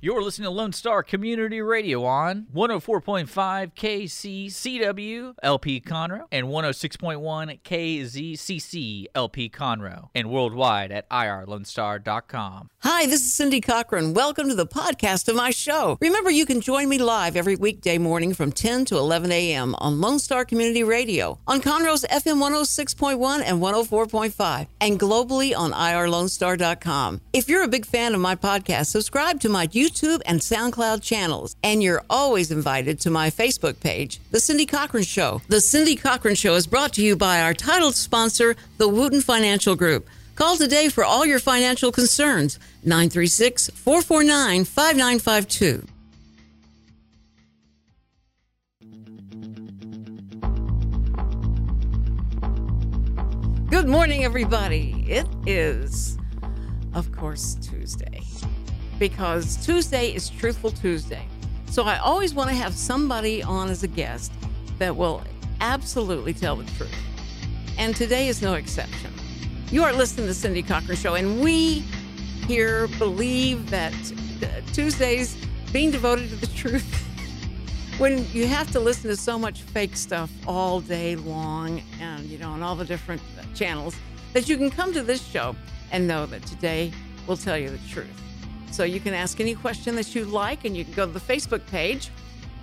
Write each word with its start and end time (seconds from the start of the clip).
You're 0.00 0.22
listening 0.22 0.44
to 0.44 0.50
Lone 0.50 0.72
Star 0.72 1.02
Community 1.02 1.60
Radio 1.60 2.04
on 2.04 2.46
104.5 2.54 3.74
KCCW 3.74 5.34
LP 5.42 5.80
Conroe 5.80 6.22
and 6.30 6.46
106.1 6.46 7.60
KZCC 7.62 9.06
LP 9.16 9.50
Conroe 9.50 10.10
and 10.14 10.30
worldwide 10.30 10.92
at 10.92 11.10
irlonestar.com. 11.10 12.68
Hi, 12.82 13.06
this 13.06 13.22
is 13.22 13.32
Cindy 13.32 13.60
Cochran. 13.60 14.14
Welcome 14.14 14.48
to 14.48 14.54
the 14.54 14.68
podcast 14.68 15.28
of 15.28 15.34
my 15.34 15.50
show. 15.50 15.98
Remember, 16.00 16.30
you 16.30 16.46
can 16.46 16.60
join 16.60 16.88
me 16.88 16.98
live 16.98 17.34
every 17.34 17.56
weekday 17.56 17.98
morning 17.98 18.34
from 18.34 18.52
10 18.52 18.84
to 18.84 18.98
11 18.98 19.32
a.m. 19.32 19.74
on 19.78 20.00
Lone 20.00 20.20
Star 20.20 20.44
Community 20.44 20.84
Radio 20.84 21.40
on 21.48 21.60
Conroe's 21.60 22.04
FM 22.04 22.38
106.1 22.40 23.42
and 23.44 23.60
104.5 23.60 24.68
and 24.80 25.00
globally 25.00 25.56
on 25.58 25.72
irlonestar.com. 25.72 27.20
If 27.32 27.48
you're 27.48 27.64
a 27.64 27.68
big 27.68 27.84
fan 27.84 28.14
of 28.14 28.20
my 28.20 28.36
podcast, 28.36 28.86
subscribe 28.86 29.40
to 29.40 29.48
my 29.48 29.66
YouTube 29.66 29.87
YouTube 29.88 30.20
and 30.26 30.40
SoundCloud 30.40 31.02
channels. 31.02 31.56
And 31.62 31.82
you're 31.82 32.04
always 32.10 32.50
invited 32.50 33.00
to 33.00 33.10
my 33.10 33.30
Facebook 33.30 33.80
page, 33.80 34.20
The 34.30 34.40
Cindy 34.40 34.66
Cochran 34.66 35.04
Show. 35.04 35.40
The 35.48 35.60
Cindy 35.60 35.96
Cochran 35.96 36.34
Show 36.34 36.54
is 36.54 36.66
brought 36.66 36.92
to 36.94 37.02
you 37.02 37.16
by 37.16 37.40
our 37.40 37.54
title 37.54 37.92
sponsor, 37.92 38.56
the 38.76 38.88
Wooten 38.88 39.20
Financial 39.20 39.74
Group. 39.74 40.06
Call 40.34 40.56
today 40.56 40.88
for 40.88 41.04
all 41.04 41.26
your 41.26 41.40
financial 41.40 41.90
concerns, 41.90 42.58
936 42.84 43.70
449 43.70 44.64
5952. 44.64 45.86
Good 53.70 53.88
morning, 53.88 54.24
everybody. 54.24 55.04
It 55.08 55.26
is, 55.46 56.16
of 56.94 57.12
course, 57.12 57.54
because 58.98 59.64
Tuesday 59.64 60.14
is 60.14 60.28
Truthful 60.28 60.70
Tuesday. 60.70 61.26
So 61.66 61.84
I 61.84 61.98
always 61.98 62.34
want 62.34 62.50
to 62.50 62.56
have 62.56 62.74
somebody 62.74 63.42
on 63.42 63.68
as 63.68 63.82
a 63.82 63.88
guest 63.88 64.32
that 64.78 64.94
will 64.94 65.22
absolutely 65.60 66.32
tell 66.34 66.56
the 66.56 66.64
truth. 66.72 66.94
And 67.78 67.94
today 67.94 68.28
is 68.28 68.42
no 68.42 68.54
exception. 68.54 69.12
You 69.70 69.84
are 69.84 69.92
listening 69.92 70.24
to 70.24 70.28
the 70.28 70.34
Cindy 70.34 70.62
Cochran 70.62 70.96
Show, 70.96 71.14
and 71.14 71.40
we 71.40 71.84
here 72.46 72.88
believe 72.98 73.70
that 73.70 73.92
uh, 74.42 74.46
Tuesdays 74.72 75.36
being 75.72 75.90
devoted 75.90 76.30
to 76.30 76.36
the 76.36 76.46
truth. 76.48 77.04
when 77.98 78.24
you 78.32 78.46
have 78.46 78.70
to 78.70 78.80
listen 78.80 79.10
to 79.10 79.16
so 79.16 79.38
much 79.38 79.60
fake 79.60 79.96
stuff 79.96 80.30
all 80.46 80.80
day 80.80 81.16
long 81.16 81.82
and 82.00 82.24
you 82.26 82.38
know 82.38 82.50
on 82.50 82.62
all 82.62 82.76
the 82.76 82.84
different 82.84 83.20
uh, 83.38 83.42
channels 83.56 83.96
that 84.32 84.48
you 84.48 84.56
can 84.56 84.70
come 84.70 84.92
to 84.92 85.02
this 85.02 85.20
show 85.26 85.54
and 85.90 86.06
know 86.06 86.24
that 86.24 86.40
today 86.46 86.92
we'll 87.26 87.36
tell 87.36 87.58
you 87.58 87.68
the 87.68 87.88
truth 87.88 88.27
so 88.70 88.84
you 88.84 89.00
can 89.00 89.14
ask 89.14 89.40
any 89.40 89.54
question 89.54 89.94
that 89.96 90.14
you 90.14 90.24
like, 90.24 90.64
and 90.64 90.76
you 90.76 90.84
can 90.84 90.94
go 90.94 91.06
to 91.06 91.12
the 91.12 91.20
Facebook 91.20 91.66
page 91.66 92.10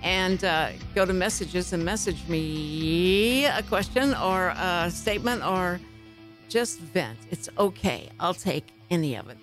and 0.02 0.44
uh, 0.44 0.70
go 0.94 1.04
to 1.04 1.12
messages 1.12 1.72
and 1.72 1.84
message 1.84 2.26
me 2.28 3.44
a 3.46 3.62
question 3.62 4.14
or 4.14 4.48
a 4.56 4.90
statement 4.90 5.44
or 5.44 5.80
just 6.48 6.78
vent. 6.78 7.18
It's 7.30 7.48
okay. 7.58 8.10
I'll 8.20 8.34
take 8.34 8.68
any 8.90 9.16
of 9.16 9.28
it. 9.28 9.38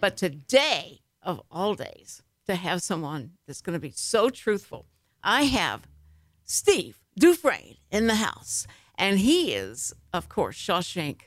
But 0.00 0.16
today, 0.16 1.00
of 1.22 1.42
all 1.50 1.74
days, 1.74 2.22
to 2.46 2.54
have 2.54 2.82
someone 2.82 3.32
that's 3.46 3.62
going 3.62 3.74
to 3.74 3.80
be 3.80 3.92
so 3.94 4.30
truthful, 4.30 4.86
I 5.22 5.42
have 5.44 5.86
Steve 6.44 7.00
Dufresne 7.16 7.76
in 7.90 8.06
the 8.06 8.16
house. 8.16 8.66
And 8.96 9.18
he 9.20 9.52
is, 9.52 9.94
of 10.12 10.28
course, 10.28 10.56
Shawshank 10.56 11.22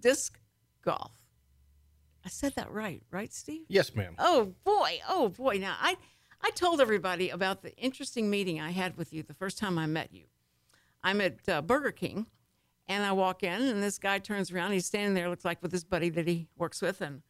Disc 0.00 0.38
Golf. 0.84 1.21
I 2.24 2.28
said 2.28 2.54
that 2.54 2.70
right, 2.70 3.02
right, 3.10 3.32
Steve? 3.32 3.62
Yes, 3.68 3.94
ma'am. 3.94 4.14
Oh 4.18 4.54
boy, 4.64 5.00
oh 5.08 5.28
boy. 5.28 5.58
Now 5.58 5.76
I 5.80 5.96
I 6.40 6.50
told 6.50 6.80
everybody 6.80 7.30
about 7.30 7.62
the 7.62 7.76
interesting 7.76 8.30
meeting 8.30 8.60
I 8.60 8.70
had 8.70 8.96
with 8.96 9.12
you 9.12 9.22
the 9.22 9.34
first 9.34 9.58
time 9.58 9.78
I 9.78 9.86
met 9.86 10.12
you. 10.12 10.24
I'm 11.04 11.20
at 11.20 11.48
uh, 11.48 11.62
Burger 11.62 11.90
King, 11.90 12.26
and 12.86 13.04
I 13.04 13.12
walk 13.12 13.42
in, 13.42 13.62
and 13.62 13.82
this 13.82 13.98
guy 13.98 14.18
turns 14.18 14.52
around. 14.52 14.72
He's 14.72 14.86
standing 14.86 15.14
there, 15.14 15.28
looks 15.28 15.44
like 15.44 15.62
with 15.62 15.72
his 15.72 15.84
buddy 15.84 16.10
that 16.10 16.28
he 16.28 16.48
works 16.56 16.80
with, 16.80 17.00
and 17.00 17.22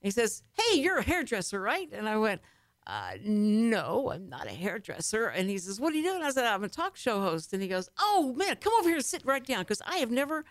he 0.00 0.10
says, 0.10 0.42
"Hey, 0.52 0.78
you're 0.80 0.98
a 0.98 1.02
hairdresser, 1.02 1.60
right?" 1.60 1.88
And 1.92 2.06
I 2.08 2.18
went, 2.18 2.42
uh, 2.86 3.12
"No, 3.24 4.10
I'm 4.12 4.28
not 4.28 4.46
a 4.46 4.50
hairdresser." 4.50 5.26
And 5.28 5.48
he 5.48 5.56
says, 5.56 5.80
"What 5.80 5.92
are 5.94 5.96
you 5.96 6.02
doing?" 6.02 6.22
I 6.22 6.30
said, 6.30 6.44
"I'm 6.44 6.64
a 6.64 6.68
talk 6.68 6.96
show 6.96 7.20
host." 7.20 7.52
And 7.54 7.62
he 7.62 7.68
goes, 7.68 7.88
"Oh 7.98 8.34
man, 8.36 8.56
come 8.56 8.74
over 8.78 8.88
here 8.88 8.96
and 8.96 9.04
sit 9.04 9.24
right 9.24 9.44
down 9.44 9.60
because 9.60 9.80
I 9.86 9.96
have 9.96 10.10
never 10.10 10.44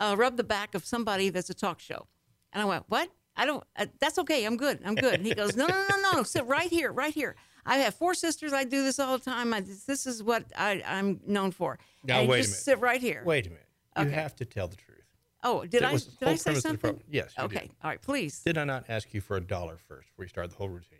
uh, 0.00 0.16
rubbed 0.18 0.36
the 0.36 0.44
back 0.44 0.74
of 0.74 0.84
somebody 0.84 1.28
that's 1.28 1.50
a 1.50 1.54
talk 1.54 1.78
show." 1.78 2.08
And 2.52 2.60
I 2.60 2.64
went, 2.64 2.84
"What?" 2.88 3.10
I 3.36 3.46
don't. 3.46 3.62
Uh, 3.76 3.86
that's 4.00 4.18
okay. 4.18 4.44
I'm 4.44 4.56
good. 4.56 4.80
I'm 4.84 4.94
good. 4.94 5.14
And 5.14 5.26
he 5.26 5.34
goes, 5.34 5.56
no, 5.56 5.66
no, 5.66 5.74
no, 5.88 5.96
no, 5.96 6.12
no. 6.18 6.22
Sit 6.22 6.46
right 6.46 6.70
here, 6.70 6.92
right 6.92 7.12
here. 7.12 7.36
I 7.64 7.78
have 7.78 7.94
four 7.94 8.14
sisters. 8.14 8.52
I 8.52 8.64
do 8.64 8.82
this 8.82 8.98
all 8.98 9.18
the 9.18 9.24
time. 9.24 9.52
I, 9.52 9.60
this 9.60 10.06
is 10.06 10.22
what 10.22 10.44
I, 10.56 10.82
am 10.84 11.20
known 11.26 11.50
for. 11.50 11.78
Now 12.04 12.20
and 12.20 12.28
wait 12.28 12.38
just 12.38 12.48
a 12.48 12.52
minute. 12.52 12.62
Sit 12.62 12.78
right 12.80 13.00
here. 13.00 13.22
Wait 13.24 13.46
a 13.46 13.50
minute. 13.50 13.66
You 13.98 14.08
have 14.10 14.36
to 14.36 14.44
tell 14.44 14.68
the 14.68 14.76
truth. 14.76 14.96
Oh, 15.42 15.62
did 15.62 15.82
That 15.82 15.84
I? 15.84 15.92
Did 15.92 15.98
I 16.22 16.34
say 16.34 16.44
premise 16.44 16.46
of 16.46 16.54
the 16.54 16.60
something? 16.60 17.02
Yes, 17.10 17.32
you 17.36 17.44
Okay. 17.44 17.60
did. 17.60 17.70
All 17.82 17.90
right. 17.90 18.00
Please. 18.00 18.40
Did 18.44 18.58
I 18.58 18.64
not 18.64 18.84
ask 18.88 19.12
you 19.14 19.20
for 19.20 19.36
a 19.36 19.40
dollar 19.40 19.78
first 19.88 20.08
before 20.08 20.24
you 20.24 20.28
started 20.28 20.52
the 20.52 20.56
whole 20.56 20.68
routine? 20.68 20.98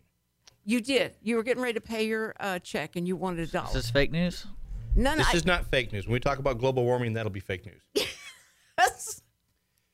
You 0.64 0.80
did. 0.80 1.16
You 1.22 1.36
were 1.36 1.42
getting 1.42 1.62
ready 1.62 1.74
to 1.74 1.80
pay 1.80 2.06
your 2.06 2.34
uh, 2.40 2.58
check, 2.58 2.96
and 2.96 3.06
you 3.06 3.16
wanted 3.16 3.40
a 3.40 3.42
Is 3.42 3.52
dollar. 3.52 3.72
this 3.72 3.90
fake 3.90 4.10
news? 4.12 4.46
No, 4.94 5.12
no. 5.12 5.18
This 5.18 5.34
I, 5.34 5.36
is 5.36 5.46
not 5.46 5.66
fake 5.66 5.92
news. 5.92 6.06
When 6.06 6.14
we 6.14 6.20
talk 6.20 6.38
about 6.38 6.58
global 6.58 6.84
warming, 6.84 7.12
that'll 7.12 7.30
be 7.30 7.40
fake 7.40 7.66
news. 7.66 7.82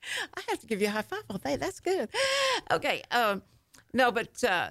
I 0.36 0.40
have 0.48 0.60
to 0.60 0.66
give 0.66 0.80
you 0.80 0.88
a 0.88 0.90
high 0.90 1.02
five 1.02 1.22
all 1.30 1.38
day. 1.38 1.56
That's 1.56 1.80
good. 1.80 2.08
Okay. 2.70 3.02
Um, 3.10 3.42
no, 3.92 4.12
but 4.12 4.42
uh, 4.44 4.70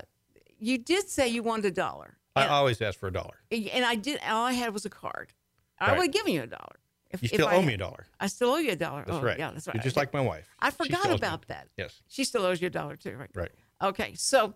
you 0.60 0.78
did 0.78 1.10
say 1.10 1.28
you 1.28 1.44
wanted 1.44 1.66
a 1.66 1.72
dollar. 1.72 2.18
I 2.36 2.44
And- 2.44 2.52
always 2.52 2.82
ask 2.82 2.98
for 3.00 3.08
a 3.08 3.14
dollar. 3.14 3.36
and 3.52 3.84
I 3.86 3.96
did. 3.96 4.20
All 4.28 4.46
I 4.46 4.54
had 4.54 4.74
was 4.74 4.86
a 4.86 4.90
card. 4.90 5.34
I 5.80 5.88
Right. 5.90 5.98
would 5.98 6.06
have 6.06 6.14
given 6.14 6.34
you 6.34 6.44
a 6.44 6.48
dollar. 6.48 6.78
If, 7.10 7.22
You 7.22 7.28
still 7.28 7.48
I 7.48 7.56
owe 7.56 7.60
had- 7.60 7.68
me 7.68 7.74
a 7.74 7.78
dollar. 7.78 8.08
I 8.20 8.28
still 8.28 8.50
owe 8.52 8.58
you 8.58 8.72
a 8.72 8.76
dollar. 8.76 9.04
That's 9.06 9.18
oh, 9.18 9.22
right. 9.22 9.38
Yeah, 9.38 9.52
that's 9.52 9.68
right. 9.68 9.76
You're 9.76 9.84
just 9.84 9.98
like 9.98 10.14
my 10.14 10.22
wife. 10.22 10.48
I 10.60 10.72
forgot 10.72 11.02
owes 11.06 11.10
me- 11.10 11.16
about 11.16 11.48
that. 11.48 11.68
Yes. 11.78 12.02
She 12.08 12.24
still 12.24 12.46
owes 12.46 12.62
you 12.62 12.68
a 12.68 12.72
dollar 12.72 12.96
too, 12.96 13.16
right? 13.18 13.30
Right. 13.36 13.52
Okay. 13.82 14.14
So 14.16 14.54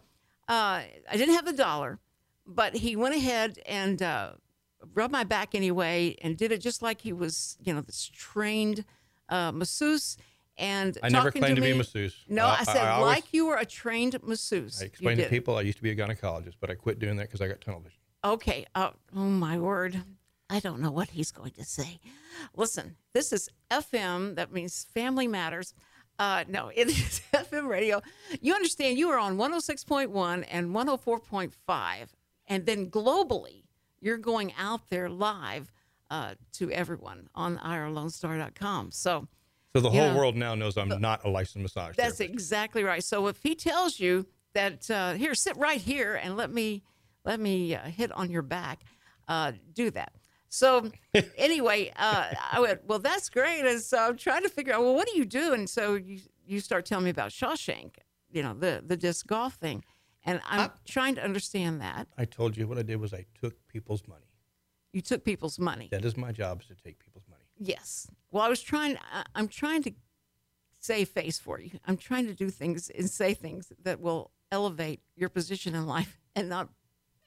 uh, 0.48 0.82
I 1.10 1.14
didn't 1.14 1.36
have 1.36 1.46
the 1.46 1.54
dollar, 1.54 2.00
but 2.48 2.76
he 2.76 2.96
went 2.96 3.16
ahead 3.16 3.60
and 3.66 4.02
uh, 4.02 4.32
rubbed 4.94 5.12
my 5.12 5.24
back 5.26 5.54
anyway 5.56 6.16
and 6.22 6.38
did 6.38 6.52
it 6.52 6.62
just 6.62 6.82
like 6.82 7.02
he 7.02 7.12
was, 7.12 7.58
you 7.64 7.74
know, 7.74 7.82
this 7.82 8.10
trained 8.14 8.86
uh, 9.30 9.52
masseuse. 9.52 10.16
And 10.58 10.98
I 11.04 11.10
never 11.10 11.30
talking 11.30 11.42
claimed 11.42 11.56
to, 11.58 11.62
be 11.62 11.70
a 11.70 11.72
me- 11.74 11.80
masseuse. 11.80 12.16
No, 12.30 12.46
Uh, 12.46 12.58
I 12.60 12.64
said 12.64 12.88
always- 12.88 13.16
like 13.16 13.34
you 13.34 13.46
were 13.46 13.58
a 13.58 13.66
trained 13.66 14.22
masseuse. 14.24 14.82
I 14.82 14.86
explained 14.86 15.20
to 15.20 15.28
people 15.30 15.58
I 15.58 15.62
used 15.62 15.78
to 15.78 15.84
be 15.84 15.92
a 15.92 15.96
gynecologist, 15.96 16.56
but 16.62 16.70
I 16.72 16.76
quit 16.76 16.98
doing 17.00 17.18
that 17.18 17.24
because 17.24 17.42
I 17.42 17.48
got 17.48 17.60
tunnel 17.62 17.82
vision. 17.82 18.00
Okay. 18.24 18.66
Uh, 18.74 18.92
oh, 19.16 19.20
my 19.20 19.58
word. 19.60 20.02
I 20.50 20.60
don't 20.60 20.80
know 20.80 20.92
what 20.92 21.10
he's 21.10 21.32
going 21.32 21.52
to 21.54 21.64
say. 21.66 22.00
Listen, 22.56 22.96
this 23.14 23.34
is 23.34 23.50
FM. 23.70 24.36
That 24.36 24.52
means 24.54 24.86
Family 24.94 25.28
Matters. 25.28 25.74
Uh, 26.20 26.46
no, 26.48 26.70
it 26.76 26.88
is 26.88 27.22
FM 27.34 27.68
radio. 27.68 28.02
You 28.42 28.54
understand 28.54 28.98
you 28.98 29.10
are 29.10 29.20
on 29.20 29.38
106.1 29.38 30.46
and 30.50 30.70
104.5. 30.74 32.08
And 32.48 32.66
then 32.66 32.90
globally, 32.90 33.64
you're 34.00 34.18
going 34.18 34.54
out 34.58 34.90
there 34.90 35.10
live 35.10 35.72
uh, 36.12 36.36
to 36.54 36.72
everyone 36.72 37.28
on 37.36 37.58
irlonestar.com. 37.58 38.92
So 38.92 39.28
So 39.76 39.82
the 39.82 39.92
Yeah. 39.92 40.08
whole 40.08 40.18
world 40.18 40.38
now 40.38 40.56
knows 40.56 40.78
I'm 40.78 41.02
not 41.02 41.26
a 41.26 41.30
licensed 41.30 41.58
massage 41.62 41.98
that's 41.98 42.20
therapist. 42.20 42.34
exactly 42.34 42.84
right. 42.86 43.04
So 43.04 43.28
if 43.28 43.44
he 43.44 43.56
tells 43.56 44.00
you 44.00 44.26
that 44.54 44.90
uh, 44.90 45.16
here, 45.16 45.36
sit 45.36 45.58
right 45.58 45.82
here 45.82 46.16
and 46.16 46.38
let 46.38 46.50
me 46.50 46.82
let 47.26 47.42
me 47.42 47.76
uh, 47.76 47.82
hit 47.88 48.10
on 48.14 48.30
your 48.32 48.42
back, 48.42 48.86
uh, 49.28 49.52
do 49.74 49.92
that. 49.92 50.14
So 50.48 50.90
anyway, 51.38 51.92
uh, 51.98 52.28
I 52.54 52.62
went, 52.62 52.86
well, 52.86 53.00
that's 53.00 53.28
great. 53.30 53.66
And 53.66 53.82
so 53.82 53.98
I'm 53.98 54.16
trying 54.16 54.44
to 54.44 54.50
figure 54.50 54.74
out, 54.74 54.82
well, 54.82 54.96
what 54.96 55.08
do 55.12 55.18
you 55.18 55.26
do? 55.26 55.52
And 55.54 55.70
so 55.70 55.96
you 55.96 56.22
you 56.48 56.62
start 56.62 56.86
telling 56.86 57.04
me 57.04 57.10
about 57.12 57.32
Shawshank, 57.32 57.96
you 58.32 58.44
know, 58.44 58.54
the 58.54 58.82
the 58.86 58.96
disc 58.96 59.28
golf 59.28 59.56
thing, 59.56 59.84
and 60.24 60.40
I'm 60.48 60.72
trying 60.86 61.16
to 61.16 61.22
understand 61.22 61.82
that. 61.82 62.08
I 62.18 62.24
told 62.24 62.56
you 62.56 62.66
what 62.66 62.78
I 62.78 62.84
did 62.84 63.02
was 63.02 63.14
I 63.14 63.26
took 63.42 63.68
people's 63.68 64.08
money. 64.08 64.32
You 64.94 65.02
took 65.02 65.26
people's 65.26 65.60
money. 65.60 65.90
That 65.92 66.06
is 66.06 66.16
my 66.16 66.32
job 66.32 66.62
is 66.62 66.68
to 66.68 66.76
take 66.76 66.98
people's 67.00 67.26
money. 67.30 67.42
Yes. 67.60 68.08
Well, 68.36 68.44
I 68.44 68.50
was 68.50 68.62
trying. 68.62 68.98
I'm 69.34 69.48
trying 69.48 69.82
to 69.84 69.94
save 70.82 71.08
face 71.08 71.40
for 71.40 71.58
you. 71.58 71.72
I'm 71.86 71.96
trying 71.96 72.28
to 72.28 72.34
do 72.34 72.50
things 72.50 72.90
and 72.90 73.10
say 73.10 73.34
things 73.34 73.72
that 73.84 74.02
will 74.02 74.30
elevate 74.52 75.00
your 75.16 75.30
position 75.30 75.74
in 75.74 75.88
life, 75.88 76.20
and 76.36 76.50
not 76.50 76.68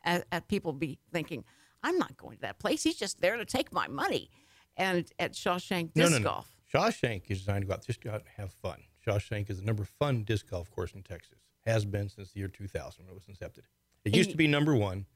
at, 0.05 0.27
at 0.31 0.49
people 0.49 0.75
be 0.75 0.99
thinking, 1.11 1.45
"I'm 1.83 1.97
not 1.97 2.19
going 2.19 2.37
to 2.37 2.43
that 2.43 2.59
place. 2.59 2.83
He's 2.83 2.97
just 2.97 3.23
there 3.23 3.39
to 3.39 3.47
take 3.47 3.73
my 3.73 3.89
money." 3.89 4.29
And 4.77 5.11
at 5.19 5.33
Shawshank 5.33 5.95
Disc 5.95 6.13
no, 6.13 6.19
no. 6.19 6.25
Golf, 6.25 6.55
Shawshank 6.71 7.23
is 7.31 7.39
designed 7.39 7.63
to 7.63 7.69
go 7.69 7.73
out, 7.73 7.87
just 7.87 8.03
go 8.03 8.11
out 8.11 8.21
and 8.21 8.29
have 8.37 8.53
fun. 8.53 8.83
Shawshank 9.07 9.49
is 9.49 9.61
the 9.61 9.65
number 9.65 9.85
fun 9.85 10.25
disc 10.25 10.51
golf 10.51 10.71
course 10.71 10.93
in 10.93 11.03
Texas. 11.03 11.39
Has 11.65 11.87
been 11.87 12.11
since 12.11 12.33
the 12.33 12.41
year 12.41 12.49
2000 12.49 13.07
when 13.07 13.11
it 13.11 13.15
was 13.15 13.35
incepted. 13.35 13.65
It 14.05 14.15
used 14.15 14.31
to 14.33 14.37
be 14.37 14.47
number 14.47 14.77
one, 14.77 15.07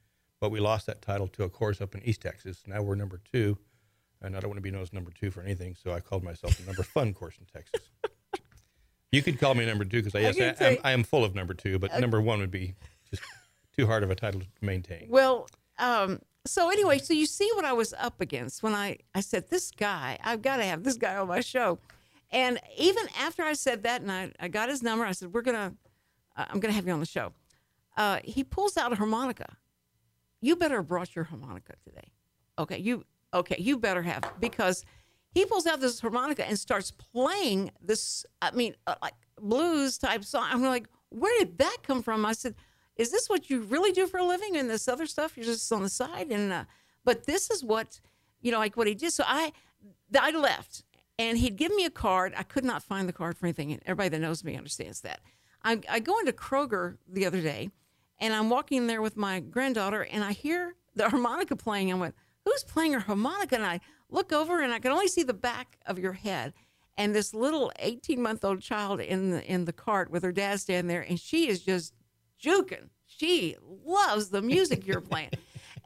but 0.41 0.51
we 0.51 0.59
lost 0.59 0.87
that 0.87 1.03
title 1.03 1.29
to 1.29 1.45
a 1.45 1.51
course 1.51 1.83
up 1.83 1.95
in 1.95 2.03
East 2.03 2.23
Texas. 2.23 2.63
Now 2.67 2.81
we're 2.81 2.95
number 2.95 3.21
two, 3.31 3.59
and 4.23 4.37
I 4.37 4.41
don't 4.41 4.51
want 4.51 4.59
to 4.59 4.63
be 4.63 4.71
known 4.71 4.83
as 4.83 4.93
number 4.93 5.11
two 5.11 5.31
for 5.31 5.43
anything, 5.43 5.75
so 5.75 5.93
I 5.93 6.01
called 6.01 6.23
myself 6.23 6.57
the 6.57 6.67
number 6.67 6.83
fun 6.83 7.13
course 7.15 7.37
in 7.39 7.47
Texas. 7.47 7.89
You 9.11 9.23
could 9.23 9.39
call 9.39 9.55
me 9.55 9.67
number 9.67 9.85
two 9.85 10.03
because 10.03 10.15
I, 10.15 10.21
yes, 10.21 10.61
I, 10.61 10.65
am, 10.65 10.77
I 10.85 10.93
am 10.93 11.05
full 11.05 11.23
of 11.25 11.35
number 11.35 11.53
two, 11.53 11.79
but 11.79 11.99
number 12.01 12.21
one 12.21 12.39
would 12.39 12.51
be 12.51 12.75
just 13.11 13.23
too 13.77 13.87
hard 13.87 14.03
of 14.03 14.11
a 14.11 14.15
title 14.15 14.41
to 14.41 14.47
maintain. 14.63 15.07
Well, 15.11 15.49
um, 15.79 16.21
so 16.47 16.71
anyway, 16.71 16.99
so 16.99 17.13
you 17.13 17.27
see 17.27 17.51
what 17.55 17.65
I 17.65 17.73
was 17.73 17.93
up 17.99 18.21
against 18.21 18.63
when 18.63 18.75
I, 18.75 18.99
I 19.15 19.21
said, 19.21 19.49
this 19.51 19.71
guy, 19.71 20.19
I've 20.25 20.41
got 20.41 20.57
to 20.57 20.65
have 20.65 20.83
this 20.83 20.97
guy 20.97 21.17
on 21.17 21.29
my 21.29 21.41
show. 21.41 21.79
And 22.31 22.59
even 22.79 23.07
after 23.21 23.43
I 23.43 23.53
said 23.53 23.83
that 23.83 24.01
and 24.01 24.11
I, 24.11 24.33
I 24.41 24.49
got 24.49 24.71
his 24.71 24.83
number, 24.83 25.05
I 25.05 25.13
said, 25.13 25.35
we're 25.35 25.43
going 25.43 25.57
to, 25.57 25.77
uh, 26.37 26.45
I'm 26.49 26.59
going 26.61 26.73
to 26.73 26.77
have 26.77 26.87
you 26.87 26.93
on 26.93 27.01
the 27.01 27.07
show. 27.07 27.33
Uh, 27.97 28.21
he 28.25 28.43
pulls 28.43 28.79
out 28.79 28.93
a 28.93 28.97
harmonica. 28.97 29.57
You 30.41 30.57
better 30.57 30.77
have 30.77 30.89
brought 30.89 31.15
your 31.15 31.25
harmonica 31.25 31.75
today. 31.85 32.11
Okay. 32.59 32.79
You, 32.79 33.05
okay. 33.35 33.57
You 33.59 33.79
better 33.79 34.03
have 34.03 34.25
because 34.41 34.85
he 35.35 35.47
pulls 35.47 35.67
out 35.67 35.81
this 35.81 36.01
harmonica 36.01 36.47
and 36.47 36.59
starts 36.59 36.91
playing 36.91 37.71
this, 37.81 38.27
I 38.41 38.51
mean, 38.51 38.75
uh, 38.87 38.97
like 39.03 39.15
blues 39.41 39.99
type 39.99 40.25
song. 40.25 40.47
I'm 40.51 40.63
like, 40.63 40.87
where 41.09 41.39
did 41.39 41.59
that 41.59 41.79
come 41.83 42.03
from? 42.03 42.27
I 42.27 42.33
said, 42.33 42.55
is 42.97 43.11
this 43.11 43.29
what 43.29 43.51
you 43.51 43.61
really 43.61 43.93
do 43.93 44.07
for 44.07 44.19
a 44.19 44.25
living 44.25 44.57
and 44.57 44.69
this 44.69 44.89
other 44.89 45.07
stuff 45.07 45.37
you're 45.37 45.47
just 45.47 45.73
on 45.73 45.83
the 45.83 45.89
side 45.89 46.31
and 46.31 46.53
uh, 46.53 46.65
but 47.05 47.27
this 47.27 47.51
is 47.51 47.65
what 47.65 48.01
you 48.41 48.53
know 48.53 48.59
like 48.59 48.77
what 48.77 48.87
he 48.87 48.95
did 48.95 49.13
so 49.13 49.25
i 49.27 49.53
i 50.19 50.31
left 50.31 50.85
and 51.19 51.39
he'd 51.39 51.57
give 51.57 51.75
me 51.75 51.85
a 51.85 51.91
card 51.91 52.33
i 52.37 52.43
could 52.43 52.65
not 52.65 52.83
find 52.83 53.09
the 53.09 53.13
card 53.13 53.37
for 53.37 53.47
anything 53.47 53.73
And 53.73 53.83
everybody 53.87 54.11
that 54.11 54.21
knows 54.21 54.45
me 54.45 54.57
understands 54.57 55.01
that 55.03 55.21
I, 55.65 55.81
I 55.89 56.01
go 56.01 56.19
into 56.19 56.33
kroger 56.33 56.97
the 57.09 57.27
other 57.27 57.41
day 57.41 57.71
and 58.19 58.35
i'm 58.35 58.51
walking 58.51 58.87
there 58.87 59.03
with 59.03 59.17
my 59.17 59.41
granddaughter 59.41 60.03
and 60.03 60.23
i 60.23 60.33
hear 60.33 60.75
the 60.95 61.09
harmonica 61.09 61.57
playing 61.57 61.91
i 61.93 61.95
went 61.95 62.15
who's 62.45 62.65
playing 62.65 62.95
a 62.95 63.01
harmonica 63.01 63.55
and 63.55 63.65
i 63.65 63.81
look 64.11 64.33
over 64.33 64.61
and 64.61 64.73
i 64.73 64.79
can 64.79 64.93
only 64.93 65.09
see 65.09 65.23
the 65.23 65.35
back 65.35 65.79
of 65.87 65.99
your 65.99 66.13
head 66.13 66.53
and 66.99 67.15
this 67.15 67.33
little 67.33 67.73
18 67.79 68.21
month 68.21 68.45
old 68.45 68.61
child 68.61 69.01
in 69.01 69.31
the 69.31 69.45
in 69.51 69.65
the 69.65 69.73
cart 69.73 70.11
with 70.11 70.23
her 70.23 70.33
dad 70.33 70.61
standing 70.61 70.89
there 70.89 71.03
and 71.03 71.19
she 71.19 71.49
is 71.49 71.61
just 71.63 71.95
juking. 72.43 72.89
She 73.07 73.57
loves 73.85 74.31
the 74.31 74.43
music 74.43 74.87
you're 74.87 75.01
playing. 75.13 75.31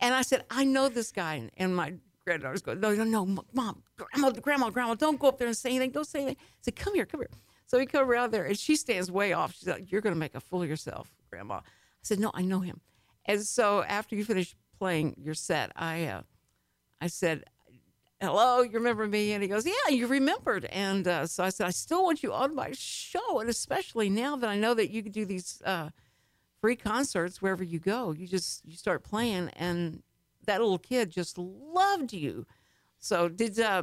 and 0.00 0.14
I 0.14 0.22
said, 0.22 0.44
I 0.50 0.64
know 0.64 0.88
this 0.88 1.12
guy. 1.12 1.48
And 1.56 1.76
my 1.76 1.94
granddaughter's 2.24 2.62
going, 2.62 2.80
no, 2.80 2.94
no, 2.94 3.04
no, 3.04 3.44
mom, 3.52 3.82
grandma, 3.96 4.30
grandma, 4.30 4.70
grandma, 4.70 4.94
don't 4.94 5.18
go 5.18 5.28
up 5.28 5.38
there 5.38 5.46
and 5.46 5.56
say 5.56 5.70
anything. 5.70 5.90
Don't 5.90 6.06
say 6.06 6.20
anything. 6.20 6.38
I 6.40 6.62
said, 6.62 6.76
come 6.76 6.94
here, 6.94 7.06
come 7.06 7.20
here. 7.20 7.30
So 7.66 7.78
we 7.78 7.86
come 7.86 8.08
around 8.08 8.32
there 8.32 8.44
and 8.44 8.58
she 8.58 8.76
stands 8.76 9.10
way 9.10 9.32
off. 9.32 9.54
She's 9.56 9.68
like, 9.68 9.90
you're 9.90 10.00
going 10.00 10.14
to 10.14 10.18
make 10.18 10.34
a 10.34 10.40
fool 10.40 10.62
of 10.62 10.68
yourself, 10.68 11.12
grandma. 11.30 11.56
I 11.56 11.62
said, 12.02 12.20
no, 12.20 12.30
I 12.32 12.42
know 12.42 12.60
him. 12.60 12.80
And 13.24 13.42
so 13.42 13.82
after 13.82 14.14
you 14.14 14.24
finish 14.24 14.54
playing 14.78 15.16
your 15.18 15.34
set, 15.34 15.72
I, 15.74 16.04
uh, 16.04 16.22
I 17.00 17.08
said, 17.08 17.44
hello, 18.20 18.62
you 18.62 18.70
remember 18.72 19.06
me? 19.06 19.32
And 19.32 19.42
he 19.42 19.48
goes, 19.48 19.66
yeah, 19.66 19.90
you 19.90 20.06
remembered. 20.06 20.64
And 20.66 21.06
uh, 21.06 21.26
so 21.26 21.44
I 21.44 21.50
said, 21.50 21.66
I 21.66 21.70
still 21.70 22.04
want 22.04 22.22
you 22.22 22.32
on 22.32 22.54
my 22.54 22.72
show. 22.72 23.40
And 23.40 23.50
especially 23.50 24.08
now 24.08 24.36
that 24.36 24.48
I 24.48 24.56
know 24.56 24.74
that 24.74 24.90
you 24.90 25.02
could 25.02 25.12
do 25.12 25.24
these, 25.24 25.62
uh, 25.64 25.90
free 26.60 26.74
concerts 26.74 27.40
wherever 27.40 27.62
you 27.62 27.78
go. 27.78 28.12
You 28.12 28.26
just 28.26 28.64
you 28.64 28.76
start 28.76 29.04
playing, 29.04 29.50
and 29.50 30.02
that 30.46 30.60
little 30.60 30.78
kid 30.78 31.10
just 31.10 31.38
loved 31.38 32.12
you. 32.12 32.46
So 32.98 33.28
did. 33.28 33.60
Uh, 33.60 33.82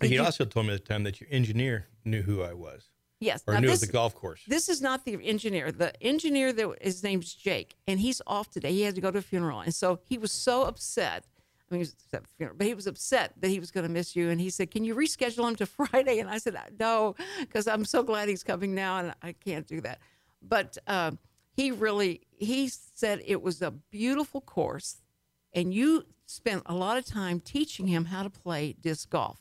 did 0.00 0.08
he 0.08 0.14
you, 0.14 0.22
also 0.22 0.44
told 0.44 0.66
me 0.66 0.74
at 0.74 0.84
the 0.84 0.92
time 0.92 1.02
that 1.04 1.20
your 1.20 1.28
engineer 1.32 1.88
knew 2.04 2.22
who 2.22 2.42
I 2.42 2.52
was. 2.52 2.88
Yes, 3.18 3.42
or 3.46 3.54
now 3.54 3.60
knew 3.60 3.68
this, 3.68 3.82
of 3.82 3.88
the 3.88 3.92
golf 3.92 4.14
course. 4.14 4.42
This 4.46 4.68
is 4.68 4.80
not 4.80 5.04
the 5.04 5.18
engineer. 5.22 5.72
The 5.72 5.92
engineer 6.02 6.52
that 6.52 6.78
his 6.80 7.02
name's 7.02 7.34
Jake, 7.34 7.74
and 7.88 7.98
he's 7.98 8.22
off 8.26 8.48
today. 8.50 8.72
He 8.72 8.82
had 8.82 8.94
to 8.94 9.00
go 9.00 9.10
to 9.10 9.18
a 9.18 9.22
funeral, 9.22 9.60
and 9.60 9.74
so 9.74 10.00
he 10.04 10.16
was 10.16 10.30
so 10.30 10.64
upset. 10.64 11.26
I 11.70 11.74
mean, 11.74 11.78
he 11.78 11.82
was 11.82 11.92
upset 11.92 12.20
at 12.22 12.24
the 12.24 12.34
funeral, 12.36 12.56
but 12.58 12.66
he 12.66 12.74
was 12.74 12.86
upset 12.86 13.32
that 13.40 13.48
he 13.48 13.60
was 13.60 13.70
going 13.70 13.86
to 13.86 13.92
miss 13.92 14.16
you. 14.16 14.30
And 14.30 14.40
he 14.40 14.50
said, 14.50 14.70
"Can 14.70 14.84
you 14.84 14.94
reschedule 14.94 15.48
him 15.48 15.56
to 15.56 15.66
Friday?" 15.66 16.18
And 16.18 16.28
I 16.28 16.38
said, 16.38 16.56
"No, 16.78 17.14
because 17.40 17.68
I'm 17.68 17.84
so 17.84 18.02
glad 18.02 18.28
he's 18.28 18.42
coming 18.42 18.74
now, 18.74 18.98
and 18.98 19.14
I 19.22 19.32
can't 19.32 19.66
do 19.66 19.80
that." 19.82 19.98
But 20.42 20.78
uh, 20.86 21.12
he 21.52 21.70
really 21.70 22.22
he 22.30 22.68
said 22.68 23.22
it 23.26 23.42
was 23.42 23.62
a 23.62 23.70
beautiful 23.70 24.40
course 24.40 25.02
and 25.52 25.74
you 25.74 26.06
spent 26.26 26.62
a 26.66 26.74
lot 26.74 26.96
of 26.96 27.04
time 27.04 27.40
teaching 27.40 27.86
him 27.86 28.06
how 28.06 28.22
to 28.22 28.30
play 28.30 28.74
disc 28.80 29.10
golf 29.10 29.40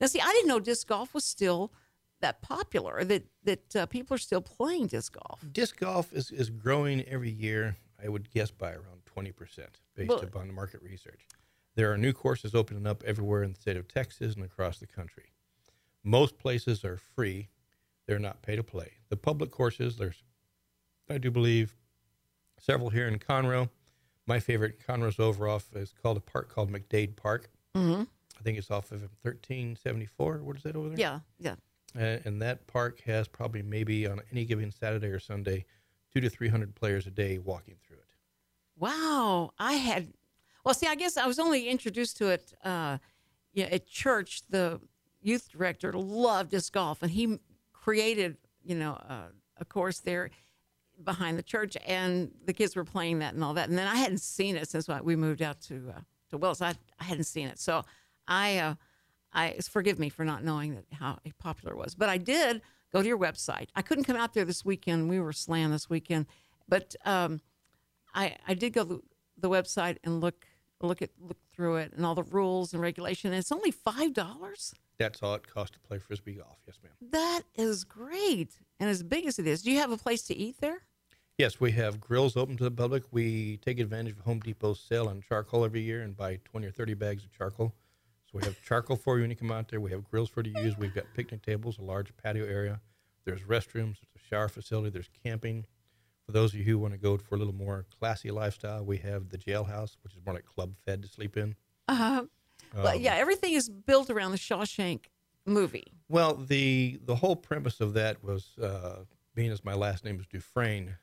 now 0.00 0.06
see 0.06 0.20
i 0.20 0.26
didn't 0.32 0.48
know 0.48 0.60
disc 0.60 0.86
golf 0.86 1.12
was 1.14 1.24
still 1.24 1.72
that 2.20 2.40
popular 2.42 3.02
that 3.04 3.24
that 3.42 3.74
uh, 3.76 3.86
people 3.86 4.14
are 4.14 4.18
still 4.18 4.40
playing 4.40 4.86
disc 4.86 5.16
golf 5.20 5.44
disc 5.52 5.78
golf 5.78 6.12
is, 6.12 6.30
is 6.30 6.50
growing 6.50 7.02
every 7.02 7.30
year 7.30 7.76
i 8.02 8.08
would 8.08 8.30
guess 8.30 8.50
by 8.50 8.70
around 8.70 9.00
20% 9.16 9.32
based 9.94 10.08
Well- 10.08 10.20
upon 10.20 10.46
the 10.46 10.52
market 10.52 10.82
research 10.82 11.26
there 11.76 11.92
are 11.92 11.96
new 11.98 12.12
courses 12.12 12.54
opening 12.54 12.86
up 12.86 13.04
everywhere 13.04 13.42
in 13.44 13.52
the 13.52 13.60
state 13.60 13.76
of 13.76 13.86
texas 13.86 14.34
and 14.34 14.44
across 14.44 14.78
the 14.78 14.86
country. 14.86 15.32
Most 16.02 16.38
places 16.38 16.84
are 16.84 16.96
free. 16.96 17.48
They're 18.06 18.18
not 18.18 18.40
pay 18.42 18.54
to 18.56 18.62
play. 18.62 18.92
The 19.08 19.16
public 19.16 19.50
courses 19.50 19.96
there's 19.96 20.24
i 21.08 21.18
do 21.18 21.30
believe 21.30 21.76
several 22.58 22.90
here 22.90 23.06
in 23.06 23.18
conroe. 23.18 23.68
My 24.26 24.40
favorite 24.40 24.80
conroe's 24.84 25.20
over 25.20 25.46
off 25.48 25.68
is 25.76 25.94
called 26.02 26.16
a 26.16 26.20
park 26.20 26.48
called 26.52 26.70
mcdade 26.72 27.14
park. 27.16 27.50
Mm-hmm. 27.76 28.02
i 28.38 28.42
think 28.42 28.56
it's 28.58 28.70
off 28.70 28.90
of 28.90 29.02
1374 29.22 30.38
what 30.42 30.56
is 30.56 30.62
that 30.64 30.74
over 30.76 30.88
there? 30.88 30.98
Yeah 30.98 31.20
yeah. 31.38 31.54
And, 31.94 32.20
and 32.26 32.42
that 32.42 32.66
park 32.66 33.00
has 33.02 33.28
probably 33.28 33.62
maybe 33.62 34.06
on 34.06 34.20
any 34.32 34.44
given 34.44 34.70
Saturday 34.70 35.06
or 35.06 35.18
Sunday, 35.20 35.64
two 36.12 36.20
to 36.20 36.28
three 36.28 36.48
hundred 36.48 36.74
players 36.74 37.06
a 37.06 37.10
day 37.10 37.38
walking 37.38 37.76
through 37.86 37.96
it. 37.98 38.04
wow 38.78 39.50
i 39.58 39.74
had 39.74 40.08
well 40.66 40.74
see 40.74 40.86
i 40.86 40.94
guess 40.94 41.16
i 41.16 41.26
was 41.26 41.38
only 41.38 41.68
introduced 41.68 42.18
to 42.18 42.28
it 42.28 42.52
uh, 42.62 42.98
yeah, 43.56 43.64
at 43.72 43.86
church. 43.86 44.42
The 44.50 44.80
youth 45.22 45.50
director 45.50 45.92
loved 45.92 46.50
disc 46.50 46.72
golf 46.72 47.02
and 47.02 47.10
he 47.10 47.40
created 47.72 48.36
you 48.62 48.76
know 48.76 48.92
uh, 49.08 49.28
a 49.56 49.64
course 49.64 49.98
there 49.98 50.30
behind 51.02 51.38
the 51.38 51.42
church 51.42 51.76
and 51.86 52.30
the 52.44 52.52
kids 52.52 52.76
were 52.76 52.84
playing 52.84 53.18
that 53.18 53.34
and 53.34 53.42
all 53.42 53.54
that. 53.54 53.68
And 53.68 53.76
then 53.76 53.88
i 53.88 53.96
hadn't 53.96 54.20
seen 54.20 54.56
it 54.56 54.68
since 54.68 54.88
we 55.02 55.16
moved 55.16 55.42
out 55.42 55.60
to 55.62 55.92
uh, 55.96 56.00
to 56.30 56.36
Wells. 56.36 56.60
I, 56.60 56.74
I 57.00 57.04
hadn't 57.04 57.24
seen 57.24 57.48
it. 57.48 57.58
So 57.58 57.82
i 58.28 58.58
uh, 58.58 58.74
i 59.32 59.56
forgive 59.62 59.98
me 59.98 60.10
for 60.10 60.24
not 60.24 60.44
knowing 60.44 60.74
that 60.74 60.84
how 60.92 61.18
popular 61.38 61.72
it 61.72 61.78
was 61.78 61.94
but 61.94 62.08
i 62.10 62.18
did 62.18 62.60
go 62.92 63.02
to 63.02 63.08
your 63.08 63.18
website. 63.18 63.68
I 63.74 63.82
couldn't 63.82 64.04
come 64.04 64.16
out 64.16 64.32
there 64.32 64.44
this 64.44 64.64
weekend. 64.64 65.08
We 65.08 65.18
were 65.18 65.32
slammed 65.32 65.72
this 65.72 65.90
weekend. 65.90 66.26
But 66.68 66.94
um, 67.06 67.40
i 68.14 68.36
i 68.46 68.52
did 68.52 68.74
go 68.74 68.84
to 68.84 69.02
the 69.38 69.48
website 69.48 69.96
and 70.04 70.20
look 70.20 70.46
look 70.80 71.00
at 71.02 71.10
look 71.20 71.38
through 71.54 71.76
it 71.76 71.92
and 71.94 72.04
all 72.04 72.14
the 72.14 72.22
rules 72.24 72.72
and 72.72 72.82
regulation 72.82 73.30
and 73.32 73.38
it's 73.38 73.52
only 73.52 73.70
five 73.70 74.12
dollars 74.12 74.74
That's 74.98 75.22
all 75.22 75.34
it 75.34 75.46
costs 75.46 75.72
to 75.74 75.80
play 75.80 75.98
frisbee 75.98 76.34
golf. 76.34 76.58
Yes, 76.66 76.78
ma'am. 76.82 76.92
that 77.12 77.42
is 77.54 77.84
great 77.84 78.50
and 78.78 78.90
as 78.90 79.02
big 79.02 79.26
as 79.26 79.38
it 79.38 79.46
is 79.46 79.62
do 79.62 79.70
you 79.70 79.78
have 79.78 79.90
a 79.92 79.96
place 79.96 80.22
to 80.24 80.36
eat 80.36 80.56
there 80.60 80.82
Yes, 81.38 81.60
we 81.60 81.72
have 81.72 82.00
grills 82.00 82.34
open 82.34 82.56
to 82.56 82.64
the 82.64 82.70
public. 82.70 83.02
We 83.10 83.58
take 83.58 83.78
advantage 83.78 84.14
of 84.14 84.20
Home 84.20 84.40
Depot's 84.40 84.80
sale 84.80 85.06
on 85.06 85.20
charcoal 85.20 85.66
every 85.66 85.82
year 85.82 86.00
and 86.00 86.16
buy 86.16 86.38
20 86.46 86.66
or 86.66 86.70
30 86.70 86.94
bags 86.94 87.24
of 87.24 87.30
charcoal. 87.30 87.74
So 88.24 88.38
we 88.38 88.44
have 88.46 88.56
charcoal 88.64 88.96
for 88.96 89.16
you 89.18 89.22
when 89.24 89.28
you 89.30 89.36
come 89.36 89.52
out 89.52 89.68
there. 89.68 89.78
We 89.78 89.90
have 89.90 90.02
grills 90.02 90.30
for 90.30 90.42
you 90.42 90.54
to 90.54 90.62
use. 90.62 90.78
We've 90.78 90.94
got 90.94 91.04
picnic 91.14 91.42
tables, 91.42 91.76
a 91.76 91.82
large 91.82 92.16
patio 92.16 92.46
area. 92.46 92.80
There's 93.26 93.42
restrooms, 93.42 93.96
there's 94.00 94.16
a 94.16 94.28
shower 94.30 94.48
facility, 94.48 94.88
there's 94.88 95.10
camping. 95.22 95.66
For 96.26 96.32
those 96.32 96.52
of 96.52 96.58
you 96.58 96.64
who 96.64 96.78
want 96.78 96.92
to 96.92 96.98
go 96.98 97.16
for 97.16 97.36
a 97.36 97.38
little 97.38 97.54
more 97.54 97.86
classy 98.00 98.30
lifestyle, 98.32 98.84
we 98.84 98.98
have 98.98 99.28
the 99.28 99.38
jailhouse, 99.38 99.96
which 100.02 100.12
is 100.14 100.20
more 100.26 100.34
like 100.34 100.44
club 100.44 100.74
fed 100.84 101.02
to 101.02 101.08
sleep 101.08 101.36
in. 101.36 101.54
uh-huh 101.88 102.24
but 102.74 102.96
Um, 102.96 103.00
yeah 103.00 103.14
everything 103.14 103.52
is 103.52 103.68
built 103.70 104.10
around 104.10 104.32
the 104.32 104.38
shawshank 104.38 105.04
movie 105.44 105.92
Well, 106.08 106.34
the 106.34 106.98
the 107.04 107.14
whole 107.14 107.36
premise 107.36 107.80
of 107.80 107.94
that 107.94 108.22
was 108.24 108.58
uh, 108.60 109.04
being 109.34 109.50
as 109.52 109.64
my 109.64 109.74
last 109.74 110.04
name 110.04 110.18
is 110.18 110.26
Dufresne, 110.26 110.96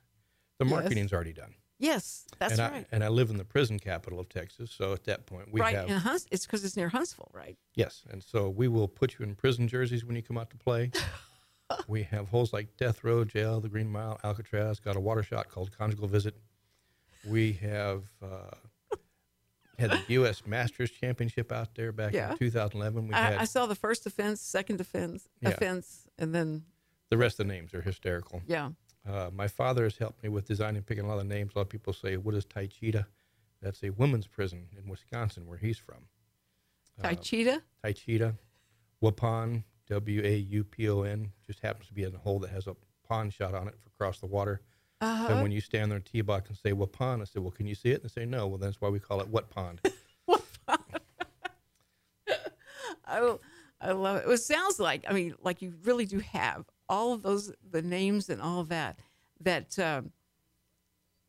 the 0.59 0.65
Yes. 0.65 0.69
marketing's 0.71 1.13
already 1.13 1.31
done. 1.33 1.55
yes 1.79 2.25
that's 2.37 2.59
and 2.59 2.59
right 2.73 2.85
I 2.91 2.95
and 2.95 3.01
I 3.03 3.07
live 3.07 3.29
in 3.29 3.37
the 3.37 3.45
prison 3.45 3.79
capital 3.79 4.19
of 4.19 4.27
Texas, 4.27 4.71
so 4.71 4.91
at 4.91 5.05
that 5.05 5.25
point 5.25 5.53
we 5.53 5.61
right 5.61 5.73
have 5.75 5.89
in 5.89 5.97
Huns- 5.99 6.27
it's 6.31 6.45
because 6.45 6.65
it's 6.65 6.75
near 6.75 6.89
huntsville 6.89 7.31
right 7.33 7.57
yes, 7.75 8.03
and 8.11 8.21
so 8.21 8.49
we 8.49 8.67
will 8.67 8.89
put 8.89 9.17
you 9.17 9.23
in 9.23 9.35
prison 9.35 9.69
jerseys 9.69 10.03
when 10.03 10.17
you 10.17 10.21
come 10.21 10.37
out 10.37 10.49
to 10.49 10.57
play. 10.57 10.91
we 11.87 12.03
have 12.03 12.29
holes 12.29 12.53
like 12.53 12.75
Death 12.77 13.03
Row, 13.03 13.23
Jail, 13.25 13.59
the 13.59 13.69
Green 13.69 13.89
Mile, 13.91 14.19
Alcatraz. 14.23 14.79
Got 14.79 14.95
a 14.95 14.99
water 14.99 15.23
shot 15.23 15.49
called 15.49 15.75
Conjugal 15.77 16.07
Visit. 16.07 16.35
We 17.27 17.53
have 17.53 18.03
uh, 18.21 18.51
had 19.79 19.91
the 19.91 20.01
U.S. 20.09 20.43
Masters 20.45 20.91
Championship 20.91 21.51
out 21.51 21.73
there 21.75 21.91
back 21.91 22.13
Yeah. 22.13 22.31
in 22.31 22.37
2011. 22.37 23.07
We 23.07 23.13
I, 23.13 23.21
had 23.21 23.37
I 23.39 23.45
saw 23.45 23.65
the 23.65 23.75
first 23.75 24.05
offense 24.05 24.41
second 24.41 24.81
offense 24.81 25.27
Yeah. 25.41 25.49
offense 25.49 26.07
and 26.17 26.33
then 26.35 26.63
the 27.09 27.17
rest 27.17 27.39
of 27.39 27.47
the 27.47 27.53
names 27.53 27.73
are 27.73 27.81
hysterical. 27.81 28.41
yeah 28.47 28.71
Uh, 29.07 29.29
my 29.33 29.47
father 29.47 29.83
has 29.83 29.97
helped 29.97 30.23
me 30.23 30.29
with 30.29 30.45
designing 30.47 30.81
picking 30.83 31.05
a 31.05 31.07
lot 31.07 31.19
of 31.19 31.25
names. 31.25 31.53
A 31.55 31.59
lot 31.59 31.63
of 31.63 31.69
people 31.69 31.93
say, 31.93 32.17
"What 32.17 32.35
is 32.35 32.45
Taycheedah?" 32.45 33.05
That's 33.61 33.83
a 33.83 33.89
women's 33.91 34.27
prison 34.27 34.67
in 34.77 34.87
Wisconsin, 34.89 35.45
where 35.47 35.57
he's 35.57 35.77
from. 35.77 36.07
Uh, 36.99 37.09
Taycheedah 37.09 37.61
Taycheedah, 37.83 38.37
Waupon, 39.01 39.63
W 39.89 40.21
A 40.23 40.35
U 40.35 40.63
P 40.63 40.89
O 40.89 41.01
N, 41.01 41.31
just 41.45 41.59
happens 41.59 41.87
to 41.87 41.93
be 41.93 42.03
in 42.03 42.13
a 42.15 42.17
hole 42.17 42.39
that 42.39 42.49
has 42.51 42.67
a 42.67 42.75
pond 43.07 43.33
shot 43.33 43.53
on 43.53 43.67
it 43.67 43.75
for 43.79 43.89
across 43.89 44.19
the 44.19 44.25
water. 44.25 44.61
uh-huh. 45.01 45.27
And 45.29 45.41
when 45.41 45.51
you 45.51 45.61
stand 45.61 45.91
there 45.91 45.97
in 45.97 46.03
tee 46.03 46.21
box 46.21 46.49
and 46.49 46.57
say 46.57 46.71
Waupon, 46.71 47.21
I 47.21 47.25
said, 47.25 47.41
"Well, 47.41 47.51
can 47.51 47.67
you 47.67 47.75
see 47.75 47.89
it?" 47.89 48.01
And 48.01 48.03
they 48.03 48.21
say, 48.21 48.25
"No." 48.25 48.47
Well, 48.47 48.57
that's 48.57 48.79
why 48.79 48.89
we 48.89 48.99
call 48.99 49.21
it 49.21 49.27
What 49.27 49.49
Pond. 49.49 49.81
What 50.25 50.41
pond? 50.65 50.79
I, 53.05 53.35
I 53.81 53.91
love 53.91 54.17
it. 54.17 54.29
It 54.29 54.37
sounds 54.37 54.79
like, 54.79 55.03
I 55.09 55.11
mean, 55.11 55.35
like 55.41 55.61
you 55.61 55.73
really 55.83 56.05
do 56.05 56.19
have 56.19 56.63
all 56.87 57.11
of 57.11 57.21
those, 57.23 57.51
the 57.69 57.81
names 57.81 58.29
and 58.29 58.41
all 58.41 58.63
that, 58.63 58.99
that, 59.41 59.77
um, 59.77 60.13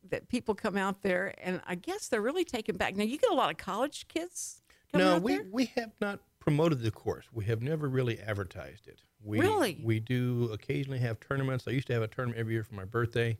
that 0.09 0.29
people 0.29 0.55
come 0.55 0.77
out 0.77 1.01
there, 1.01 1.33
and 1.43 1.61
I 1.67 1.75
guess 1.75 2.07
they're 2.07 2.21
really 2.21 2.45
taken 2.45 2.77
back. 2.77 2.95
Now 2.95 3.03
you 3.03 3.17
get 3.17 3.31
a 3.31 3.33
lot 3.33 3.51
of 3.51 3.57
college 3.57 4.07
kids. 4.07 4.61
No, 4.93 5.17
we, 5.17 5.35
there? 5.35 5.45
we 5.51 5.65
have 5.75 5.91
not 5.99 6.21
promoted 6.45 6.81
the 6.81 6.91
course. 6.91 7.25
We 7.33 7.45
have 7.45 7.61
never 7.61 7.89
really 7.89 8.19
advertised 8.19 8.87
it. 8.87 9.01
We, 9.23 9.39
Really? 9.39 9.79
We 9.83 9.99
do 9.99 10.49
occasionally 10.53 10.99
have 10.99 11.19
tournaments. 11.19 11.65
I 11.67 11.71
used 11.71 11.87
to 11.87 11.93
have 11.93 12.03
a 12.03 12.07
tournament 12.07 12.39
every 12.39 12.53
year 12.53 12.63
for 12.63 12.75
my 12.75 12.85
birthday. 12.85 13.37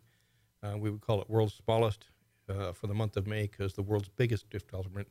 Uh, 0.64 0.78
we 0.78 0.90
would 0.90 1.02
call 1.02 1.22
it 1.22 1.30
World's 1.30 1.54
Smallest 1.64 2.06
uh, 2.50 2.72
for 2.74 2.88
the 2.88 2.94
month 2.96 3.16
of 3.16 3.28
May 3.28 3.44
because 3.44 3.74
the 3.74 3.84
world's 3.84 4.10
biggest 4.10 4.50
drift 4.50 4.72
golf 4.72 4.86
tournament 4.86 5.08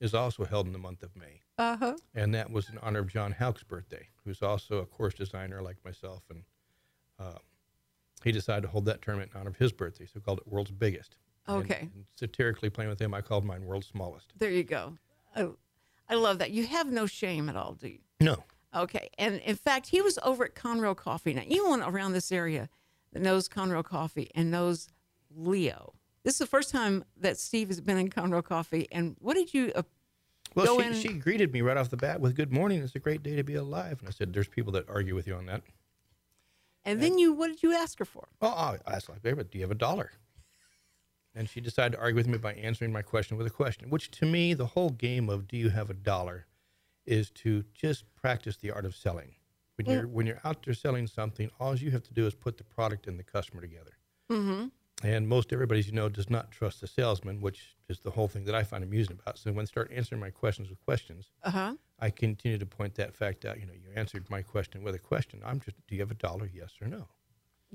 is 0.00 0.14
also 0.14 0.44
held 0.44 0.66
in 0.66 0.72
the 0.72 0.78
month 0.78 1.02
of 1.02 1.14
May. 1.14 1.40
Uh 1.58 1.76
huh. 1.76 1.96
And 2.14 2.34
that 2.34 2.50
was 2.50 2.68
in 2.70 2.78
honor 2.78 3.00
of 3.00 3.08
John 3.08 3.32
Houck's 3.32 3.62
birthday, 3.62 4.08
who's 4.24 4.42
also 4.42 4.78
a 4.78 4.86
course 4.86 5.12
designer 5.14 5.60
like 5.62 5.76
myself. 5.84 6.22
And 6.30 6.42
uh, 7.20 7.38
he 8.24 8.32
decided 8.32 8.62
to 8.62 8.68
hold 8.68 8.86
that 8.86 9.02
tournament 9.02 9.30
in 9.34 9.40
honor 9.40 9.50
of 9.50 9.56
his 9.56 9.70
birthday, 9.72 10.06
so 10.06 10.12
we 10.14 10.20
called 10.22 10.38
it 10.38 10.48
World's 10.48 10.70
Biggest. 10.70 11.16
And- 11.46 11.56
Okay. 11.58 11.90
and 11.94 12.06
satirically 12.16 12.70
playing 12.70 12.88
with 12.88 12.98
him, 12.98 13.12
I 13.12 13.20
called 13.20 13.44
mine 13.44 13.66
World's 13.66 13.86
Smallest. 13.88 14.32
There 14.38 14.50
you 14.50 14.64
go. 14.64 14.96
I, 15.36 15.48
I 16.08 16.14
love 16.14 16.38
that. 16.38 16.50
You 16.50 16.66
have 16.66 16.90
no 16.90 17.06
shame 17.06 17.48
at 17.48 17.56
all, 17.56 17.74
do 17.74 17.88
you? 17.88 17.98
No, 18.20 18.44
Okay. 18.74 19.08
And 19.18 19.36
in 19.40 19.54
fact, 19.56 19.88
he 19.88 20.02
was 20.02 20.18
over 20.24 20.44
at 20.44 20.54
Conroe 20.54 20.96
Coffee. 20.96 21.32
Now, 21.34 21.42
anyone 21.46 21.80
around 21.82 22.12
this 22.12 22.32
area 22.32 22.68
that 23.12 23.22
knows 23.22 23.48
Conroe 23.48 23.84
Coffee 23.84 24.30
and 24.34 24.50
knows 24.50 24.88
Leo. 25.34 25.94
This 26.24 26.34
is 26.34 26.38
the 26.38 26.46
first 26.46 26.70
time 26.70 27.04
that 27.16 27.38
Steve 27.38 27.68
has 27.68 27.80
been 27.80 27.98
in 27.98 28.08
Conroe 28.10 28.42
Coffee. 28.42 28.88
And 28.90 29.16
what 29.20 29.34
did 29.34 29.54
you? 29.54 29.72
Uh, 29.76 29.82
Well, 30.56 30.80
she, 30.80 30.86
in- 30.86 30.94
she 30.94 31.08
greeted 31.14 31.52
me 31.52 31.60
right 31.60 31.76
off 31.76 31.90
the 31.90 31.96
bat 31.96 32.20
with 32.20 32.34
"Good 32.34 32.52
morning. 32.52 32.82
It's 32.82 32.94
a 32.94 32.98
great 32.98 33.22
day 33.22 33.36
to 33.36 33.42
be 33.44 33.54
alive." 33.54 33.98
And 34.00 34.08
I 34.08 34.10
said, 34.12 34.32
"There's 34.32 34.48
people 34.48 34.72
that 34.72 34.88
argue 34.88 35.14
with 35.14 35.26
you 35.28 35.34
on 35.34 35.46
that." 35.46 35.62
and 36.84 37.00
then 37.02 37.16
you, 37.18 37.32
what 37.32 37.48
did 37.48 37.62
you 37.62 37.72
ask 37.72 37.98
her 37.98 38.04
for? 38.04 38.28
Oh, 38.42 38.48
I 38.48 38.78
asked 38.86 39.08
like, 39.08 39.22
"Baby, 39.22 39.44
do 39.44 39.58
you 39.58 39.64
have 39.64 39.70
a 39.70 39.74
dollar?" 39.76 40.12
And 41.34 41.48
she 41.48 41.60
decided 41.60 41.96
to 41.96 42.00
argue 42.00 42.16
with 42.16 42.28
me 42.28 42.38
by 42.38 42.54
answering 42.54 42.92
my 42.92 43.02
question 43.02 43.36
with 43.36 43.46
a 43.46 43.50
question, 43.50 43.90
which 43.90 44.10
to 44.12 44.26
me, 44.26 44.54
the 44.54 44.66
whole 44.66 44.90
game 44.90 45.28
of 45.28 45.48
"Do 45.48 45.56
you 45.56 45.70
have 45.70 45.90
a 45.90 45.94
dollar?" 45.94 46.46
is 47.06 47.30
to 47.30 47.64
just 47.74 48.04
practice 48.14 48.56
the 48.56 48.70
art 48.70 48.84
of 48.86 48.94
selling. 48.94 49.34
When 49.76 49.86
you're 49.88 50.06
when 50.06 50.26
you're 50.26 50.40
out 50.44 50.64
there 50.64 50.74
selling 50.74 51.06
something, 51.08 51.50
all 51.58 51.74
you 51.76 51.90
have 51.90 52.04
to 52.04 52.14
do 52.14 52.26
is 52.26 52.34
put 52.34 52.56
the 52.56 52.64
product 52.64 53.06
and 53.08 53.18
the 53.18 53.24
customer 53.24 53.60
together. 53.60 53.98
Mm-hmm. 54.30 54.68
And 55.02 55.28
most 55.28 55.52
everybody, 55.52 55.80
as 55.80 55.86
you 55.88 55.92
know, 55.92 56.08
does 56.08 56.30
not 56.30 56.52
trust 56.52 56.80
the 56.80 56.86
salesman, 56.86 57.40
which 57.40 57.76
is 57.88 57.98
the 58.00 58.12
whole 58.12 58.28
thing 58.28 58.44
that 58.44 58.54
I 58.54 58.62
find 58.62 58.84
amusing 58.84 59.18
about. 59.20 59.38
So 59.38 59.50
when 59.50 59.64
they 59.64 59.68
start 59.68 59.90
answering 59.92 60.20
my 60.20 60.30
questions 60.30 60.70
with 60.70 60.78
questions, 60.84 61.32
Uh 61.42 61.50
huh. 61.50 61.74
I 61.98 62.10
continue 62.10 62.58
to 62.58 62.66
point 62.66 62.94
that 62.94 63.14
fact 63.14 63.44
out. 63.44 63.58
You 63.58 63.66
know, 63.66 63.72
you 63.72 63.88
answered 63.96 64.30
my 64.30 64.42
question 64.42 64.82
with 64.84 64.94
a 64.94 64.98
question. 64.98 65.42
I'm 65.44 65.58
just, 65.60 65.76
do 65.88 65.94
you 65.94 66.00
have 66.00 66.10
a 66.10 66.14
dollar? 66.14 66.48
Yes 66.52 66.72
or 66.80 66.86
no? 66.86 67.08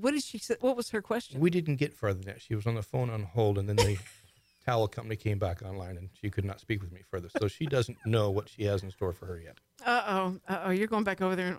What 0.00 0.12
did 0.12 0.22
she 0.22 0.38
say? 0.38 0.56
What 0.60 0.76
was 0.76 0.90
her 0.90 1.02
question? 1.02 1.40
We 1.40 1.50
didn't 1.50 1.76
get 1.76 1.92
further 1.92 2.18
than 2.18 2.26
that. 2.26 2.42
She 2.42 2.54
was 2.54 2.66
on 2.66 2.74
the 2.74 2.82
phone 2.82 3.10
on 3.10 3.24
hold, 3.24 3.58
and 3.58 3.68
then 3.68 3.76
the 3.76 3.98
towel 4.64 4.88
company 4.88 5.16
came 5.16 5.38
back 5.38 5.62
online, 5.62 5.96
and 5.96 6.10
she 6.12 6.30
could 6.30 6.44
not 6.44 6.60
speak 6.60 6.82
with 6.82 6.92
me 6.92 7.00
further. 7.10 7.28
So 7.38 7.48
she 7.48 7.66
doesn't 7.66 7.98
know 8.06 8.30
what 8.30 8.48
she 8.48 8.64
has 8.64 8.82
in 8.82 8.90
store 8.90 9.12
for 9.12 9.26
her 9.26 9.38
yet. 9.38 9.58
Uh 9.84 10.02
oh. 10.06 10.36
Uh 10.48 10.60
oh. 10.64 10.70
You're 10.70 10.86
going 10.86 11.04
back 11.04 11.20
over 11.20 11.36
there 11.36 11.48
and, 11.48 11.58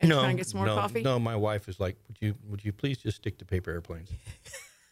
and 0.00 0.08
no, 0.10 0.20
trying 0.20 0.36
to 0.36 0.40
get 0.40 0.46
some 0.46 0.58
more 0.58 0.66
no, 0.66 0.74
coffee? 0.74 1.02
No, 1.02 1.18
my 1.18 1.36
wife 1.36 1.68
is 1.68 1.80
like, 1.80 1.96
would 2.08 2.18
you, 2.20 2.34
would 2.48 2.64
you 2.64 2.72
please 2.72 2.98
just 2.98 3.18
stick 3.18 3.38
to 3.38 3.44
paper 3.44 3.70
airplanes? 3.70 4.10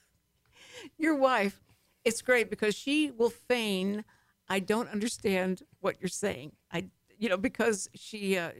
Your 0.98 1.14
wife, 1.14 1.60
it's 2.04 2.22
great 2.22 2.50
because 2.50 2.74
she 2.74 3.10
will 3.10 3.30
feign, 3.30 4.04
I 4.48 4.58
don't 4.60 4.88
understand 4.88 5.62
what 5.80 5.96
you're 6.00 6.08
saying. 6.08 6.52
I, 6.72 6.86
you 7.18 7.28
know, 7.28 7.36
because 7.36 7.88
she, 7.94 8.36
uh, 8.36 8.50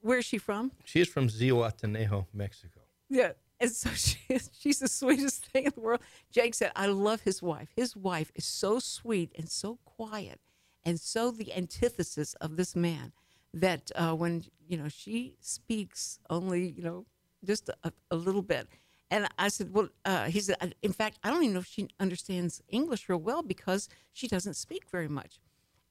where's 0.00 0.24
she 0.24 0.38
from? 0.38 0.72
She 0.84 1.00
is 1.00 1.08
from 1.08 1.28
Zihuatanejo, 1.28 2.26
Mexico. 2.32 2.80
Yeah. 3.08 3.32
And 3.62 3.70
so 3.70 3.90
she, 3.94 4.18
she's 4.58 4.80
the 4.80 4.88
sweetest 4.88 5.46
thing 5.46 5.66
in 5.66 5.72
the 5.74 5.80
world. 5.80 6.00
Jake 6.30 6.54
said, 6.54 6.72
I 6.76 6.86
love 6.86 7.22
his 7.22 7.40
wife. 7.40 7.68
His 7.76 7.96
wife 7.96 8.30
is 8.34 8.44
so 8.44 8.80
sweet 8.80 9.32
and 9.38 9.48
so 9.48 9.78
quiet 9.86 10.40
and 10.84 11.00
so 11.00 11.30
the 11.30 11.54
antithesis 11.54 12.34
of 12.34 12.56
this 12.56 12.74
man 12.74 13.12
that 13.54 13.92
uh, 13.94 14.14
when, 14.14 14.44
you 14.66 14.76
know, 14.76 14.88
she 14.88 15.36
speaks 15.40 16.18
only, 16.28 16.70
you 16.76 16.82
know, 16.82 17.06
just 17.44 17.70
a, 17.84 17.92
a 18.10 18.16
little 18.16 18.42
bit. 18.42 18.66
And 19.10 19.28
I 19.38 19.48
said, 19.48 19.72
well, 19.72 19.90
uh, 20.04 20.24
he 20.24 20.40
said, 20.40 20.74
in 20.82 20.92
fact, 20.92 21.18
I 21.22 21.30
don't 21.30 21.42
even 21.42 21.54
know 21.54 21.60
if 21.60 21.66
she 21.66 21.88
understands 22.00 22.62
English 22.68 23.08
real 23.08 23.18
well 23.18 23.42
because 23.42 23.88
she 24.12 24.26
doesn't 24.26 24.54
speak 24.54 24.84
very 24.90 25.08
much. 25.08 25.38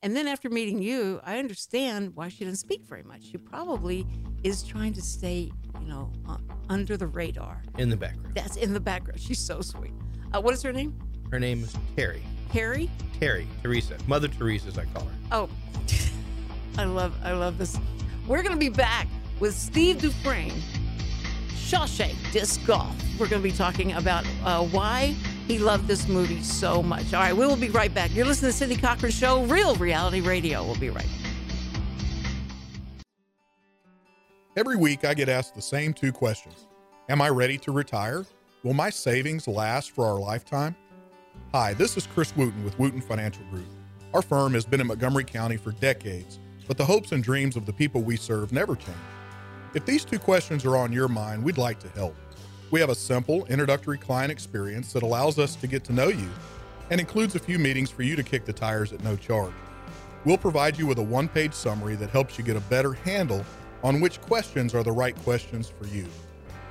And 0.03 0.15
then 0.15 0.27
after 0.27 0.49
meeting 0.49 0.81
you, 0.81 1.21
I 1.23 1.37
understand 1.37 2.15
why 2.15 2.29
she 2.29 2.43
doesn't 2.43 2.57
speak 2.57 2.83
very 2.85 3.03
much. 3.03 3.23
She 3.23 3.37
probably 3.37 4.07
is 4.43 4.63
trying 4.63 4.93
to 4.93 5.01
stay, 5.01 5.51
you 5.79 5.87
know, 5.87 6.11
uh, 6.27 6.37
under 6.69 6.97
the 6.97 7.05
radar. 7.05 7.61
In 7.77 7.89
the 7.89 7.97
background. 7.97 8.33
That's 8.33 8.55
in 8.55 8.73
the 8.73 8.79
background. 8.79 9.19
She's 9.19 9.39
so 9.39 9.61
sweet. 9.61 9.93
Uh, 10.33 10.41
what 10.41 10.55
is 10.55 10.63
her 10.63 10.73
name? 10.73 10.97
Her 11.29 11.39
name 11.39 11.63
is 11.63 11.75
Terry. 11.95 12.23
Terry? 12.51 12.89
Terry, 13.19 13.47
Teresa. 13.61 13.95
Mother 14.07 14.27
Teresa, 14.27 14.69
as 14.69 14.79
I 14.79 14.85
call 14.85 15.03
her. 15.03 15.13
Oh, 15.31 15.49
I 16.79 16.85
love, 16.85 17.13
I 17.23 17.33
love 17.33 17.59
this. 17.59 17.77
We're 18.27 18.41
gonna 18.41 18.57
be 18.57 18.69
back 18.69 19.07
with 19.39 19.53
Steve 19.53 20.01
Dufresne, 20.01 20.59
Shawshank 21.49 22.15
Disc 22.31 22.65
Golf. 22.65 22.95
We're 23.19 23.27
gonna 23.27 23.43
be 23.43 23.51
talking 23.51 23.93
about 23.93 24.25
uh, 24.43 24.65
why 24.65 25.15
he 25.51 25.59
loved 25.59 25.85
this 25.85 26.07
movie 26.07 26.41
so 26.41 26.81
much. 26.81 27.13
All 27.13 27.21
right, 27.21 27.35
we 27.35 27.45
will 27.45 27.57
be 27.57 27.69
right 27.69 27.93
back. 27.93 28.15
You're 28.15 28.25
listening 28.25 28.51
to 28.51 28.57
Cindy 28.57 28.77
Cochran 28.77 29.11
Show, 29.11 29.43
Real 29.45 29.75
Reality 29.75 30.21
Radio. 30.21 30.63
We'll 30.63 30.79
be 30.79 30.89
right 30.89 31.05
back. 31.05 33.05
Every 34.55 34.77
week, 34.77 35.03
I 35.03 35.13
get 35.13 35.27
asked 35.27 35.55
the 35.55 35.61
same 35.61 35.93
two 35.93 36.11
questions 36.11 36.67
Am 37.09 37.21
I 37.21 37.29
ready 37.29 37.57
to 37.59 37.71
retire? 37.71 38.25
Will 38.63 38.73
my 38.73 38.89
savings 38.89 39.47
last 39.47 39.91
for 39.91 40.05
our 40.05 40.19
lifetime? 40.19 40.75
Hi, 41.53 41.73
this 41.73 41.97
is 41.97 42.07
Chris 42.07 42.33
Wooten 42.35 42.63
with 42.63 42.77
Wooten 42.79 43.01
Financial 43.01 43.43
Group. 43.45 43.65
Our 44.13 44.21
firm 44.21 44.53
has 44.53 44.65
been 44.65 44.79
in 44.79 44.87
Montgomery 44.87 45.25
County 45.25 45.57
for 45.57 45.71
decades, 45.73 46.39
but 46.67 46.77
the 46.77 46.85
hopes 46.85 47.11
and 47.11 47.23
dreams 47.23 47.57
of 47.57 47.65
the 47.65 47.73
people 47.73 48.01
we 48.01 48.15
serve 48.15 48.53
never 48.53 48.75
change. 48.75 48.97
If 49.73 49.85
these 49.85 50.05
two 50.05 50.19
questions 50.19 50.63
are 50.63 50.77
on 50.77 50.93
your 50.93 51.07
mind, 51.07 51.43
we'd 51.43 51.57
like 51.57 51.79
to 51.79 51.89
help. 51.89 52.15
We 52.71 52.79
have 52.79 52.89
a 52.89 52.95
simple 52.95 53.45
introductory 53.47 53.97
client 53.97 54.31
experience 54.31 54.93
that 54.93 55.03
allows 55.03 55.37
us 55.37 55.55
to 55.57 55.67
get 55.67 55.83
to 55.83 55.93
know 55.93 56.07
you 56.07 56.29
and 56.89 57.01
includes 57.01 57.35
a 57.35 57.39
few 57.39 57.59
meetings 57.59 57.89
for 57.89 58.03
you 58.03 58.15
to 58.15 58.23
kick 58.23 58.45
the 58.45 58.53
tires 58.53 58.93
at 58.93 59.03
no 59.03 59.17
charge. 59.17 59.53
We'll 60.23 60.37
provide 60.37 60.79
you 60.79 60.87
with 60.87 60.97
a 60.97 61.03
one 61.03 61.27
page 61.27 61.53
summary 61.53 61.95
that 61.95 62.11
helps 62.11 62.37
you 62.37 62.45
get 62.45 62.55
a 62.55 62.61
better 62.61 62.93
handle 62.93 63.43
on 63.83 63.99
which 63.99 64.21
questions 64.21 64.73
are 64.73 64.83
the 64.83 64.91
right 64.91 65.15
questions 65.17 65.67
for 65.67 65.85
you. 65.87 66.05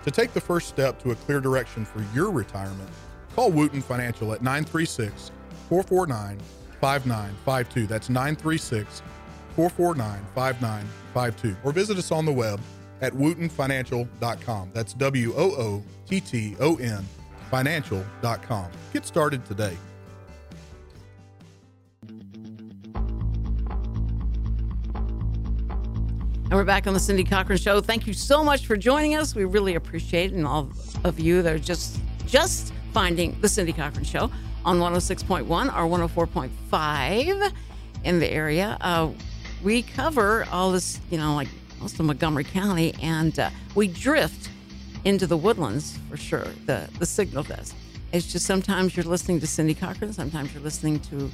To 0.05 0.11
take 0.11 0.33
the 0.33 0.41
first 0.41 0.69
step 0.69 0.99
to 1.03 1.11
a 1.11 1.15
clear 1.17 1.39
direction 1.39 1.85
for 1.85 2.03
your 2.15 2.31
retirement, 2.31 2.89
call 3.37 3.51
Wooten 3.51 3.83
Financial 3.83 4.33
at 4.33 4.41
936 4.41 5.31
449 5.69 6.39
5952. 6.81 7.87
That's 7.87 8.09
936 8.09 9.03
449 9.55 10.27
5952. 10.35 11.57
Or 11.63 11.73
visit 11.73 11.99
us 11.99 12.11
on 12.11 12.25
the 12.25 12.33
web 12.33 12.59
at 13.01 13.13
wootenfinancial.com. 13.13 14.71
That's 14.73 14.93
W 14.95 15.35
O 15.37 15.51
O 15.53 15.83
T 16.07 16.21
T 16.21 16.57
O 16.61 16.77
N 16.77 17.05
financial.com. 17.51 18.71
Get 18.93 19.05
started 19.05 19.45
today. 19.45 19.77
And 26.51 26.59
we're 26.59 26.65
back 26.65 26.89
on 26.89 26.95
the 26.95 27.01
Cindy 27.01 27.23
Cochran 27.23 27.59
Show. 27.59 27.81
Thank 27.81 28.09
you 28.09 28.13
so 28.13 28.43
much 28.43 28.67
for 28.67 28.77
joining 28.77 29.15
us. 29.15 29.37
We 29.37 29.45
really 29.45 29.77
appreciate 29.77 30.33
it. 30.33 30.37
And 30.37 30.45
all 30.47 30.69
of 31.05 31.21
you 31.21 31.43
that 31.43 31.55
are 31.55 31.61
just 31.61 32.01
just 32.27 32.73
finding 32.93 33.41
the 33.41 33.49
Cindy 33.49 33.73
Cochran 33.73 34.05
Show 34.05 34.31
on 34.65 34.79
106.1 34.79 35.45
or 35.49 36.09
104.5 36.27 37.53
in 38.05 38.19
the 38.19 38.29
area. 38.29 38.77
Uh, 38.81 39.11
we 39.63 39.83
cover 39.83 40.45
all 40.51 40.73
this, 40.73 41.01
you 41.11 41.19
know, 41.19 41.35
like 41.35 41.49
most 41.81 41.99
of 41.99 42.07
Montgomery 42.07 42.45
County, 42.45 42.95
and 43.03 43.39
uh, 43.39 43.51
we 43.75 43.89
drift 43.89 44.49
into 45.05 45.27
the 45.27 45.37
woodlands 45.37 45.99
for 46.09 46.17
sure, 46.17 46.47
the, 46.67 46.89
the 46.99 47.07
signal 47.07 47.43
does. 47.43 47.75
It's 48.13 48.31
just 48.31 48.47
sometimes 48.47 48.97
you're 48.97 49.05
listening 49.05 49.41
to 49.41 49.47
Cindy 49.47 49.75
Cochran, 49.75 50.13
sometimes 50.13 50.53
you're 50.53 50.63
listening 50.63 51.01
to 51.01 51.31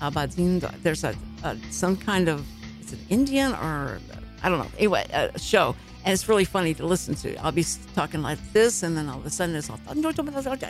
Abadin. 0.00 0.60
There's 0.82 1.04
a, 1.04 1.14
a 1.42 1.56
some 1.70 1.96
kind 1.96 2.28
of, 2.28 2.46
it's 2.80 2.92
an 2.92 3.00
Indian 3.08 3.52
or 3.54 3.98
I 4.42 4.48
don't 4.48 4.58
know. 4.58 4.70
Anyway, 4.78 5.04
a 5.12 5.38
show. 5.38 5.74
And 6.04 6.14
it's 6.14 6.28
really 6.28 6.44
funny 6.44 6.74
to 6.74 6.86
listen 6.86 7.14
to. 7.16 7.36
I'll 7.36 7.52
be 7.52 7.64
talking 7.94 8.22
like 8.22 8.38
this, 8.52 8.82
and 8.82 8.96
then 8.96 9.08
all 9.08 9.18
of 9.18 9.26
a 9.26 9.30
sudden 9.30 9.56
it's 9.56 9.68
all 9.68 9.78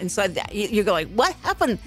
inside 0.00 0.35
that. 0.35 0.54
You, 0.54 0.68
you 0.68 0.82
go 0.82 0.92
like, 0.92 1.08
"What 1.12 1.35
happened? 1.42 1.78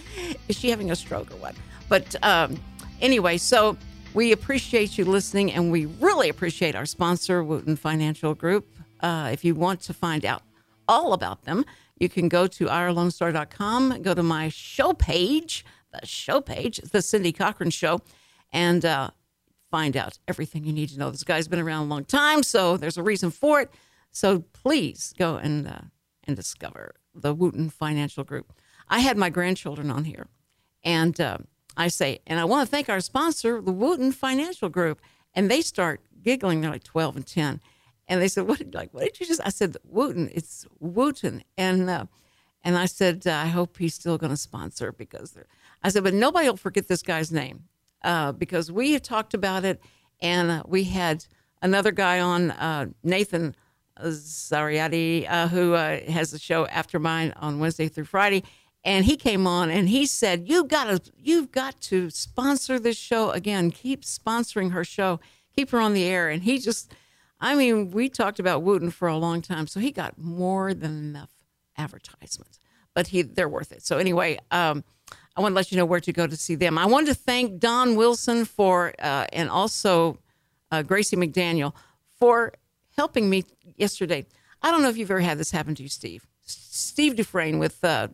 Is 0.48 0.58
she 0.58 0.70
having 0.70 0.92
a 0.92 0.96
stroke 0.96 1.32
or 1.32 1.38
what?" 1.38 1.56
But 1.90 2.16
um, 2.24 2.58
anyway, 3.02 3.38
so 3.38 3.76
we 4.14 4.32
appreciate 4.32 4.98
you 4.98 5.06
listening, 5.06 5.52
and 5.54 5.72
we 5.72 5.86
really 5.86 6.30
appreciate 6.30 6.76
our 6.76 6.86
sponsor, 6.86 7.44
Wooten 7.44 7.76
Financial 7.76 8.34
Group. 8.34 8.68
Uh, 9.00 9.30
if 9.32 9.46
you 9.46 9.56
want 9.56 9.82
to 9.82 9.94
find 9.94 10.26
out 10.26 10.44
all 10.88 11.14
about 11.14 11.44
them, 11.44 11.66
you 11.98 12.10
can 12.10 12.28
go 12.28 12.48
to 12.48 12.66
irlonestar.com, 12.66 14.02
go 14.02 14.14
to 14.14 14.24
my 14.24 14.50
show 14.50 14.94
page, 14.94 15.64
the 15.94 16.06
show 16.06 16.42
page, 16.42 16.78
the 16.78 17.02
Cindy 17.02 17.32
Cochran 17.32 17.70
Show, 17.70 18.02
and 18.52 18.84
uh, 18.84 19.12
find 19.70 19.96
out 19.96 20.20
everything 20.28 20.66
you 20.66 20.74
need 20.74 20.90
to 20.90 21.00
know. 21.00 21.10
This 21.10 21.24
guy's 21.24 21.48
been 21.48 21.60
around 21.60 21.86
a 21.86 21.90
long 21.90 22.04
time, 22.04 22.44
so 22.44 22.76
there's 22.76 22.98
a 22.98 23.04
reason 23.04 23.32
for 23.32 23.62
it. 23.62 23.72
So 24.12 24.44
please 24.52 25.14
go 25.18 25.38
and 25.38 25.68
uh, 25.68 25.82
and 26.26 26.36
discover 26.36 26.96
the 27.16 27.34
Wooten 27.34 27.70
Financial 27.70 28.24
Group. 28.26 28.54
I 28.90 29.00
had 29.00 29.16
my 29.16 29.30
grandchildren 29.30 29.90
on 29.90 30.04
here, 30.04 30.28
and 30.84 31.20
uh, 31.20 31.38
I 31.78 31.88
say, 31.88 32.20
and 32.28 32.40
I 32.40 32.46
want 32.46 32.68
to 32.68 32.72
thank 32.72 32.90
our 32.90 33.00
sponsor, 33.00 33.62
the 33.62 33.72
Wooten 33.72 34.12
Financial 34.12 34.70
Group, 34.70 35.02
and 35.34 35.50
they 35.50 35.62
start 35.62 36.02
giggling. 36.22 36.62
They're 36.62 36.72
like 36.72 36.84
twelve 36.84 37.16
and 37.16 37.26
ten, 37.26 37.62
and 38.08 38.22
they 38.22 38.28
said, 38.28 38.48
"What? 38.48 38.74
Like, 38.74 38.94
what 38.94 39.04
did 39.04 39.20
you 39.20 39.26
just?" 39.26 39.42
I 39.46 39.50
said, 39.50 39.78
"Wooten, 39.84 40.30
it's 40.34 40.68
Wooten," 40.80 41.44
and 41.58 41.90
uh, 41.90 42.06
and 42.64 42.78
I 42.78 42.86
said, 42.86 43.26
uh, 43.26 43.32
"I 43.32 43.48
hope 43.48 43.78
he's 43.78 43.94
still 43.94 44.18
going 44.18 44.32
to 44.32 44.38
sponsor 44.38 44.92
because 44.92 45.32
they're." 45.32 45.48
I 45.84 45.90
said, 45.90 46.04
"But 46.04 46.14
nobody 46.14 46.50
will 46.50 46.58
forget 46.58 46.88
this 46.88 47.02
guy's 47.02 47.32
name 47.32 47.64
uh, 48.04 48.34
because 48.34 48.72
we 48.72 48.92
have 48.94 49.02
talked 49.02 49.34
about 49.34 49.64
it, 49.64 49.82
and 50.22 50.52
uh, 50.52 50.64
we 50.68 50.84
had 50.84 51.26
another 51.62 51.92
guy 51.92 52.20
on, 52.20 52.52
uh, 52.52 52.88
Nathan 53.04 53.56
Zariati, 54.00 55.26
uh, 55.30 55.48
who 55.48 55.72
has 55.72 56.34
a 56.34 56.40
show 56.40 56.66
after 56.68 57.00
mine 57.00 57.34
on 57.38 57.60
Wednesday 57.60 57.88
through 57.88 58.06
Friday." 58.06 58.44
And 58.84 59.06
he 59.06 59.16
came 59.16 59.46
on 59.46 59.70
and 59.70 59.90
he 59.90 60.06
said, 60.06 60.48
"You've 60.48 60.68
got 60.68 60.86
to, 60.86 61.12
you've 61.16 61.52
got 61.52 61.80
to 61.82 62.10
sponsor 62.10 62.80
this 62.80 62.98
show 62.98 63.30
again. 63.32 63.72
Keep 63.72 64.04
sponsoring 64.04 64.72
her 64.72 64.84
show. 64.84 65.20
Keep 65.56 65.70
her 65.70 65.80
on 65.80 65.94
the 65.94 66.04
air." 66.04 66.30
And 66.30 66.44
he 66.44 66.58
just, 66.58 66.92
I 67.40 67.56
mean, 67.56 67.92
we 67.92 68.10
talked 68.10 68.40
about 68.40 68.64
Wooten 68.64 68.90
for 68.90 69.08
a 69.08 69.18
long 69.18 69.42
time, 69.42 69.68
so 69.68 69.80
he 69.80 69.92
got 69.92 70.18
more 70.18 70.74
than 70.74 70.98
enough 70.98 71.30
advertisements, 71.78 72.60
but 72.96 73.08
he 73.08 73.22
they're 73.22 73.50
worth 73.50 73.72
it. 73.72 73.84
So 73.84 73.98
anyway, 73.98 74.40
um, 74.50 74.84
I 75.36 75.42
want 75.42 75.54
to 75.54 75.56
let 75.56 75.72
you 75.72 75.78
know 75.78 75.86
where 75.86 76.00
to 76.00 76.12
go 76.12 76.26
to 76.26 76.36
see 76.36 76.56
them. 76.56 76.78
I 76.78 76.86
wanted 76.88 77.08
to 77.08 77.16
thank 77.16 77.60
Don 77.60 77.96
Wilson 77.96 78.46
for 78.46 78.94
uh, 79.00 79.28
and 79.32 79.50
also 79.50 80.18
uh, 80.72 80.82
Gracie 80.82 81.16
McDaniel 81.16 81.74
for 82.20 82.54
helping 82.98 83.30
me 83.30 83.46
yesterday. 83.78 84.26
I 84.62 84.72
don't 84.72 84.82
know 84.82 84.90
if 84.90 84.98
you've 84.98 85.12
ever 85.12 85.22
had 85.22 85.38
this 85.38 85.52
happen 85.52 85.76
to 85.76 85.84
you, 85.84 85.90
Steve. 85.90 86.28
Steve 86.46 87.16
Dufresne 87.16 87.60
with 87.60 87.84
uh, 87.84 88.10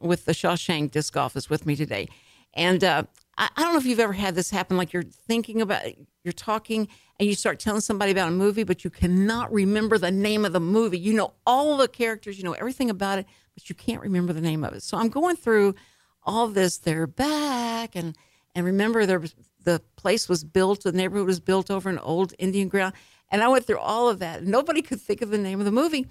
with 0.00 0.24
the 0.24 0.32
Shawshank 0.32 0.90
Disc 0.90 1.12
Golf 1.12 1.36
is 1.36 1.48
with 1.48 1.66
me 1.66 1.76
today, 1.76 2.08
and 2.54 2.82
uh, 2.82 3.04
I, 3.38 3.48
I 3.56 3.62
don't 3.62 3.72
know 3.72 3.78
if 3.78 3.86
you've 3.86 4.00
ever 4.00 4.12
had 4.12 4.34
this 4.34 4.50
happen. 4.50 4.76
Like 4.76 4.92
you're 4.92 5.02
thinking 5.02 5.60
about, 5.60 5.82
you're 6.24 6.32
talking, 6.32 6.88
and 7.20 7.28
you 7.28 7.34
start 7.34 7.60
telling 7.60 7.80
somebody 7.80 8.10
about 8.12 8.28
a 8.28 8.32
movie, 8.32 8.64
but 8.64 8.84
you 8.84 8.90
cannot 8.90 9.52
remember 9.52 9.98
the 9.98 10.10
name 10.10 10.44
of 10.44 10.52
the 10.52 10.60
movie. 10.60 10.98
You 10.98 11.14
know 11.14 11.34
all 11.46 11.76
the 11.76 11.88
characters, 11.88 12.38
you 12.38 12.44
know 12.44 12.52
everything 12.52 12.90
about 12.90 13.18
it, 13.18 13.26
but 13.54 13.68
you 13.68 13.74
can't 13.74 14.02
remember 14.02 14.32
the 14.32 14.40
name 14.40 14.64
of 14.64 14.74
it. 14.74 14.82
So 14.82 14.96
I'm 14.96 15.08
going 15.08 15.36
through 15.36 15.74
all 16.22 16.48
this. 16.48 16.78
They're 16.78 17.06
back, 17.06 17.94
and 17.94 18.16
and 18.54 18.64
remember 18.64 19.06
there 19.06 19.20
was 19.20 19.34
the 19.62 19.82
place 19.96 20.28
was 20.28 20.44
built, 20.44 20.82
the 20.82 20.92
neighborhood 20.92 21.26
was 21.26 21.40
built 21.40 21.70
over 21.70 21.90
an 21.90 21.98
old 21.98 22.32
Indian 22.38 22.68
ground, 22.68 22.94
and 23.30 23.42
I 23.42 23.48
went 23.48 23.66
through 23.66 23.78
all 23.78 24.08
of 24.08 24.18
that. 24.20 24.44
Nobody 24.44 24.80
could 24.80 25.00
think 25.00 25.22
of 25.22 25.30
the 25.30 25.38
name 25.38 25.58
of 25.58 25.66
the 25.66 25.72
movie, 25.72 26.06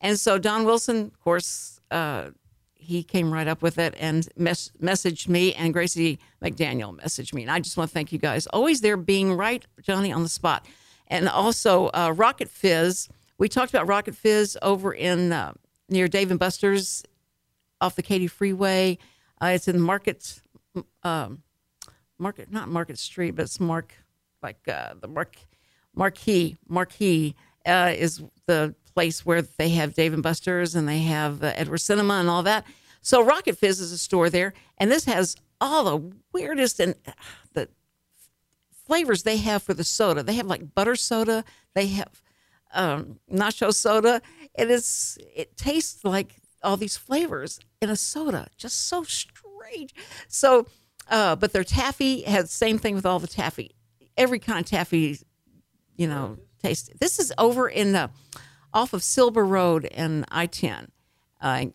and 0.00 0.18
so 0.18 0.38
Don 0.38 0.64
Wilson, 0.64 1.06
of 1.06 1.20
course. 1.20 1.80
Uh, 1.90 2.30
he 2.80 3.02
came 3.02 3.32
right 3.32 3.46
up 3.46 3.62
with 3.62 3.78
it 3.78 3.94
and 3.98 4.28
mes- 4.36 4.72
messaged 4.82 5.28
me, 5.28 5.54
and 5.54 5.72
Gracie 5.72 6.18
McDaniel 6.42 6.98
messaged 6.98 7.34
me. 7.34 7.42
And 7.42 7.50
I 7.50 7.60
just 7.60 7.76
want 7.76 7.90
to 7.90 7.94
thank 7.94 8.12
you 8.12 8.18
guys. 8.18 8.46
Always 8.46 8.80
there 8.80 8.96
being 8.96 9.32
right, 9.34 9.64
Johnny, 9.82 10.10
on 10.12 10.22
the 10.22 10.28
spot. 10.28 10.66
And 11.06 11.28
also, 11.28 11.88
uh, 11.88 12.12
Rocket 12.16 12.48
Fizz. 12.48 13.08
We 13.38 13.48
talked 13.48 13.72
about 13.72 13.86
Rocket 13.86 14.14
Fizz 14.14 14.58
over 14.62 14.92
in 14.92 15.32
uh, 15.32 15.52
near 15.88 16.08
Dave 16.08 16.30
and 16.30 16.38
Buster's 16.38 17.02
off 17.80 17.96
the 17.96 18.02
Katy 18.02 18.26
Freeway. 18.26 18.98
Uh, 19.42 19.52
it's 19.54 19.68
in 19.68 19.80
Market, 19.80 20.40
um, 21.02 21.42
Market, 22.18 22.50
not 22.50 22.68
Market 22.68 22.98
Street, 22.98 23.32
but 23.32 23.42
it's 23.42 23.58
Mark, 23.58 23.94
like 24.42 24.58
uh, 24.68 24.94
the 25.00 25.08
Mark, 25.08 25.36
Marq'E. 25.96 26.58
Marq'E 26.70 27.34
uh, 27.66 27.92
is 27.96 28.22
the 28.46 28.74
place 28.94 29.24
where 29.24 29.42
they 29.42 29.70
have 29.70 29.94
Dave 29.94 30.12
and 30.12 30.22
Buster's 30.22 30.74
and 30.74 30.88
they 30.88 31.00
have 31.00 31.42
uh, 31.42 31.52
Edward 31.56 31.78
Cinema 31.78 32.14
and 32.14 32.28
all 32.28 32.42
that. 32.42 32.64
So 33.02 33.24
Rocket 33.24 33.56
Fizz 33.56 33.80
is 33.80 33.92
a 33.92 33.98
store 33.98 34.28
there, 34.28 34.52
and 34.78 34.90
this 34.90 35.04
has 35.06 35.36
all 35.60 35.84
the 35.84 36.12
weirdest 36.32 36.80
and 36.80 36.94
uh, 37.06 37.12
the 37.54 37.68
flavors 38.86 39.22
they 39.22 39.38
have 39.38 39.62
for 39.62 39.74
the 39.74 39.84
soda. 39.84 40.22
They 40.22 40.34
have 40.34 40.46
like 40.46 40.74
butter 40.74 40.96
soda. 40.96 41.44
They 41.74 41.88
have 41.88 42.22
um, 42.74 43.20
nacho 43.32 43.74
soda. 43.74 44.20
It 44.54 44.70
is. 44.70 45.18
It 45.34 45.56
tastes 45.56 46.04
like 46.04 46.36
all 46.62 46.76
these 46.76 46.96
flavors 46.96 47.60
in 47.80 47.90
a 47.90 47.96
soda. 47.96 48.48
Just 48.56 48.88
so 48.88 49.02
strange. 49.02 49.94
So, 50.28 50.66
uh, 51.08 51.36
but 51.36 51.52
their 51.52 51.64
taffy 51.64 52.22
has 52.22 52.50
same 52.50 52.78
thing 52.78 52.94
with 52.94 53.06
all 53.06 53.18
the 53.18 53.26
taffy. 53.26 53.70
Every 54.16 54.38
kind 54.38 54.60
of 54.60 54.66
taffy, 54.66 55.18
you 55.96 56.06
know, 56.06 56.38
taste. 56.62 56.90
This 57.00 57.18
is 57.18 57.32
over 57.38 57.68
in 57.68 57.92
the 57.92 58.10
off 58.72 58.92
of 58.92 59.02
Silber 59.02 59.44
Road 59.44 59.86
and 59.86 60.24
I 60.30 60.46
ten, 60.46 60.90
uh, 61.40 61.66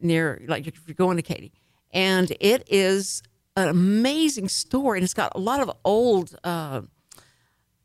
near 0.00 0.42
like 0.46 0.66
if 0.66 0.80
you're 0.86 0.94
going 0.94 1.16
to 1.16 1.22
Katy, 1.22 1.52
and 1.92 2.30
it 2.40 2.64
is 2.68 3.22
an 3.56 3.68
amazing 3.68 4.48
store, 4.48 4.94
and 4.94 5.04
it's 5.04 5.14
got 5.14 5.32
a 5.34 5.40
lot 5.40 5.60
of 5.60 5.70
old 5.84 6.36
uh, 6.44 6.82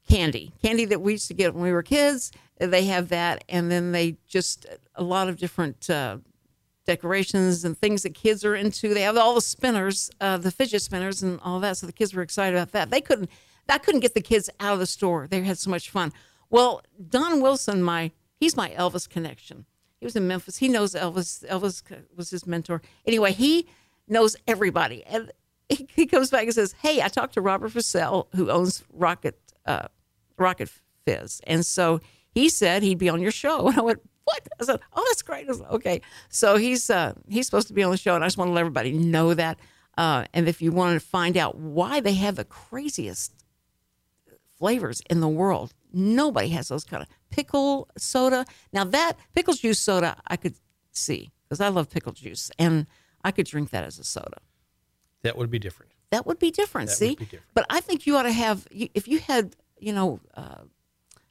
candy, 0.10 0.52
candy 0.62 0.86
that 0.86 1.02
we 1.02 1.14
used 1.14 1.28
to 1.30 1.34
get 1.34 1.54
when 1.54 1.64
we 1.64 1.72
were 1.72 1.84
kids. 1.84 2.32
They 2.58 2.86
have 2.86 3.10
that, 3.10 3.44
and 3.50 3.72
then 3.72 3.92
they 3.92 4.18
just 4.28 4.66
a 4.96 5.04
lot 5.04 5.30
of 5.30 5.38
different 5.38 5.90
uh, 5.90 6.18
decorations 6.86 7.66
and 7.66 7.78
things 7.78 8.04
that 8.04 8.14
kids 8.14 8.44
are 8.44 8.56
into. 8.56 8.94
They 8.94 9.02
have 9.02 9.18
all 9.18 9.34
the 9.34 9.42
spinners, 9.42 10.12
uh, 10.20 10.38
the 10.38 10.52
fidget 10.52 10.82
spinners, 10.82 11.24
and 11.24 11.40
all 11.42 11.60
that. 11.62 11.78
So 11.78 11.88
the 11.88 11.94
kids 11.94 12.14
were 12.14 12.22
excited 12.22 12.56
about 12.56 12.72
that. 12.74 12.92
They 12.92 13.02
couldn't, 13.02 13.30
that 13.68 13.82
couldn't 13.84 14.02
get 14.02 14.14
the 14.14 14.22
kids 14.22 14.50
out 14.60 14.74
of 14.74 14.80
the 14.80 14.86
store. 14.86 15.28
They 15.28 15.42
had 15.42 15.58
so 15.58 15.70
much 15.70 15.90
fun. 15.90 16.12
Well, 16.50 16.84
Don 17.10 17.42
Wilson, 17.42 17.82
my 17.82 18.12
he's 18.42 18.58
my 18.58 18.72
Elvis 18.72 19.08
connection. 19.08 19.66
He 20.02 20.06
was 20.06 20.16
in 20.16 20.28
Memphis. 20.28 20.58
He 20.58 20.68
knows 20.68 20.94
Elvis. 20.94 21.48
Elvis 21.48 21.84
was 22.18 22.32
his 22.32 22.46
mentor. 22.46 22.82
Anyway, 23.06 23.32
he 23.32 23.68
knows 24.08 24.36
everybody, 24.48 25.04
and 25.06 25.32
he, 25.70 25.88
he 25.96 26.06
comes 26.08 26.30
back 26.32 26.44
and 26.44 26.54
says, 26.54 26.74
"Hey, 26.82 27.02
I 27.02 27.08
talked 27.08 27.36
to 27.36 27.42
Robert 27.42 27.72
Fussell, 27.72 28.28
who 28.36 28.50
owns 28.50 28.84
Rocket 28.92 29.40
uh, 29.66 29.88
Rocket 30.38 30.70
Fizz, 31.06 31.42
and 31.46 31.66
so 31.66 32.02
he 32.32 32.50
said 32.50 32.84
he'd 32.84 32.98
be 32.98 33.10
on 33.10 33.22
your 33.22 33.32
show." 33.32 33.68
And 33.70 33.78
I 33.78 33.82
went, 33.82 34.02
"What?" 34.26 34.48
I 34.60 34.66
said, 34.66 34.80
"Oh, 34.94 35.06
that's 35.10 35.22
great." 35.22 35.48
I 35.48 35.54
said, 35.54 35.68
"Okay." 35.70 36.02
So 36.30 36.58
he's 36.58 36.90
uh, 36.90 37.14
he's 37.30 37.46
supposed 37.46 37.68
to 37.68 37.74
be 37.74 37.84
on 37.84 37.92
the 37.92 37.98
show, 37.98 38.16
and 38.16 38.24
I 38.24 38.28
just 38.28 38.38
want 38.38 38.50
to 38.50 38.54
let 38.54 38.62
everybody 38.62 38.92
know 38.92 39.36
that. 39.36 39.60
Uh, 39.98 40.26
and 40.34 40.48
if 40.48 40.62
you 40.64 40.72
want 40.72 41.00
to 41.00 41.06
find 41.06 41.38
out 41.38 41.58
why 41.58 42.00
they 42.00 42.14
have 42.14 42.38
the 42.38 42.46
craziest 42.46 43.41
flavors 44.62 45.02
in 45.10 45.22
the 45.22 45.28
world. 45.28 45.74
Nobody 45.92 46.50
has 46.50 46.68
those 46.68 46.84
kind 46.84 47.02
of 47.02 47.10
pickle 47.32 47.90
soda. 47.98 48.46
Now 48.72 48.84
that 48.84 49.14
pickle 49.34 49.56
juice 49.56 49.80
soda, 49.80 50.18
I 50.28 50.38
could 50.38 50.54
see 50.92 51.32
because 51.44 51.60
I 51.60 51.70
love 51.70 51.90
pickle 51.90 52.12
juice, 52.12 52.52
and 52.60 52.86
I 53.24 53.32
could 53.32 53.48
drink 53.48 53.72
that 53.72 53.84
as 53.84 53.98
a 53.98 54.04
soda. 54.04 54.38
That 55.24 55.36
would 55.36 55.50
be 55.50 55.58
different. 55.58 55.94
That 56.12 56.28
would 56.28 56.38
be 56.38 56.52
different. 56.52 56.90
That 56.90 56.96
see, 56.96 57.10
would 57.10 57.20
be 57.20 57.26
different. 57.26 57.54
but 57.56 57.66
I 57.72 57.82
think 57.82 58.06
you 58.06 58.16
ought 58.16 58.24
to 58.24 58.32
have 58.32 58.68
if 58.72 59.08
you 59.08 59.18
had, 59.18 59.56
you 59.80 59.94
know, 59.94 60.20
uh, 60.36 60.62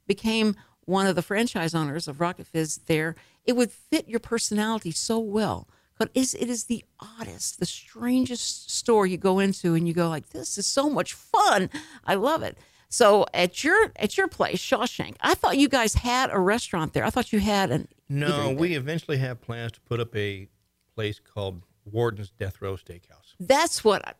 became 0.08 0.56
one 0.86 1.06
of 1.06 1.14
the 1.14 1.22
franchise 1.22 1.72
owners 1.72 2.08
of 2.08 2.20
Rocket 2.20 2.48
Fizz. 2.48 2.80
There, 2.86 3.14
it 3.44 3.52
would 3.52 3.70
fit 3.70 4.08
your 4.08 4.20
personality 4.20 4.90
so 4.90 5.20
well. 5.20 5.68
But 5.98 6.10
is 6.14 6.34
it 6.34 6.48
is 6.48 6.64
the 6.64 6.84
oddest, 6.98 7.60
the 7.60 7.66
strangest 7.66 8.70
store 8.70 9.06
you 9.06 9.18
go 9.18 9.38
into, 9.38 9.74
and 9.74 9.86
you 9.86 9.94
go 9.94 10.08
like, 10.08 10.30
"This 10.30 10.58
is 10.58 10.66
so 10.66 10.90
much 10.90 11.12
fun! 11.12 11.70
I 12.04 12.16
love 12.16 12.42
it." 12.42 12.58
So 12.92 13.24
at 13.32 13.62
your 13.62 13.92
at 13.96 14.16
your 14.18 14.26
place, 14.26 14.58
Shawshank, 14.58 15.14
I 15.20 15.34
thought 15.34 15.56
you 15.56 15.68
guys 15.68 15.94
had 15.94 16.30
a 16.32 16.38
restaurant 16.40 16.92
there. 16.92 17.04
I 17.04 17.10
thought 17.10 17.32
you 17.32 17.38
had 17.38 17.70
an 17.70 17.86
No, 18.08 18.50
we 18.50 18.74
eventually 18.74 19.18
have 19.18 19.40
plans 19.40 19.72
to 19.72 19.80
put 19.82 20.00
up 20.00 20.14
a 20.16 20.48
place 20.96 21.20
called 21.20 21.62
Warden's 21.84 22.30
Death 22.30 22.60
Row 22.60 22.74
Steakhouse. 22.74 23.36
That's 23.38 23.84
what. 23.84 24.06
I, 24.06 24.14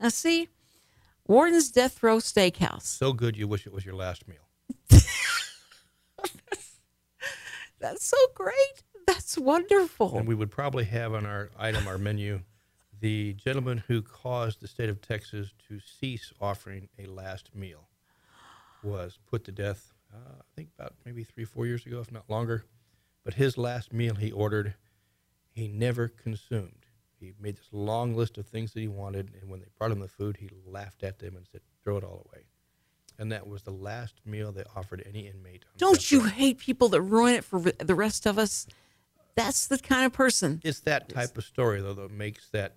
now 0.00 0.08
see, 0.08 0.48
Warden's 1.26 1.72
Death 1.72 2.00
Row 2.00 2.18
Steakhouse. 2.18 2.82
So 2.82 3.12
good 3.12 3.36
you 3.36 3.48
wish 3.48 3.66
it 3.66 3.72
was 3.72 3.84
your 3.84 3.96
last 3.96 4.28
meal. 4.28 4.48
That's 7.80 8.06
so 8.06 8.16
great. 8.36 8.84
That's 9.08 9.36
wonderful. 9.36 10.16
And 10.16 10.28
we 10.28 10.36
would 10.36 10.52
probably 10.52 10.84
have 10.84 11.12
on 11.12 11.26
our 11.26 11.50
item, 11.58 11.88
our 11.88 11.98
menu, 11.98 12.42
the 13.00 13.32
gentleman 13.32 13.82
who 13.88 14.00
caused 14.00 14.60
the 14.60 14.68
state 14.68 14.88
of 14.88 15.00
Texas 15.00 15.52
to 15.68 15.80
cease 15.80 16.32
offering 16.40 16.88
a 17.00 17.06
last 17.06 17.52
meal 17.52 17.88
was 18.84 19.18
put 19.30 19.44
to 19.44 19.52
death, 19.52 19.92
uh, 20.12 20.16
I 20.40 20.44
think 20.56 20.70
about 20.78 20.94
maybe 21.04 21.24
three, 21.24 21.44
four 21.44 21.66
years 21.66 21.86
ago, 21.86 22.00
if 22.00 22.10
not 22.12 22.28
longer. 22.28 22.64
But 23.24 23.34
his 23.34 23.56
last 23.56 23.92
meal 23.92 24.14
he 24.16 24.32
ordered, 24.32 24.74
he 25.50 25.68
never 25.68 26.08
consumed. 26.08 26.86
He 27.20 27.32
made 27.38 27.56
this 27.56 27.68
long 27.70 28.14
list 28.16 28.36
of 28.36 28.46
things 28.46 28.72
that 28.72 28.80
he 28.80 28.88
wanted, 28.88 29.30
and 29.40 29.48
when 29.48 29.60
they 29.60 29.66
brought 29.78 29.92
him 29.92 30.00
the 30.00 30.08
food, 30.08 30.38
he 30.38 30.50
laughed 30.66 31.04
at 31.04 31.20
them 31.20 31.36
and 31.36 31.46
said, 31.46 31.60
"Throw 31.84 31.96
it 31.98 32.04
all 32.04 32.26
away." 32.28 32.46
And 33.18 33.30
that 33.30 33.46
was 33.46 33.62
the 33.62 33.70
last 33.70 34.14
meal 34.24 34.50
they 34.50 34.64
offered 34.74 35.04
any 35.06 35.28
inmate. 35.28 35.64
Don't 35.76 36.10
you 36.10 36.20
row. 36.22 36.26
hate 36.26 36.58
people 36.58 36.88
that 36.88 37.00
ruin 37.02 37.34
it 37.34 37.44
for 37.44 37.60
the 37.60 37.94
rest 37.94 38.26
of 38.26 38.38
us? 38.38 38.66
That's 39.36 39.68
the 39.68 39.78
kind 39.78 40.04
of 40.04 40.12
person. 40.12 40.60
It's 40.64 40.80
that 40.80 41.08
type 41.08 41.38
of 41.38 41.44
story 41.44 41.80
though 41.80 41.94
that 41.94 42.10
makes 42.10 42.48
that 42.50 42.74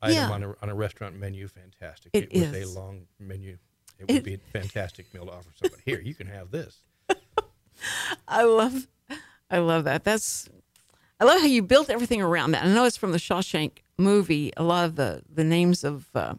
item 0.00 0.16
Yeah. 0.16 0.30
on, 0.30 0.42
a, 0.44 0.54
on 0.62 0.68
a 0.68 0.74
restaurant 0.74 1.16
menu 1.16 1.48
fantastic. 1.48 2.10
It 2.14 2.32
was 2.32 2.42
is. 2.42 2.74
a 2.76 2.78
long 2.78 3.06
menu. 3.18 3.58
It 3.98 4.12
would 4.12 4.24
be 4.24 4.34
a 4.34 4.38
fantastic 4.38 5.12
meal 5.12 5.26
to 5.26 5.32
offer 5.32 5.50
somebody. 5.60 5.82
Here, 5.84 6.00
you 6.00 6.14
can 6.14 6.28
have 6.28 6.50
this. 6.50 6.78
I 8.28 8.44
love, 8.44 8.86
I 9.50 9.58
love 9.58 9.84
that. 9.84 10.04
That's, 10.04 10.48
I 11.20 11.24
love 11.24 11.40
how 11.40 11.46
you 11.46 11.62
built 11.62 11.90
everything 11.90 12.22
around 12.22 12.52
that. 12.52 12.64
I 12.64 12.68
know 12.68 12.84
it's 12.84 12.96
from 12.96 13.12
the 13.12 13.18
Shawshank 13.18 13.78
movie. 13.96 14.52
A 14.56 14.62
lot 14.62 14.84
of 14.84 14.96
the 14.96 15.22
the 15.32 15.44
names 15.44 15.84
of 15.84 16.06
uh, 16.14 16.34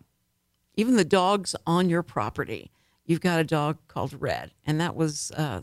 even 0.76 0.96
the 0.96 1.06
dogs 1.06 1.56
on 1.68 1.90
your 1.90 2.04
property. 2.04 2.72
You've 3.06 3.22
got 3.22 3.40
a 3.40 3.44
dog 3.44 3.78
called 3.88 4.14
Red, 4.20 4.52
and 4.66 4.80
that 4.80 4.96
was 4.96 5.32
uh, 5.32 5.62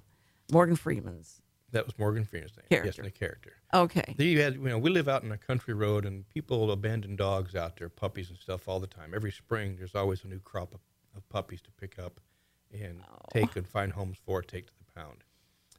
Morgan 0.53 0.77
Freeman's. 0.77 1.41
That 1.73 1.87
was 1.87 1.99
Morgan 1.99 2.25
Freeman's 2.25 2.57
name. 2.57 2.67
Character. 2.69 3.03
Yes, 3.03 3.13
the 3.13 3.19
character. 3.19 3.53
Okay. 3.75 4.15
You 4.19 4.41
had, 4.41 4.55
you 4.55 4.63
know, 4.63 4.79
we 4.79 4.91
live 4.91 5.09
out 5.09 5.23
in 5.25 5.33
a 5.33 5.37
country 5.37 5.75
road, 5.75 6.05
and 6.07 6.29
people 6.29 6.71
abandon 6.71 7.17
dogs 7.17 7.55
out 7.55 7.77
there, 7.77 7.89
puppies 7.89 8.31
and 8.31 8.39
stuff, 8.39 8.69
all 8.69 8.81
the 8.81 8.87
time. 8.87 9.13
Every 9.15 9.33
spring, 9.33 9.77
there's 9.77 9.95
always 9.95 10.25
a 10.25 10.29
new 10.29 10.39
crop 10.41 10.75
of, 10.75 10.81
of 11.17 11.29
puppies 11.29 11.63
to 11.63 11.71
pick 11.73 11.99
up 11.99 12.21
and 12.73 13.01
take 13.33 13.57
and 13.57 13.69
find 13.69 13.93
homes 13.93 14.19
for, 14.25 14.43
take 14.43 14.67
to 14.67 14.73
the 14.79 15.01
pound. 15.01 15.25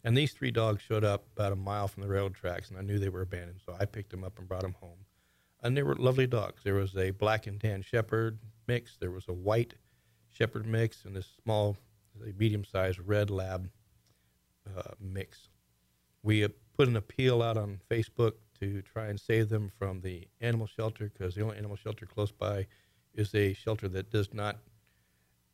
And 0.03 0.15
these 0.15 0.31
three 0.31 0.51
dogs 0.51 0.81
showed 0.81 1.03
up 1.03 1.25
about 1.35 1.51
a 1.51 1.55
mile 1.55 1.87
from 1.87 2.03
the 2.03 2.09
railroad 2.09 2.35
tracks, 2.35 2.69
and 2.69 2.77
I 2.77 2.81
knew 2.81 2.99
they 2.99 3.09
were 3.09 3.21
abandoned, 3.21 3.59
so 3.65 3.75
I 3.79 3.85
picked 3.85 4.11
them 4.11 4.23
up 4.23 4.39
and 4.39 4.47
brought 4.47 4.61
them 4.61 4.75
home. 4.79 5.05
And 5.61 5.75
they 5.75 5.83
were 5.83 5.95
lovely 5.95 6.27
dogs. 6.27 6.61
There 6.63 6.75
was 6.75 6.95
a 6.95 7.11
black 7.11 7.47
and 7.47 7.59
tan 7.59 7.81
shepherd 7.81 8.39
mix, 8.67 8.97
there 8.97 9.11
was 9.11 9.27
a 9.27 9.33
white 9.33 9.73
shepherd 10.29 10.65
mix, 10.65 11.03
and 11.03 11.15
this 11.15 11.27
small, 11.43 11.77
medium-sized 12.37 12.99
red 12.99 13.29
lab 13.29 13.69
uh, 14.77 14.91
mix. 14.99 15.49
We 16.23 16.43
uh, 16.43 16.49
put 16.75 16.87
an 16.87 16.95
appeal 16.95 17.41
out 17.41 17.57
on 17.57 17.81
Facebook 17.89 18.33
to 18.59 18.81
try 18.81 19.07
and 19.07 19.19
save 19.19 19.49
them 19.49 19.71
from 19.77 20.01
the 20.01 20.27
animal 20.41 20.67
shelter 20.67 21.11
because 21.11 21.35
the 21.35 21.41
only 21.41 21.57
animal 21.57 21.75
shelter 21.75 22.05
close 22.05 22.31
by 22.31 22.67
is 23.13 23.33
a 23.33 23.53
shelter 23.53 23.87
that 23.89 24.11
does 24.11 24.33
not 24.33 24.57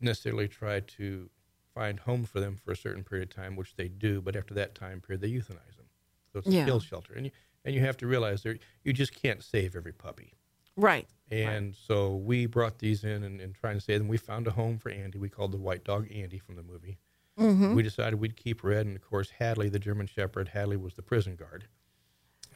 necessarily 0.03 0.47
try 0.47 0.79
to 0.81 1.29
find 1.73 1.99
home 2.01 2.23
for 2.25 2.39
them 2.39 2.55
for 2.55 2.71
a 2.71 2.75
certain 2.75 3.03
period 3.03 3.29
of 3.29 3.35
time, 3.35 3.55
which 3.55 3.75
they 3.75 3.87
do, 3.87 4.21
but 4.21 4.35
after 4.35 4.53
that 4.53 4.75
time 4.75 5.01
period, 5.01 5.21
they 5.21 5.29
euthanize 5.31 5.75
them. 5.77 5.87
So 6.31 6.39
it's 6.39 6.47
Yeah. 6.47 6.63
a 6.63 6.65
kill 6.65 6.79
shelter, 6.79 7.13
and 7.13 7.25
you 7.25 7.31
and 7.65 7.73
you 7.73 7.79
have 7.81 7.95
to 7.97 8.07
realize 8.07 8.43
there 8.43 8.57
you 8.83 8.91
just 8.91 9.13
can't 9.13 9.41
save 9.41 9.75
every 9.75 9.93
puppy. 9.93 10.33
Right. 10.75 11.07
And 11.31 11.73
so 11.75 12.15
we 12.15 12.45
brought 12.45 12.79
these 12.79 13.03
in 13.05 13.23
and, 13.23 13.39
and 13.39 13.55
trying 13.55 13.75
to 13.75 13.81
save 13.81 13.99
them. 13.99 14.07
We 14.09 14.17
found 14.17 14.47
a 14.47 14.51
home 14.51 14.77
for 14.77 14.89
Andy. 14.89 15.17
We 15.17 15.29
called 15.29 15.51
the 15.53 15.57
white 15.57 15.83
dog 15.83 16.11
Andy 16.11 16.37
from 16.39 16.55
the 16.55 16.63
movie. 16.63 16.99
Mm-hmm. 17.39 17.73
We 17.73 17.81
decided 17.81 18.19
we'd 18.19 18.35
keep 18.35 18.63
Red, 18.63 18.85
and 18.85 18.95
of 18.95 19.01
course 19.01 19.29
Hadley, 19.29 19.69
the 19.69 19.79
German 19.79 20.07
Shepherd. 20.07 20.49
Hadley 20.49 20.77
was 20.77 20.93
the 20.95 21.01
prison 21.01 21.35
guard, 21.35 21.65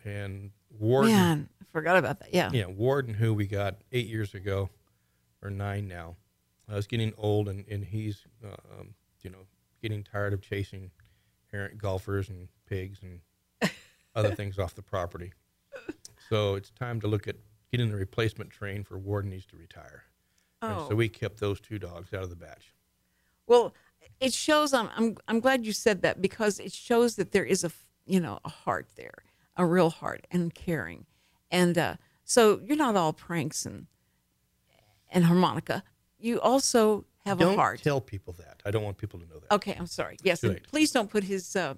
and 0.05 0.51
Warden. 0.69 1.11
Man, 1.11 1.49
I 1.61 1.65
forgot 1.71 1.97
about 1.97 2.19
that. 2.19 2.33
Yeah. 2.33 2.49
Yeah, 2.53 2.65
Warden, 2.67 3.13
who 3.15 3.33
we 3.33 3.47
got 3.47 3.77
eight 3.91 4.07
years 4.07 4.33
ago, 4.33 4.69
or 5.41 5.49
nine 5.49 5.87
now, 5.87 6.17
uh, 6.71 6.75
is 6.75 6.87
getting 6.87 7.13
old, 7.17 7.47
and 7.49 7.65
and 7.69 7.83
he's, 7.85 8.25
uh, 8.43 8.79
um, 8.79 8.93
you 9.21 9.29
know, 9.29 9.45
getting 9.81 10.03
tired 10.03 10.33
of 10.33 10.41
chasing 10.41 10.91
errant 11.53 11.77
golfers 11.77 12.29
and 12.29 12.47
pigs 12.67 12.99
and 13.01 13.21
other 14.15 14.35
things 14.35 14.59
off 14.59 14.75
the 14.75 14.81
property. 14.81 15.31
So 16.29 16.55
it's 16.55 16.71
time 16.71 16.99
to 17.01 17.07
look 17.07 17.27
at 17.27 17.35
getting 17.71 17.89
the 17.89 17.95
replacement 17.95 18.49
train 18.49 18.83
for 18.83 18.97
Warden 18.97 19.29
needs 19.31 19.45
to 19.47 19.55
retire. 19.57 20.03
And 20.61 20.73
Oh. 20.73 20.89
so 20.89 20.95
we 20.95 21.07
kept 21.07 21.39
those 21.39 21.61
two 21.61 21.77
dogs 21.79 22.13
out 22.13 22.23
of 22.23 22.29
the 22.29 22.35
batch. 22.35 22.73
Well, 23.45 23.73
it 24.19 24.33
shows. 24.33 24.73
I'm, 24.73 24.89
I'm 24.95 25.15
I'm 25.27 25.39
glad 25.39 25.65
you 25.65 25.71
said 25.71 26.01
that 26.01 26.21
because 26.21 26.59
it 26.59 26.73
shows 26.73 27.15
that 27.15 27.31
there 27.31 27.45
is 27.45 27.63
a 27.63 27.71
you 28.05 28.19
know 28.19 28.39
a 28.43 28.49
heart 28.49 28.87
there, 28.95 29.23
a 29.55 29.65
real 29.65 29.89
heart 29.89 30.25
and 30.31 30.53
caring, 30.53 31.05
and 31.51 31.77
uh, 31.77 31.95
so 32.25 32.59
you're 32.63 32.75
not 32.75 32.95
all 32.95 33.13
pranks 33.13 33.65
and 33.65 33.85
and 35.11 35.25
harmonica. 35.25 35.83
You 36.19 36.39
also 36.41 37.05
have 37.25 37.39
Don't 37.39 37.53
a 37.53 37.57
heart. 37.57 37.81
tell 37.83 38.01
people 38.01 38.33
that. 38.39 38.61
I 38.65 38.71
don't 38.71 38.83
want 38.83 38.97
people 38.97 39.19
to 39.19 39.25
know 39.27 39.39
that. 39.39 39.51
Okay, 39.55 39.75
I'm 39.77 39.85
sorry. 39.87 40.17
Yes, 40.23 40.43
please 40.71 40.91
don't 40.91 41.09
put 41.09 41.23
his 41.23 41.55
uh, 41.55 41.75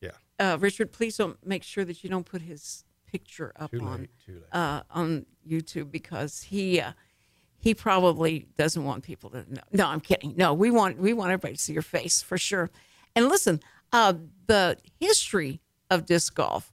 Yeah, 0.00 0.10
uh, 0.38 0.56
Richard. 0.60 0.92
Please 0.92 1.16
don't 1.16 1.36
make 1.46 1.62
sure 1.62 1.84
that 1.84 2.02
you 2.02 2.10
don't 2.10 2.24
put 2.26 2.42
his 2.42 2.84
picture 3.06 3.52
up 3.56 3.70
too 3.70 3.80
on. 3.80 4.08
Late. 4.26 4.42
uh, 4.52 4.82
on 4.90 5.26
YouTube 5.48 5.90
because 5.90 6.42
he 6.42 6.80
uh, 6.80 6.92
he 7.58 7.74
probably 7.74 8.46
doesn't 8.56 8.84
want 8.84 9.02
people 9.04 9.30
to 9.30 9.38
know. 9.52 9.62
No, 9.72 9.86
I'm 9.86 10.00
kidding. 10.00 10.34
No, 10.36 10.54
we 10.54 10.70
want 10.70 10.98
we 10.98 11.12
want 11.12 11.30
everybody 11.30 11.54
to 11.56 11.60
see 11.60 11.72
your 11.72 11.82
face 11.82 12.22
for 12.22 12.38
sure. 12.38 12.70
And 13.16 13.28
listen, 13.28 13.60
uh, 13.92 14.14
the 14.46 14.78
history 15.00 15.60
of 15.90 16.06
disc 16.06 16.34
golf. 16.34 16.72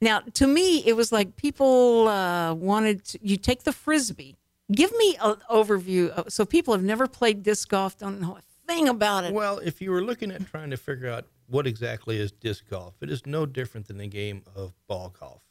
Now, 0.00 0.20
to 0.34 0.46
me, 0.46 0.78
it 0.86 0.94
was 0.96 1.12
like 1.12 1.36
people 1.36 2.08
uh, 2.08 2.52
wanted 2.54 3.04
to, 3.06 3.18
you 3.22 3.36
take 3.36 3.62
the 3.64 3.72
frisbee. 3.72 4.36
Give 4.72 4.96
me 4.96 5.16
an 5.22 5.36
overview. 5.50 6.10
Of, 6.10 6.32
so 6.32 6.44
people 6.44 6.74
have 6.74 6.82
never 6.82 7.06
played 7.06 7.42
disc 7.42 7.68
golf, 7.68 7.98
don't 7.98 8.20
know 8.20 8.38
a 8.38 8.42
thing 8.66 8.88
about 8.88 9.24
it. 9.24 9.32
Well, 9.34 9.58
if 9.58 9.80
you 9.80 9.90
were 9.90 10.02
looking 10.02 10.30
at 10.30 10.46
trying 10.46 10.70
to 10.70 10.76
figure 10.76 11.10
out 11.10 11.26
what 11.46 11.66
exactly 11.66 12.18
is 12.18 12.32
disc 12.32 12.64
golf, 12.70 12.94
it 13.02 13.10
is 13.10 13.26
no 13.26 13.44
different 13.46 13.88
than 13.88 13.98
the 13.98 14.06
game 14.06 14.42
of 14.54 14.72
ball 14.86 15.14
golf. 15.18 15.42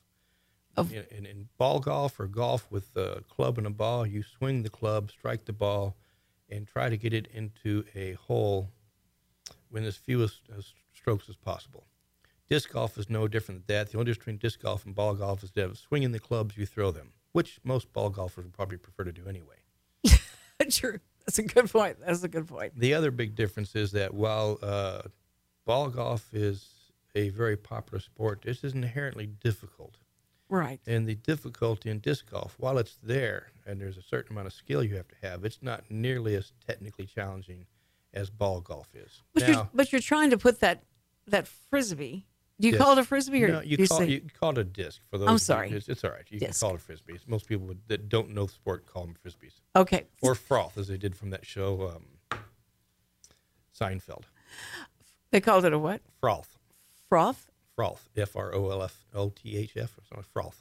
Of- 0.75 0.91
in, 0.91 1.05
in, 1.11 1.25
in 1.25 1.49
ball 1.57 1.79
golf 1.79 2.19
or 2.19 2.25
golf 2.27 2.67
with 2.71 2.95
a 2.95 3.21
club 3.29 3.59
and 3.59 3.67
a 3.67 3.69
ball, 3.69 4.07
you 4.07 4.23
swing 4.23 4.63
the 4.63 4.69
club, 4.69 5.11
strike 5.11 5.45
the 5.45 5.53
ball, 5.53 5.95
and 6.49 6.67
try 6.67 6.89
to 6.89 6.97
get 6.97 7.13
it 7.13 7.27
into 7.33 7.83
a 7.93 8.13
hole 8.13 8.69
with 9.69 9.85
as 9.85 9.95
few 9.95 10.23
as, 10.23 10.41
as 10.57 10.73
strokes 10.93 11.29
as 11.29 11.35
possible. 11.35 11.85
Disc 12.49 12.71
golf 12.71 12.97
is 12.97 13.09
no 13.09 13.27
different 13.27 13.67
than 13.67 13.77
that. 13.77 13.91
The 13.91 13.97
only 13.97 14.05
difference 14.05 14.25
between 14.25 14.37
disc 14.37 14.61
golf 14.61 14.85
and 14.85 14.95
ball 14.95 15.13
golf 15.13 15.43
is 15.43 15.51
that 15.51 15.77
swinging 15.77 16.11
the 16.11 16.19
clubs, 16.19 16.57
you 16.57 16.65
throw 16.65 16.91
them, 16.91 17.13
which 17.33 17.59
most 17.63 17.91
ball 17.91 18.09
golfers 18.09 18.45
would 18.45 18.53
probably 18.53 18.77
prefer 18.77 19.03
to 19.03 19.11
do 19.11 19.27
anyway. 19.27 19.57
True. 20.71 20.99
That's 21.25 21.39
a 21.39 21.43
good 21.43 21.69
point. 21.71 21.97
That's 22.05 22.23
a 22.23 22.27
good 22.27 22.47
point. 22.47 22.73
The 22.75 22.93
other 22.93 23.11
big 23.11 23.35
difference 23.35 23.75
is 23.75 23.91
that 23.91 24.13
while 24.13 24.59
uh, 24.61 25.01
ball 25.65 25.89
golf 25.89 26.29
is 26.33 26.67
a 27.15 27.29
very 27.29 27.57
popular 27.57 27.99
sport, 27.99 28.41
this 28.43 28.63
is 28.63 28.73
inherently 28.73 29.27
difficult. 29.27 29.97
Right. 30.49 30.79
And 30.85 31.07
the 31.07 31.15
difficulty 31.15 31.89
in 31.89 31.99
disc 31.99 32.29
golf, 32.29 32.55
while 32.59 32.77
it's 32.77 32.97
there 33.01 33.51
and 33.65 33.79
there's 33.79 33.97
a 33.97 34.01
certain 34.01 34.33
amount 34.33 34.47
of 34.47 34.53
skill 34.53 34.83
you 34.83 34.95
have 34.95 35.07
to 35.07 35.15
have, 35.21 35.45
it's 35.45 35.59
not 35.61 35.83
nearly 35.89 36.35
as 36.35 36.51
technically 36.67 37.05
challenging 37.05 37.65
as 38.13 38.29
ball 38.29 38.61
golf 38.61 38.89
is. 38.93 39.21
But 39.33 39.47
you're 39.47 39.69
but 39.73 39.91
you're 39.91 40.01
trying 40.01 40.29
to 40.29 40.37
put 40.37 40.59
that 40.59 40.83
that 41.27 41.47
frisbee. 41.47 42.27
Do 42.59 42.67
you 42.67 42.73
Yes. 42.75 42.81
call 42.81 42.91
it 42.93 42.99
a 42.99 43.03
frisbee 43.03 43.43
or 43.43 43.47
no, 43.49 43.61
you, 43.61 43.87
call, 43.87 44.03
you 44.03 44.21
call 44.39 44.51
it 44.51 44.57
a 44.59 44.63
disc. 44.63 45.01
For 45.09 45.17
those, 45.17 45.27
I'm 45.27 45.37
sorry. 45.39 45.71
it's, 45.71 45.89
it's 45.89 46.03
all 46.03 46.11
right. 46.11 46.23
You 46.29 46.39
Disc. 46.39 46.59
can 46.61 46.67
call 46.67 46.75
it 46.75 46.81
a 46.81 46.83
frisbee. 46.83 47.19
Most 47.27 47.47
people 47.47 47.65
would, 47.67 47.79
that 47.87 48.09
don't 48.09 48.29
know 48.29 48.45
the 48.45 48.51
sport 48.53 48.85
call 48.85 49.05
them 49.05 49.15
frisbees 49.25 49.53
okay? 49.75 50.05
or 50.21 50.35
frolf, 50.35 50.77
as 50.77 50.87
they 50.87 50.97
did 50.97 51.15
from 51.15 51.31
that 51.31 51.45
show 51.45 51.95
um, 52.31 52.39
Seinfeld. 53.77 54.23
They 55.31 55.41
called 55.41 55.65
it 55.65 55.73
a 55.73 55.79
what? 55.79 56.01
Frolf, 56.21 56.45
Frolf. 57.11 57.37
frolf, 57.77 57.99
F 58.15 58.35
R 58.35 58.53
O 58.53 58.69
L 58.69 58.83
F 58.83 59.03
L 59.15 59.31
T 59.31 59.57
H 59.57 59.75
F, 59.75 59.97
or 59.97 60.03
something. 60.07 60.25
Frolf. 60.35 60.53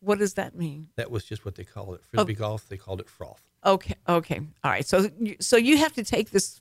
What 0.00 0.18
does 0.18 0.34
that 0.34 0.54
mean? 0.54 0.88
That 0.96 1.10
was 1.10 1.24
just 1.24 1.44
what 1.44 1.54
they 1.54 1.64
called 1.64 1.88
Oh. 1.90 1.94
it. 1.94 2.04
Frisbee 2.04 2.34
golf, 2.34 2.66
they 2.68 2.76
called 2.78 3.00
it 3.00 3.08
frolf. 3.08 3.38
Okay. 3.64 3.94
Okay. 4.08 4.40
All 4.64 4.70
right. 4.70 4.86
So 4.86 5.10
you- 5.20 5.36
so 5.40 5.56
you 5.56 5.76
have 5.78 5.92
to 5.94 6.04
take 6.04 6.30
this 6.30 6.60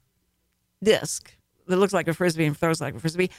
disc 0.84 1.34
that 1.68 1.78
looks 1.78 1.94
like 1.94 2.08
a 2.08 2.14
frisbee 2.14 2.46
and 2.46 2.58
throws 2.58 2.82
like 2.82 2.96
a 2.96 3.00
frisbee, 3.00 3.30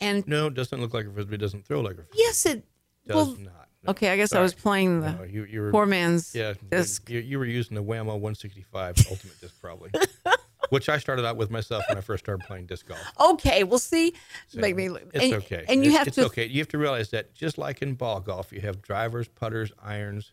and 0.00 0.26
No, 0.26 0.46
it 0.46 0.54
doesn't 0.54 0.80
look 0.80 0.94
like 0.94 1.06
a 1.06 1.10
frisbee. 1.10 1.34
It 1.34 1.38
doesn't 1.38 1.64
throw 1.66 1.80
like 1.80 1.92
a 1.94 1.96
frisbee. 2.04 2.16
yes, 2.18 2.46
it. 2.46 2.64
Does 3.06 3.14
well, 3.16 3.26
not. 3.38 3.68
No. 3.84 3.90
okay. 3.92 4.10
I 4.10 4.16
guess 4.16 4.32
I 4.32 4.40
was 4.40 4.54
playing 4.54 5.00
the 5.00 5.12
No, 5.12 5.22
you, 5.22 5.44
you 5.44 5.60
were, 5.62 5.70
poor 5.70 5.86
man's 5.86 6.34
yeah, 6.34 6.54
disc. 6.70 7.08
You, 7.08 7.20
you 7.20 7.38
were 7.38 7.44
using 7.46 7.74
the 7.74 7.82
Wham-O 7.82 8.12
165 8.16 8.96
Ultimate 9.10 9.40
Disc 9.40 9.54
probably, 9.60 9.90
which 10.70 10.88
I 10.88 10.98
started 10.98 11.24
out 11.24 11.36
with 11.36 11.50
myself 11.50 11.84
when 11.88 11.96
I 11.96 12.00
first 12.02 12.24
started 12.24 12.44
playing 12.46 12.66
disc 12.66 12.86
golf. 12.86 13.00
Okay. 13.18 13.64
we'll 13.64 13.78
see, 13.78 14.14
So 14.48 14.60
make 14.60 14.76
me. 14.76 14.88
It's 15.14 15.24
and, 15.24 15.34
okay. 15.34 15.64
And 15.68 15.84
you 15.84 15.90
It's- 15.90 15.98
have 15.98 16.06
it's 16.08 16.16
to. 16.16 16.26
okay. 16.26 16.46
You 16.46 16.58
have 16.58 16.68
to 16.68 16.78
realize 16.78 17.10
that 17.10 17.34
just 17.34 17.56
like 17.56 17.80
in 17.80 17.94
ball 17.94 18.20
golf, 18.20 18.52
you 18.52 18.60
have 18.62 18.82
drivers, 18.82 19.28
putters, 19.28 19.70
irons, 19.82 20.32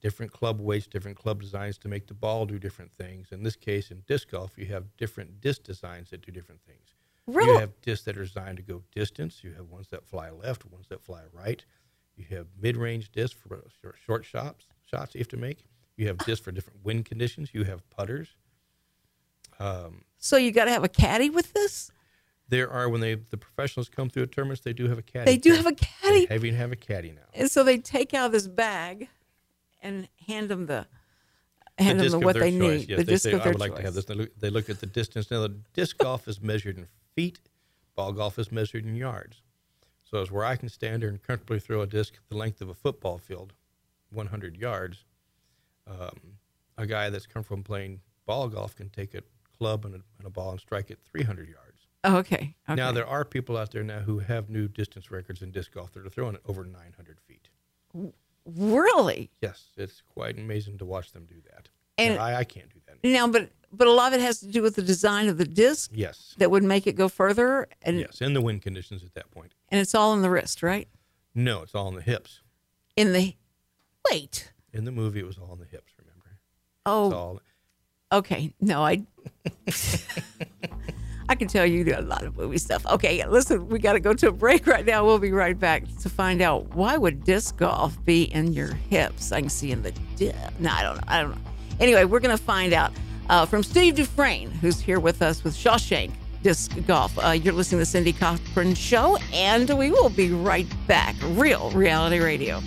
different 0.00 0.30
club 0.32 0.60
weights, 0.60 0.86
different 0.86 1.16
club 1.16 1.40
designs 1.40 1.78
to 1.78 1.88
make 1.88 2.06
the 2.06 2.14
ball 2.14 2.44
do 2.44 2.58
different 2.58 2.92
things. 2.92 3.28
In 3.32 3.42
this 3.42 3.56
case, 3.56 3.90
in 3.90 4.02
disc 4.06 4.30
golf, 4.30 4.52
you 4.58 4.66
have 4.66 4.84
different 4.96 5.40
disc 5.40 5.62
designs 5.64 6.10
that 6.10 6.24
do 6.24 6.30
different 6.30 6.60
things. 6.66 6.91
You 7.28 7.58
have 7.58 7.80
discs 7.82 8.04
that 8.06 8.16
are 8.16 8.24
designed 8.24 8.56
to 8.58 8.62
go 8.62 8.82
distance. 8.94 9.42
You 9.44 9.52
have 9.52 9.66
ones 9.68 9.88
that 9.88 10.04
fly 10.04 10.30
left, 10.30 10.64
ones 10.66 10.86
that 10.88 11.00
fly 11.02 11.22
right. 11.32 11.64
You 12.16 12.24
have 12.36 12.46
mid-range 12.60 13.10
discs 13.12 13.38
for 13.40 13.64
short 14.04 14.24
shots. 14.24 14.66
Shots 14.84 15.14
you 15.14 15.20
have 15.20 15.28
to 15.28 15.36
make. 15.36 15.64
You 15.96 16.08
have 16.08 16.18
discs 16.18 16.44
for 16.44 16.50
different 16.52 16.84
wind 16.84 17.04
conditions. 17.04 17.50
You 17.54 17.64
have 17.64 17.88
putters. 17.90 18.34
Um, 19.58 20.04
So 20.18 20.36
you 20.36 20.50
got 20.52 20.64
to 20.64 20.70
have 20.72 20.84
a 20.84 20.88
caddy 20.88 21.30
with 21.30 21.52
this. 21.52 21.90
there 22.48 22.70
are 22.70 22.88
when 22.88 23.00
they 23.00 23.14
the 23.14 23.36
professionals 23.36 23.88
come 23.88 24.10
through 24.10 24.24
a 24.24 24.26
tournaments, 24.26 24.62
they 24.62 24.72
do 24.72 24.88
have 24.88 24.98
a 24.98 25.02
caddy. 25.02 25.24
They 25.30 25.36
do 25.38 25.54
have 25.54 25.66
a 25.66 25.72
caddy. 25.74 26.26
They 26.26 26.34
even 26.34 26.54
have 26.54 26.72
a 26.72 26.76
caddy 26.76 27.12
now. 27.12 27.22
And 27.34 27.50
so 27.50 27.62
they 27.64 27.78
take 27.78 28.12
out 28.14 28.32
this 28.32 28.46
bag 28.48 29.08
and 29.80 30.08
hand 30.26 30.48
them 30.48 30.66
the 30.66 30.86
hand 31.78 32.00
them 32.00 32.10
the, 32.10 32.18
what 32.18 32.34
they 32.38 32.50
choice. 32.50 32.80
need. 32.80 32.88
Yes, 32.90 32.98
the 32.98 33.04
they 33.04 33.12
disc 33.12 33.22
say, 33.24 33.32
of 33.32 33.40
I 33.40 33.44
their 33.44 33.52
would 33.52 33.60
like 33.60 33.76
to 33.76 33.82
have 33.82 33.94
this. 33.94 34.04
They 34.04 34.14
look, 34.14 34.30
they 34.38 34.50
look 34.50 34.68
at 34.68 34.80
the 34.80 34.86
distance. 34.86 35.30
Now, 35.30 35.40
the 35.42 35.56
disc 35.72 35.96
golf 35.98 36.28
is 36.28 36.40
measured 36.42 36.76
in 36.78 36.86
feet. 37.14 37.40
Ball 37.94 38.12
golf 38.12 38.38
is 38.38 38.50
measured 38.50 38.84
in 38.86 38.96
yards. 38.96 39.42
So 40.02 40.20
it's 40.20 40.30
where 40.30 40.44
I 40.44 40.56
can 40.56 40.68
stand 40.68 41.02
there 41.02 41.08
and 41.08 41.22
comfortably 41.22 41.58
throw 41.58 41.80
a 41.80 41.86
disc 41.86 42.14
the 42.28 42.36
length 42.36 42.60
of 42.60 42.68
a 42.68 42.74
football 42.74 43.18
field, 43.18 43.54
100 44.10 44.56
yards. 44.56 45.04
Um, 45.86 46.38
a 46.76 46.86
guy 46.86 47.10
that's 47.10 47.26
come 47.26 47.42
from 47.42 47.62
playing 47.62 48.00
ball 48.26 48.48
golf 48.48 48.76
can 48.76 48.90
take 48.90 49.14
a 49.14 49.22
club 49.58 49.84
and 49.84 49.94
a, 49.94 50.00
and 50.18 50.26
a 50.26 50.30
ball 50.30 50.50
and 50.50 50.60
strike 50.60 50.90
it 50.90 50.98
300 51.04 51.48
yards. 51.48 51.86
Oh, 52.04 52.16
okay. 52.18 52.56
okay. 52.68 52.74
Now 52.74 52.92
there 52.92 53.06
are 53.06 53.24
people 53.24 53.56
out 53.56 53.70
there 53.70 53.84
now 53.84 54.00
who 54.00 54.18
have 54.18 54.50
new 54.50 54.68
distance 54.68 55.10
records 55.10 55.40
in 55.40 55.50
disc 55.50 55.72
golf 55.72 55.92
that 55.92 56.04
are 56.04 56.10
throwing 56.10 56.34
it 56.34 56.42
over 56.46 56.64
900 56.64 57.20
feet. 57.20 57.48
really 58.44 59.30
Yes, 59.40 59.66
it's 59.76 60.02
quite 60.02 60.36
amazing 60.36 60.78
to 60.78 60.84
watch 60.84 61.12
them 61.12 61.26
do 61.26 61.36
that. 61.52 61.68
And- 61.98 62.16
Now, 62.16 62.22
I, 62.24 62.38
I 62.38 62.44
can't 62.44 62.68
do 62.72 62.80
that. 62.86 62.96
now, 63.08 63.26
but 63.28 63.50
but 63.74 63.86
a 63.86 63.90
lot 63.92 64.12
of 64.12 64.20
it 64.20 64.22
has 64.22 64.38
to 64.40 64.46
do 64.48 64.60
with 64.60 64.74
the 64.76 64.82
design 64.82 65.28
of 65.28 65.38
the 65.38 65.46
disc 65.46 65.90
Yes, 65.94 66.34
that 66.38 66.50
would 66.50 66.62
make 66.62 66.86
it 66.86 66.92
go 66.94 67.08
further, 67.08 67.66
and 67.82 68.00
yes, 68.00 68.20
and 68.20 68.36
the 68.36 68.40
wind 68.42 68.60
conditions 68.62 69.02
at 69.02 69.14
that 69.14 69.30
point. 69.30 69.54
and 69.70 69.80
it's 69.80 69.94
all 69.94 70.12
in 70.12 70.20
the 70.22 70.28
wrist, 70.30 70.62
right? 70.62 70.88
No, 71.34 71.62
it's 71.62 71.74
all 71.74 71.88
in 71.88 71.94
the 71.94 72.02
hips. 72.02 72.40
In 72.96 73.12
the 73.14 73.34
wait. 74.10 74.52
In 74.74 74.84
the 74.84 74.92
movie, 74.92 75.20
it 75.20 75.26
was 75.26 75.38
all 75.38 75.52
in 75.54 75.58
the 75.58 75.64
hips. 75.66 75.92
Remember? 75.98 76.38
Oh. 76.84 77.06
It's 77.06 77.14
Oh, 77.14 77.16
all. 77.18 77.40
okay. 78.18 78.52
No, 78.60 78.84
I. 78.84 79.02
I 81.28 81.34
can 81.34 81.48
tell 81.48 81.64
you 81.64 81.82
do 81.84 81.94
a 81.96 82.02
lot 82.02 82.24
of 82.24 82.36
movie 82.36 82.58
stuff. 82.58 82.84
Okay, 82.84 83.24
listen, 83.26 83.68
we 83.68 83.78
got 83.78 83.94
to 83.94 84.00
go 84.00 84.12
to 84.12 84.28
a 84.28 84.32
break 84.32 84.66
right 84.66 84.84
now. 84.84 85.04
We'll 85.06 85.18
be 85.18 85.32
right 85.32 85.58
back 85.58 85.84
to 86.02 86.10
find 86.10 86.42
out 86.42 86.74
why 86.74 86.98
would 86.98 87.24
disc 87.24 87.56
golf 87.56 88.02
be 88.04 88.24
in 88.24 88.52
your 88.52 88.74
hips? 88.74 89.32
I 89.32 89.40
can 89.40 89.48
see 89.48 89.70
in 89.72 89.82
the 89.82 89.92
di- 90.16 90.34
no, 90.58 90.70
I 90.70 90.82
don't 90.82 90.96
know. 90.96 91.02
I 91.06 91.22
don't 91.22 91.30
know. 91.30 91.50
Anyway, 91.80 92.04
we're 92.04 92.20
gonna 92.20 92.36
find 92.36 92.72
out 92.72 92.92
uh, 93.28 93.46
from 93.46 93.62
Steve 93.62 93.94
Dufresne, 93.94 94.50
who's 94.50 94.80
here 94.80 95.00
with 95.00 95.22
us 95.22 95.42
with 95.44 95.54
Shawshank 95.54 96.12
Disc 96.42 96.72
Golf. 96.86 97.16
Uh, 97.18 97.30
you're 97.30 97.54
listening 97.54 97.78
to 97.78 97.82
the 97.82 97.86
Cindy 97.86 98.12
Cochran 98.12 98.74
Show, 98.74 99.16
and 99.32 99.70
we 99.70 99.90
will 99.90 100.10
be 100.10 100.30
right 100.30 100.66
back. 100.86 101.14
Real 101.30 101.70
Reality 101.70 102.18
Radio. 102.18 102.60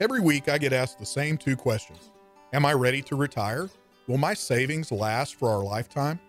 Every 0.00 0.20
week, 0.20 0.48
I 0.48 0.58
get 0.58 0.72
asked 0.72 1.00
the 1.00 1.06
same 1.06 1.36
two 1.36 1.56
questions 1.56 2.12
Am 2.52 2.64
I 2.64 2.72
ready 2.72 3.02
to 3.02 3.16
retire? 3.16 3.68
Will 4.06 4.18
my 4.18 4.32
savings 4.32 4.92
last 4.92 5.34
for 5.34 5.50
our 5.50 5.62
lifetime? 5.62 6.20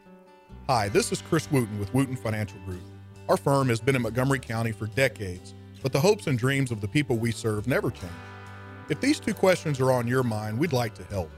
Hi, 0.68 0.90
this 0.90 1.12
is 1.12 1.22
Chris 1.22 1.50
Wooten 1.52 1.80
with 1.80 1.94
Wooten 1.94 2.16
Financial 2.16 2.60
Group. 2.62 2.82
Our 3.30 3.38
firm 3.38 3.70
has 3.70 3.80
been 3.80 3.96
in 3.96 4.02
Montgomery 4.02 4.40
County 4.40 4.72
for 4.72 4.88
decades, 4.88 5.54
but 5.82 5.92
the 5.92 6.00
hopes 6.00 6.28
and 6.28 6.38
dreams 6.38 6.72
of 6.72 6.82
the 6.82 6.88
people 6.88 7.18
we 7.18 7.32
serve 7.32 7.68
never 7.68 7.92
change. 7.92 8.12
If 8.90 9.00
these 9.02 9.20
two 9.20 9.34
questions 9.34 9.80
are 9.80 9.92
on 9.92 10.08
your 10.08 10.24
mind, 10.24 10.58
we'd 10.58 10.74
like 10.74 10.94
to 10.96 11.04
help. 11.06 11.30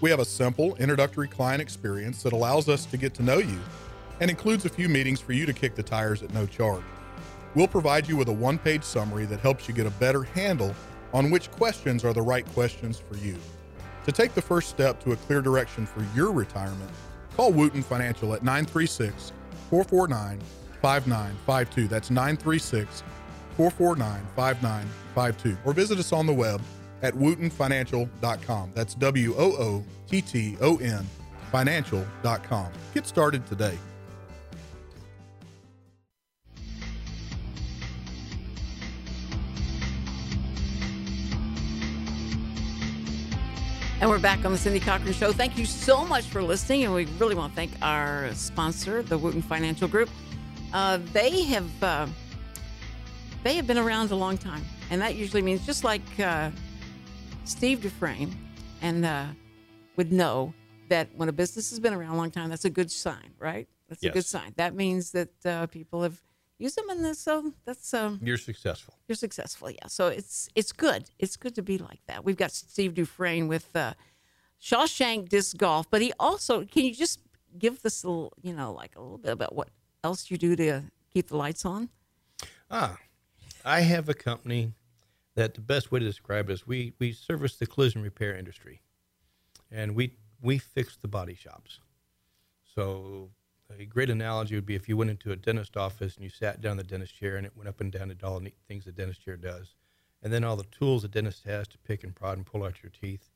We 0.00 0.10
have 0.10 0.20
a 0.20 0.24
simple 0.24 0.74
introductory 0.76 1.28
client 1.28 1.62
experience 1.62 2.22
that 2.22 2.32
allows 2.32 2.68
us 2.68 2.86
to 2.86 2.96
get 2.96 3.14
to 3.14 3.22
know 3.22 3.38
you 3.38 3.58
and 4.20 4.30
includes 4.30 4.64
a 4.64 4.68
few 4.68 4.88
meetings 4.88 5.20
for 5.20 5.32
you 5.32 5.46
to 5.46 5.52
kick 5.52 5.74
the 5.74 5.82
tires 5.82 6.22
at 6.22 6.32
no 6.32 6.46
charge. 6.46 6.84
We'll 7.54 7.68
provide 7.68 8.08
you 8.08 8.16
with 8.16 8.28
a 8.28 8.32
one 8.32 8.58
page 8.58 8.82
summary 8.84 9.26
that 9.26 9.40
helps 9.40 9.68
you 9.68 9.74
get 9.74 9.86
a 9.86 9.90
better 9.90 10.22
handle 10.22 10.74
on 11.12 11.30
which 11.30 11.50
questions 11.52 12.04
are 12.04 12.12
the 12.12 12.22
right 12.22 12.44
questions 12.52 12.98
for 12.98 13.16
you. 13.18 13.36
To 14.06 14.12
take 14.12 14.34
the 14.34 14.42
first 14.42 14.68
step 14.68 15.02
to 15.04 15.12
a 15.12 15.16
clear 15.16 15.40
direction 15.40 15.86
for 15.86 16.04
your 16.14 16.32
retirement, 16.32 16.90
call 17.36 17.52
Wooten 17.52 17.82
Financial 17.82 18.34
at 18.34 18.42
936 18.42 19.32
449 19.70 20.40
5952. 20.82 21.88
That's 21.88 22.10
936 22.10 23.02
449 23.56 24.26
5952. 24.36 25.56
Or 25.64 25.72
visit 25.72 25.98
us 25.98 26.12
on 26.12 26.26
the 26.26 26.32
web 26.32 26.60
at 27.02 27.14
wootenfinancial.com. 27.14 28.72
That's 28.74 28.94
W 28.94 29.34
O 29.36 29.52
O 29.52 29.84
T 30.08 30.20
T 30.22 30.56
O 30.60 30.76
N 30.78 31.06
financial.com. 31.50 32.72
Get 32.94 33.06
started 33.06 33.46
today. 33.46 33.78
And 44.00 44.10
we're 44.10 44.18
back 44.18 44.44
on 44.44 44.52
the 44.52 44.58
Cindy 44.58 44.80
Cochran 44.80 45.14
Show. 45.14 45.32
Thank 45.32 45.56
you 45.56 45.64
so 45.64 46.04
much 46.04 46.24
for 46.24 46.42
listening. 46.42 46.84
And 46.84 46.92
we 46.92 47.06
really 47.18 47.34
want 47.34 47.52
to 47.52 47.56
thank 47.56 47.70
our 47.80 48.34
sponsor, 48.34 49.02
the 49.02 49.16
Wooten 49.16 49.40
Financial 49.40 49.88
Group. 49.88 50.10
Uh, 50.74 50.98
they 51.14 51.44
have 51.44 51.82
uh, 51.82 52.06
they 53.44 53.54
have 53.54 53.66
been 53.66 53.78
around 53.78 54.10
a 54.10 54.16
long 54.16 54.36
time, 54.38 54.64
and 54.90 55.00
that 55.00 55.14
usually 55.14 55.42
means 55.42 55.64
just 55.64 55.84
like 55.84 56.02
uh, 56.18 56.50
Steve 57.44 57.80
Dufresne 57.82 58.34
and 58.82 59.04
uh, 59.04 59.26
would 59.96 60.10
know 60.12 60.52
that 60.88 61.08
when 61.14 61.28
a 61.28 61.32
business 61.32 61.70
has 61.70 61.78
been 61.78 61.94
around 61.94 62.14
a 62.14 62.16
long 62.16 62.30
time, 62.30 62.50
that's 62.50 62.64
a 62.64 62.70
good 62.70 62.90
sign, 62.90 63.30
right? 63.38 63.68
That's 63.88 64.02
a 64.02 64.10
good 64.10 64.24
sign. 64.24 64.52
That 64.56 64.74
means 64.74 65.12
that 65.12 65.28
uh, 65.46 65.66
people 65.66 66.02
have 66.02 66.20
used 66.58 66.76
them, 66.76 66.88
and 66.90 67.04
that's 67.04 67.20
so 67.20 67.52
that's 67.66 67.92
um, 67.94 68.18
You're 68.22 68.38
successful. 68.38 68.94
you're 69.06 69.16
successful, 69.16 69.70
yeah. 69.70 69.86
So 69.88 70.08
it's 70.08 70.48
it's 70.54 70.72
good. 70.72 71.10
It's 71.18 71.36
good 71.36 71.54
to 71.56 71.62
be 71.62 71.78
like 71.78 72.00
that. 72.08 72.24
We've 72.24 72.36
got 72.36 72.50
Steve 72.50 72.94
Dufresne 72.94 73.46
with 73.46 73.74
uh, 73.76 73.92
Shawshank 74.60 75.28
Disc 75.28 75.56
Golf, 75.56 75.90
but 75.90 76.00
he 76.00 76.12
also 76.18 76.64
can 76.64 76.84
you 76.84 76.94
just 76.94 77.20
give 77.58 77.82
this 77.82 78.02
a 78.02 78.08
little, 78.08 78.32
you 78.42 78.54
know, 78.54 78.72
like 78.72 78.96
a 78.96 79.00
little 79.02 79.18
bit 79.18 79.32
about 79.32 79.54
what 79.54 79.68
else 80.02 80.30
you 80.30 80.38
do 80.38 80.56
to 80.56 80.82
keep 81.12 81.28
the 81.28 81.36
lights 81.36 81.64
on? 81.64 81.90
Ah, 82.70 82.96
I 83.64 83.80
have 83.80 84.08
a 84.08 84.14
company 84.14 84.72
that 85.34 85.54
the 85.54 85.60
best 85.60 85.90
way 85.90 85.98
to 85.98 86.04
describe 86.04 86.50
it 86.50 86.52
is 86.52 86.66
we, 86.66 86.92
we 86.98 87.12
service 87.12 87.56
the 87.56 87.66
collision 87.66 88.02
repair 88.02 88.36
industry, 88.36 88.82
and 89.70 89.94
we 89.94 90.16
we 90.42 90.58
fix 90.58 90.96
the 90.96 91.08
body 91.08 91.34
shops. 91.34 91.80
So 92.74 93.30
a 93.78 93.86
great 93.86 94.10
analogy 94.10 94.54
would 94.54 94.66
be 94.66 94.74
if 94.74 94.88
you 94.88 94.96
went 94.96 95.10
into 95.10 95.32
a 95.32 95.36
dentist 95.36 95.76
office 95.76 96.16
and 96.16 96.24
you 96.24 96.28
sat 96.28 96.60
down 96.60 96.72
in 96.72 96.76
the 96.78 96.84
dentist 96.84 97.16
chair 97.16 97.36
and 97.36 97.46
it 97.46 97.56
went 97.56 97.68
up 97.68 97.80
and 97.80 97.90
down 97.90 98.10
to 98.10 98.26
all 98.26 98.38
the 98.38 98.44
neat 98.44 98.56
things 98.68 98.84
the 98.84 98.92
dentist 98.92 99.24
chair 99.24 99.36
does, 99.36 99.74
and 100.22 100.32
then 100.32 100.44
all 100.44 100.56
the 100.56 100.64
tools 100.64 101.02
the 101.02 101.08
dentist 101.08 101.44
has 101.44 101.66
to 101.68 101.78
pick 101.78 102.04
and 102.04 102.14
prod 102.14 102.36
and 102.36 102.46
pull 102.46 102.62
out 102.62 102.82
your 102.82 102.90
teeth. 102.90 103.30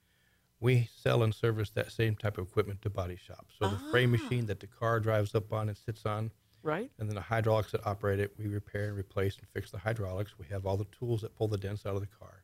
We 0.61 0.91
sell 0.95 1.23
and 1.23 1.35
service 1.35 1.71
that 1.71 1.93
same 1.93 2.17
type 2.17 2.37
of 2.37 2.49
equipment 2.49 2.83
to 2.83 2.91
body 2.91 3.17
shops. 3.17 3.55
So 3.59 3.69
the 3.69 3.79
frame 3.91 4.15
ah. 4.15 4.23
machine 4.23 4.47
that 4.47 4.61
the 4.61 4.67
car 4.67 5.01
drives 5.01 5.35
up 5.35 5.53
on 5.53 5.69
and 5.69 5.79
sits 5.79 6.05
on, 6.05 6.33
Right. 6.63 6.91
and 6.99 7.09
then 7.09 7.15
the 7.15 7.21
hydraulics 7.21 7.73
that 7.73 7.87
operate 7.87 8.21
it, 8.21 8.33
we 8.39 8.47
repair 8.47 8.89
and 8.89 8.99
replace 8.99 9.37
and 9.39 9.47
fix 9.49 9.71
the 9.71 9.79
hydraulics. 9.79 10.39
We 10.39 10.47
have 10.51 10.67
all 10.67 10.77
the 10.77 10.87
tools 10.87 11.23
that 11.23 11.35
pull 11.37 11.49
the 11.49 11.57
dents 11.57 11.87
out 11.87 11.95
of 11.95 12.01
the 12.01 12.07
car. 12.07 12.43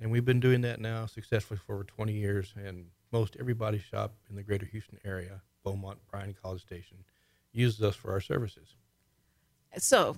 And 0.00 0.10
we've 0.10 0.24
been 0.24 0.40
doing 0.40 0.60
that 0.62 0.80
now 0.80 1.06
successfully 1.06 1.58
for 1.66 1.74
over 1.74 1.84
20 1.84 2.12
years. 2.12 2.54
And 2.56 2.86
most 3.12 3.36
every 3.40 3.54
body 3.54 3.78
shop 3.78 4.14
in 4.30 4.36
the 4.36 4.42
greater 4.42 4.66
Houston 4.66 4.98
area, 5.04 5.42
Beaumont, 5.64 5.98
Bryan, 6.10 6.34
College 6.40 6.62
Station, 6.62 6.98
uses 7.52 7.82
us 7.82 7.96
for 7.96 8.12
our 8.12 8.20
services. 8.20 8.76
So, 9.76 10.16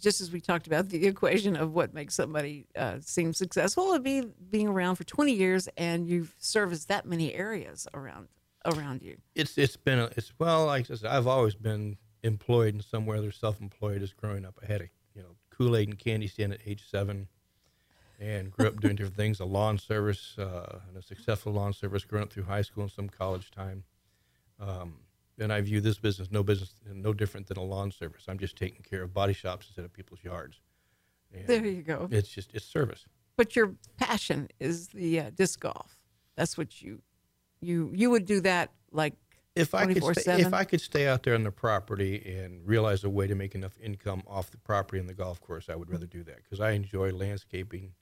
just 0.00 0.20
as 0.20 0.32
we 0.32 0.40
talked 0.40 0.66
about 0.66 0.88
the 0.88 1.06
equation 1.06 1.56
of 1.56 1.74
what 1.74 1.92
makes 1.92 2.14
somebody 2.14 2.66
uh, 2.76 2.98
seem 3.00 3.34
successful, 3.34 3.88
would 3.88 4.02
be 4.02 4.22
being 4.50 4.68
around 4.68 4.96
for 4.96 5.04
20 5.04 5.32
years 5.32 5.68
and 5.76 6.08
you've 6.08 6.34
serviced 6.38 6.88
that 6.88 7.06
many 7.06 7.34
areas 7.34 7.86
around 7.92 8.28
around 8.64 9.02
you. 9.02 9.16
It's 9.34 9.58
it's 9.58 9.76
been 9.76 9.98
a, 9.98 10.04
it's 10.16 10.32
well 10.38 10.66
like 10.66 10.90
I 10.90 10.94
said, 10.94 11.10
I've 11.10 11.26
always 11.26 11.54
been 11.54 11.96
employed 12.22 12.74
in 12.74 12.80
somewhere. 12.80 13.20
They're 13.20 13.32
self-employed 13.32 14.02
as 14.02 14.12
growing 14.12 14.44
up. 14.44 14.58
I 14.62 14.66
had 14.70 14.80
a 14.82 14.88
you 15.14 15.22
know 15.22 15.36
Kool 15.50 15.76
Aid 15.76 15.88
and 15.88 15.98
candy 15.98 16.26
stand 16.28 16.52
at 16.52 16.60
age 16.66 16.82
seven, 16.88 17.28
and 18.20 18.50
grew 18.50 18.68
up 18.68 18.80
doing 18.80 18.96
different 18.96 19.16
things. 19.16 19.40
A 19.40 19.44
lawn 19.44 19.78
service 19.78 20.36
uh, 20.38 20.78
and 20.88 20.96
a 20.96 21.02
successful 21.02 21.52
lawn 21.52 21.72
service. 21.72 22.04
Growing 22.04 22.24
up 22.24 22.32
through 22.32 22.44
high 22.44 22.62
school 22.62 22.84
and 22.84 22.92
some 22.92 23.08
college 23.08 23.50
time. 23.50 23.84
Um, 24.60 24.94
and 25.38 25.52
I 25.52 25.60
view 25.62 25.80
this 25.80 25.98
business 25.98 26.30
no 26.30 26.42
business 26.42 26.74
no 26.92 27.12
different 27.12 27.46
than 27.48 27.56
a 27.56 27.62
lawn 27.64 27.90
service. 27.90 28.24
I'm 28.28 28.38
just 28.38 28.56
taking 28.56 28.82
care 28.82 29.02
of 29.02 29.12
body 29.14 29.32
shops 29.32 29.66
instead 29.66 29.84
of 29.84 29.92
people's 29.92 30.22
yards. 30.22 30.60
And 31.34 31.46
There 31.46 31.64
you 31.66 31.82
go. 31.82 32.08
It's 32.10 32.28
just 32.28 32.50
it's 32.54 32.64
service. 32.66 33.06
but 33.36 33.56
your 33.56 33.74
passion 33.96 34.48
is 34.60 34.88
the 34.88 35.20
uh, 35.20 35.30
disc 35.34 35.58
golf. 35.60 35.98
That's 36.36 36.56
what 36.56 36.80
you 36.82 37.00
you 37.60 37.90
you 37.94 38.10
would 38.10 38.24
do 38.26 38.40
that 38.42 38.70
like 38.92 39.14
if 39.54 39.74
I 39.74 39.92
could 39.92 40.16
stay, 40.16 40.40
if 40.40 40.54
I 40.54 40.64
could 40.64 40.80
stay 40.80 41.06
out 41.06 41.22
there 41.22 41.34
on 41.34 41.42
the 41.42 41.50
property 41.50 42.36
and 42.38 42.66
realize 42.66 43.04
a 43.04 43.10
way 43.10 43.26
to 43.26 43.34
make 43.34 43.54
enough 43.54 43.78
income 43.80 44.22
off 44.26 44.50
the 44.50 44.56
property 44.58 44.98
and 44.98 45.08
the 45.08 45.14
golf 45.14 45.40
course, 45.40 45.68
I 45.68 45.76
would 45.76 45.90
rather 45.90 46.06
do 46.06 46.22
that 46.24 46.36
because 46.42 46.60
I 46.60 46.70
enjoy 46.70 47.10
landscaping. 47.10 47.92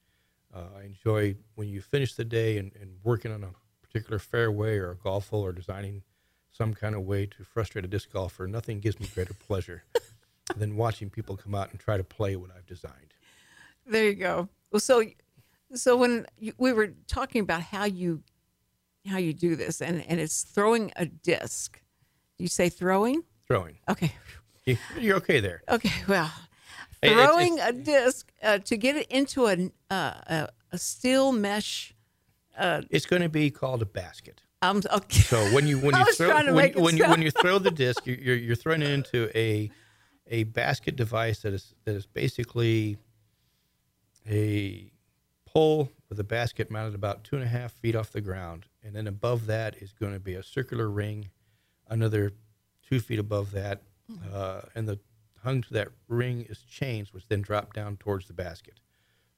Uh, 0.54 0.78
I 0.78 0.82
enjoy 0.84 1.36
when 1.54 1.68
you 1.68 1.80
finish 1.80 2.14
the 2.14 2.24
day 2.24 2.58
and, 2.58 2.72
and 2.80 2.98
working 3.02 3.32
on 3.32 3.44
a 3.44 3.50
particular 3.82 4.18
fairway 4.18 4.78
or 4.78 4.92
a 4.92 4.96
golf 4.96 5.28
hole 5.28 5.44
or 5.44 5.52
designing 5.52 6.02
some 6.52 6.74
kind 6.74 6.94
of 6.94 7.02
way 7.02 7.26
to 7.26 7.44
frustrate 7.44 7.84
a 7.84 7.88
disc 7.88 8.12
golfer. 8.12 8.46
Nothing 8.46 8.80
gives 8.80 8.98
me 9.00 9.08
greater 9.14 9.34
pleasure 9.34 9.84
than 10.56 10.76
watching 10.76 11.10
people 11.10 11.36
come 11.36 11.54
out 11.54 11.70
and 11.70 11.80
try 11.80 11.96
to 11.96 12.04
play 12.04 12.36
what 12.36 12.50
I've 12.56 12.66
designed. 12.66 13.14
there 13.86 14.04
you 14.04 14.14
go. 14.14 14.48
Well, 14.70 14.80
so 14.80 15.04
so 15.74 15.96
when 15.96 16.26
you, 16.38 16.52
we 16.58 16.72
were 16.72 16.92
talking 17.06 17.42
about 17.42 17.62
how 17.62 17.84
you 17.84 18.22
how 19.06 19.18
you 19.18 19.32
do 19.32 19.56
this 19.56 19.80
and 19.80 20.04
and 20.08 20.20
it's 20.20 20.42
throwing 20.42 20.92
a 20.96 21.06
disc. 21.06 21.80
You 22.38 22.48
say 22.48 22.68
throwing? 22.68 23.22
Throwing, 23.46 23.78
Okay. 23.88 24.12
you, 24.64 24.76
you're 24.98 25.16
okay 25.16 25.40
there. 25.40 25.62
Okay. 25.68 25.90
Well, 26.08 26.30
Hey, 27.02 27.12
it's- 27.12 27.26
throwing 27.26 27.58
a 27.60 27.72
disc 27.72 28.30
uh, 28.42 28.58
to 28.58 28.76
get 28.76 28.96
it 28.96 29.06
into 29.10 29.48
a 29.48 29.70
uh, 29.90 30.46
a, 30.70 30.78
steel 30.78 31.32
mesh. 31.32 31.94
It's 32.90 33.06
going 33.06 33.22
to 33.22 33.28
be 33.30 33.50
called 33.50 33.80
a 33.82 33.86
basket. 33.86 34.42
Um, 34.62 34.82
okay. 34.92 35.20
So 35.20 35.38
when 35.54 35.66
you 35.66 35.78
when 35.78 35.96
you 35.98 36.12
throw 36.14 36.42
to 36.42 36.52
when, 36.52 36.72
when 36.74 36.96
you 36.96 37.08
when 37.08 37.22
you 37.22 37.30
throw 37.30 37.58
the 37.58 37.70
disc, 37.84 38.06
you're, 38.06 38.18
you're 38.18 38.36
you're 38.36 38.56
throwing 38.56 38.82
it 38.82 38.90
into 38.90 39.30
a 39.36 39.70
a 40.26 40.44
basket 40.44 40.94
device 40.96 41.40
that 41.42 41.54
is 41.54 41.74
that 41.84 41.96
is 41.96 42.06
basically 42.06 42.98
a 44.28 44.92
pole 45.46 45.90
with 46.10 46.20
a 46.20 46.24
basket 46.24 46.70
mounted 46.70 46.94
about 46.94 47.24
two 47.24 47.36
and 47.36 47.44
a 47.44 47.48
half 47.48 47.72
feet 47.72 47.96
off 47.96 48.10
the 48.10 48.20
ground. 48.20 48.66
And 48.82 48.94
then 48.94 49.06
above 49.06 49.46
that 49.46 49.76
is 49.80 49.92
going 49.92 50.12
to 50.12 50.20
be 50.20 50.34
a 50.34 50.42
circular 50.42 50.90
ring, 50.90 51.30
another 51.88 52.32
two 52.86 53.00
feet 53.00 53.20
above 53.20 53.52
that. 53.52 53.82
Uh, 54.34 54.62
and 54.74 54.88
the 54.88 54.98
hung 55.44 55.62
to 55.62 55.72
that 55.72 55.88
ring 56.08 56.44
is 56.48 56.62
chains, 56.62 57.14
which 57.14 57.28
then 57.28 57.40
drop 57.40 57.72
down 57.72 57.96
towards 57.96 58.26
the 58.26 58.32
basket. 58.32 58.80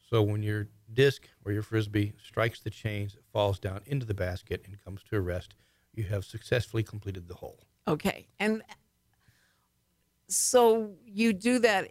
So 0.09 0.23
when 0.23 0.43
your 0.43 0.69
disc 0.93 1.29
or 1.45 1.53
your 1.53 1.63
frisbee 1.63 2.15
strikes 2.23 2.61
the 2.61 2.71
chains, 2.71 3.15
it 3.15 3.23
falls 3.33 3.59
down 3.59 3.83
into 3.87 4.07
the 4.07 4.15
basket 4.15 4.63
and 4.67 4.83
comes 4.83 5.03
to 5.05 5.17
a 5.17 5.21
rest. 5.21 5.55
You 5.95 6.05
have 6.05 6.25
successfully 6.25 6.83
completed 6.83 7.29
the 7.29 7.35
hole. 7.35 7.61
Okay. 7.87 8.27
And 8.41 8.63
so 10.29 10.93
you 11.05 11.35
do 11.35 11.59
that. 11.61 11.91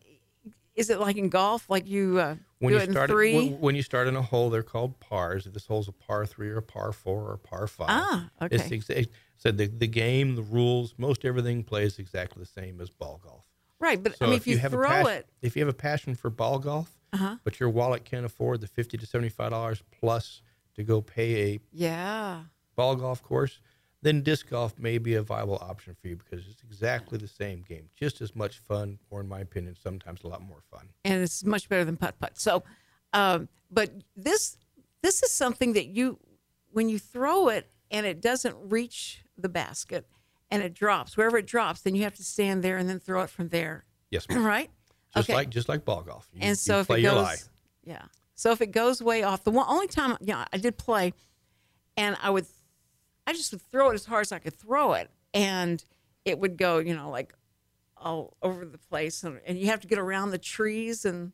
Is 0.76 0.90
it 0.90 1.00
like 1.00 1.18
in 1.18 1.30
golf? 1.30 1.70
Like 1.70 1.88
you 1.88 2.20
uh, 2.20 2.36
When 2.60 2.72
do 2.72 2.78
you 2.78 2.84
it 2.84 2.88
in 2.88 2.94
start 2.94 3.10
three? 3.10 3.36
when, 3.36 3.60
when 3.60 3.76
you 3.76 3.82
start 3.84 4.08
in 4.08 4.16
a 4.16 4.22
hole, 4.22 4.50
they're 4.50 4.64
called 4.64 5.00
pars. 5.00 5.46
If 5.46 5.54
this 5.54 5.68
hole's 5.68 5.88
a 5.88 5.92
par 5.92 6.26
three 6.26 6.50
or 6.50 6.58
a 6.58 6.62
par 6.62 6.92
four 6.94 7.24
or 7.24 7.34
a 7.34 7.38
par 7.38 7.68
five. 7.68 7.88
Ah, 7.90 8.30
okay. 8.42 8.56
It's 8.56 8.70
exa- 8.70 9.08
so 9.38 9.52
the 9.52 9.68
the 9.68 9.88
game, 9.88 10.36
the 10.36 10.42
rules, 10.44 10.94
most 10.98 11.26
everything 11.26 11.64
plays 11.64 12.00
exactly 12.00 12.42
the 12.42 12.48
same 12.48 12.80
as 12.80 12.90
ball 12.90 13.20
golf. 13.24 13.46
right. 13.80 14.02
But 14.02 14.18
So 14.18 14.26
I 14.26 14.30
mean, 14.30 14.38
if 14.38 14.48
you, 14.48 14.58
have 14.60 14.74
a 14.74 14.78
throw 14.78 14.88
passion, 14.88 15.12
it, 15.12 15.28
if 15.42 15.56
you 15.56 15.62
have 15.62 15.74
a 15.74 15.78
passion 15.78 16.16
for 16.16 16.30
ball 16.30 16.60
golf, 16.60 16.96
uh-huh. 17.12 17.38
but 17.44 17.60
your 17.60 17.70
wallet 17.70 18.06
can't 18.06 18.26
afford 18.26 18.62
the 18.62 18.68
fifty 18.68 18.98
to 18.98 19.06
seventy 19.06 19.30
five 19.30 19.52
dollars 19.52 19.84
plus 20.00 20.42
to 20.76 20.84
go 20.84 21.02
pay 21.02 21.54
a 21.54 21.60
yeah. 21.74 22.44
ball 22.76 22.96
golf 22.96 23.22
course, 23.22 23.60
then 24.02 24.22
disc 24.24 24.50
golf 24.50 24.78
may 24.80 24.98
be 24.98 25.14
a 25.16 25.22
viable 25.22 25.58
option 25.62 25.96
for 26.02 26.08
you 26.08 26.16
because 26.16 26.46
it's 26.48 26.64
exactly 26.64 27.18
the 27.18 27.28
same 27.28 27.64
game, 27.68 27.90
just 27.96 28.22
as 28.22 28.36
much 28.36 28.60
fun, 28.60 28.98
or 29.10 29.22
in 29.22 29.28
my 29.28 29.40
opinion, 29.40 29.76
sometimes 29.82 30.24
a 30.24 30.28
lot 30.28 30.42
more 30.42 30.62
fun. 30.72 30.88
and 31.06 31.22
it's 31.22 31.44
much 31.44 31.70
better 31.70 31.86
than 31.86 31.98
putt 31.98 32.20
putt. 32.20 32.40
So, 32.40 32.64
um, 33.14 33.48
but 33.70 33.92
this 34.16 34.58
this 35.02 35.22
is 35.24 35.32
something 35.32 35.74
that 35.74 35.88
you 35.88 36.20
when 36.72 36.90
you 36.90 37.00
throw 37.00 37.50
it 37.50 37.70
and 37.92 38.06
it 38.06 38.22
doesn't 38.22 38.56
reach 38.60 39.24
the 39.38 39.50
basket 39.50 40.08
and 40.50 40.64
it 40.64 40.74
drops 40.74 41.16
wherever 41.18 41.38
it 41.38 41.46
drops, 41.48 41.82
then 41.82 41.96
you 41.96 42.04
have 42.04 42.16
to 42.16 42.24
stand 42.24 42.64
there 42.64 42.78
and 42.78 42.88
then 42.90 43.00
throw 43.00 43.22
it 43.22 43.30
from 43.30 43.50
there, 43.50 43.86
Yes, 44.10 44.28
ma'am. 44.30 44.44
right? 44.46 44.70
just 45.16 45.30
okay. 45.30 45.36
like 45.36 45.50
just 45.50 45.68
like 45.70 45.84
ball 45.86 46.02
golf. 46.02 46.30
You, 46.34 46.40
and 46.44 46.58
so 46.58 46.80
if 46.80 46.90
it 46.90 47.02
goes, 47.02 47.50
yeah. 47.84 48.04
So 48.36 48.52
if 48.52 48.62
it 48.62 48.72
goes 48.72 49.02
way 49.04 49.24
off, 49.24 49.44
the 49.44 49.52
one 49.52 49.66
only 49.70 49.88
time 49.88 50.18
you 50.22 50.28
know, 50.34 50.44
I 50.52 50.58
did 50.58 50.78
play, 50.78 51.14
and 51.98 52.16
I 52.24 52.30
would, 52.30 52.46
I 53.32 53.34
just 53.34 53.54
would 53.54 53.62
throw 53.62 53.92
it 53.92 53.94
as 53.94 54.04
hard 54.04 54.24
as 54.24 54.34
I 54.34 54.40
could 54.40 54.54
throw 54.54 54.92
it, 54.92 55.10
and 55.34 55.82
it 56.26 56.38
would 56.38 56.58
go, 56.58 56.80
you 56.80 56.94
know, 56.94 57.10
like 57.10 57.34
all 57.96 58.36
over 58.42 58.66
the 58.66 58.78
place, 58.78 59.24
and, 59.24 59.40
and 59.46 59.58
you 59.58 59.68
have 59.68 59.80
to 59.80 59.88
get 59.88 60.00
around 60.00 60.32
the 60.32 60.38
trees, 60.38 61.06
and 61.06 61.32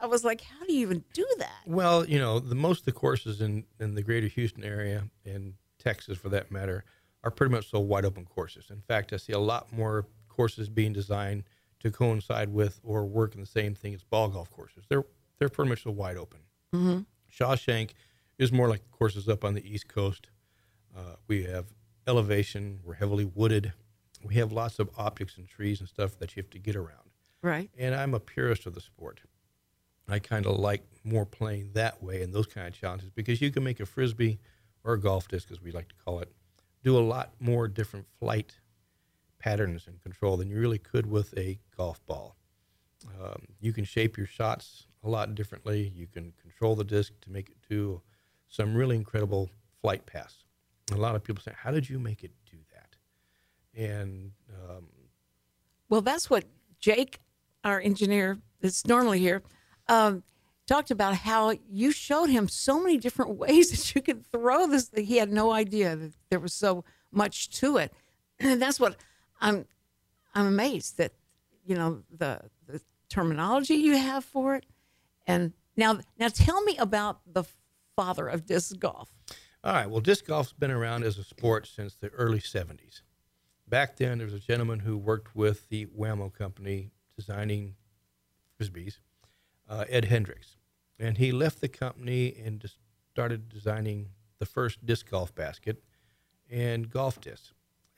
I 0.00 0.06
was 0.06 0.24
like, 0.24 0.40
how 0.40 0.64
do 0.64 0.72
you 0.72 0.80
even 0.80 1.04
do 1.12 1.26
that? 1.36 1.64
Well, 1.66 2.08
you 2.08 2.18
know, 2.18 2.38
the 2.38 2.54
most 2.54 2.80
of 2.80 2.84
the 2.86 2.92
courses 2.92 3.42
in, 3.42 3.64
in 3.78 3.94
the 3.94 4.00
greater 4.00 4.26
Houston 4.26 4.64
area, 4.64 5.04
in 5.22 5.52
Texas 5.78 6.16
for 6.16 6.30
that 6.30 6.50
matter, 6.50 6.82
are 7.22 7.30
pretty 7.30 7.52
much 7.52 7.68
so 7.68 7.78
wide 7.78 8.06
open 8.06 8.24
courses. 8.24 8.70
In 8.70 8.80
fact, 8.80 9.12
I 9.12 9.18
see 9.18 9.34
a 9.34 9.38
lot 9.38 9.70
more 9.70 10.06
courses 10.30 10.70
being 10.70 10.94
designed 10.94 11.44
to 11.80 11.90
coincide 11.90 12.48
with 12.54 12.80
or 12.82 13.04
work 13.04 13.34
in 13.34 13.42
the 13.42 13.46
same 13.46 13.74
thing 13.74 13.92
as 13.92 14.02
ball 14.02 14.28
golf 14.28 14.50
courses. 14.50 14.84
They're 14.88 15.04
they're 15.38 15.50
pretty 15.50 15.68
much 15.68 15.82
so 15.82 15.90
wide 15.90 16.16
open. 16.16 16.40
Mm-hmm. 16.74 17.00
Shawshank 17.30 17.90
is 18.38 18.50
more 18.50 18.68
like 18.68 18.90
courses 18.90 19.28
up 19.28 19.44
on 19.44 19.52
the 19.52 19.68
East 19.70 19.88
Coast. 19.88 20.30
Uh, 20.96 21.16
we 21.26 21.44
have 21.44 21.66
elevation. 22.06 22.80
We're 22.84 22.94
heavily 22.94 23.24
wooded. 23.24 23.72
We 24.24 24.34
have 24.36 24.50
lots 24.52 24.78
of 24.78 24.90
optics 24.96 25.36
and 25.36 25.48
trees 25.48 25.80
and 25.80 25.88
stuff 25.88 26.18
that 26.18 26.34
you 26.36 26.42
have 26.42 26.50
to 26.50 26.58
get 26.58 26.74
around 26.74 27.10
Right. 27.42 27.70
and 27.78 27.94
I'm 27.94 28.14
a 28.14 28.20
purist 28.20 28.66
of 28.66 28.74
the 28.74 28.80
sport. 28.80 29.20
I 30.08 30.18
kind 30.18 30.46
of 30.46 30.56
like 30.58 30.82
more 31.04 31.24
playing 31.26 31.72
that 31.74 32.02
way 32.02 32.22
and 32.22 32.34
those 32.34 32.46
kind 32.46 32.66
of 32.66 32.74
challenges 32.74 33.10
because 33.10 33.40
you 33.40 33.50
can 33.50 33.62
make 33.62 33.78
a 33.78 33.86
frisbee 33.86 34.38
or 34.82 34.94
a 34.94 35.00
golf 35.00 35.28
disc, 35.28 35.50
as 35.52 35.60
we 35.60 35.70
like 35.70 35.88
to 35.88 35.94
call 36.04 36.18
it, 36.20 36.32
do 36.82 36.96
a 36.96 37.00
lot 37.00 37.32
more 37.38 37.68
different 37.68 38.06
flight 38.18 38.56
patterns 39.38 39.86
and 39.86 40.00
control 40.02 40.36
than 40.36 40.48
you 40.48 40.58
really 40.58 40.78
could 40.78 41.06
with 41.06 41.36
a 41.38 41.58
golf 41.76 42.04
ball. 42.06 42.36
Um, 43.22 43.42
you 43.60 43.72
can 43.72 43.84
shape 43.84 44.16
your 44.16 44.26
shots 44.26 44.86
a 45.04 45.08
lot 45.08 45.34
differently. 45.34 45.92
You 45.94 46.06
can 46.06 46.32
control 46.42 46.74
the 46.74 46.84
disc 46.84 47.12
to 47.20 47.30
make 47.30 47.50
it 47.50 47.56
do 47.68 48.00
some 48.48 48.74
really 48.74 48.96
incredible 48.96 49.50
flight 49.80 50.06
paths. 50.06 50.44
A 50.92 50.96
lot 50.96 51.14
of 51.14 51.22
people 51.22 51.42
say, 51.42 51.52
"How 51.56 51.70
did 51.70 51.88
you 51.88 51.98
make 51.98 52.24
it 52.24 52.32
do 52.50 52.56
that?" 52.72 52.96
And 53.80 54.32
um, 54.52 54.86
Well, 55.88 56.00
that's 56.00 56.28
what 56.30 56.44
Jake, 56.80 57.20
our 57.64 57.80
engineer 57.80 58.38
that's 58.60 58.86
normally 58.86 59.20
here, 59.20 59.42
um, 59.88 60.22
talked 60.66 60.90
about 60.90 61.14
how 61.14 61.54
you 61.68 61.90
showed 61.92 62.28
him 62.28 62.48
so 62.48 62.80
many 62.80 62.98
different 62.98 63.36
ways 63.44 63.70
that 63.70 63.94
you 63.94 64.02
could 64.02 64.26
throw 64.26 64.66
this 64.66 64.88
that 64.88 65.04
he 65.04 65.16
had 65.16 65.32
no 65.32 65.52
idea 65.52 65.96
that 65.96 66.12
there 66.30 66.40
was 66.40 66.52
so 66.52 66.84
much 67.10 67.50
to 67.50 67.76
it. 67.78 67.92
And 68.40 68.62
that's 68.62 68.78
what 68.78 68.94
I'm 69.40 69.66
I'm 70.32 70.46
amazed 70.46 70.98
that 70.98 71.12
you 71.66 71.74
know 71.74 72.04
the 72.16 72.40
the 72.68 72.80
terminology 73.08 73.74
you 73.74 73.96
have 73.96 74.24
for 74.24 74.54
it. 74.54 74.64
And 75.26 75.52
now 75.76 75.98
now 76.18 76.28
tell 76.28 76.62
me 76.62 76.76
about 76.76 77.20
the 77.26 77.44
father 77.96 78.28
of 78.28 78.46
disc 78.46 78.78
golf. 78.78 79.12
All 79.64 79.72
right. 79.72 79.90
Well, 79.90 80.00
disc 80.00 80.26
golf's 80.26 80.52
been 80.52 80.70
around 80.70 81.02
as 81.02 81.18
a 81.18 81.24
sport 81.24 81.66
since 81.66 81.94
the 81.94 82.08
early 82.10 82.38
70s. 82.38 83.02
Back 83.66 83.96
then, 83.96 84.18
there 84.18 84.26
was 84.26 84.34
a 84.34 84.38
gentleman 84.38 84.80
who 84.80 84.96
worked 84.96 85.34
with 85.34 85.68
the 85.68 85.84
Wham-O 85.84 86.30
company 86.30 86.92
designing 87.16 87.74
frisbees, 88.58 88.98
uh, 89.68 89.84
Ed 89.88 90.06
Hendricks. 90.06 90.56
And 90.98 91.18
he 91.18 91.32
left 91.32 91.60
the 91.60 91.68
company 91.68 92.40
and 92.44 92.64
started 93.12 93.48
designing 93.48 94.10
the 94.38 94.46
first 94.46 94.86
disc 94.86 95.10
golf 95.10 95.34
basket 95.34 95.82
and 96.48 96.88
golf 96.88 97.20
discs. 97.20 97.52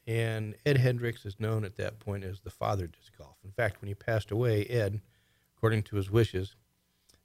And 0.06 0.56
Ed 0.64 0.78
Hendricks 0.78 1.26
is 1.26 1.38
known 1.38 1.64
at 1.64 1.76
that 1.76 2.00
point 2.00 2.24
as 2.24 2.40
the 2.40 2.50
father 2.50 2.86
of 2.86 2.92
disc 2.92 3.12
golf. 3.16 3.36
In 3.44 3.52
fact, 3.52 3.80
when 3.80 3.88
he 3.88 3.94
passed 3.94 4.30
away, 4.30 4.64
Ed, 4.64 5.02
according 5.56 5.82
to 5.84 5.96
his 5.96 6.10
wishes, 6.10 6.56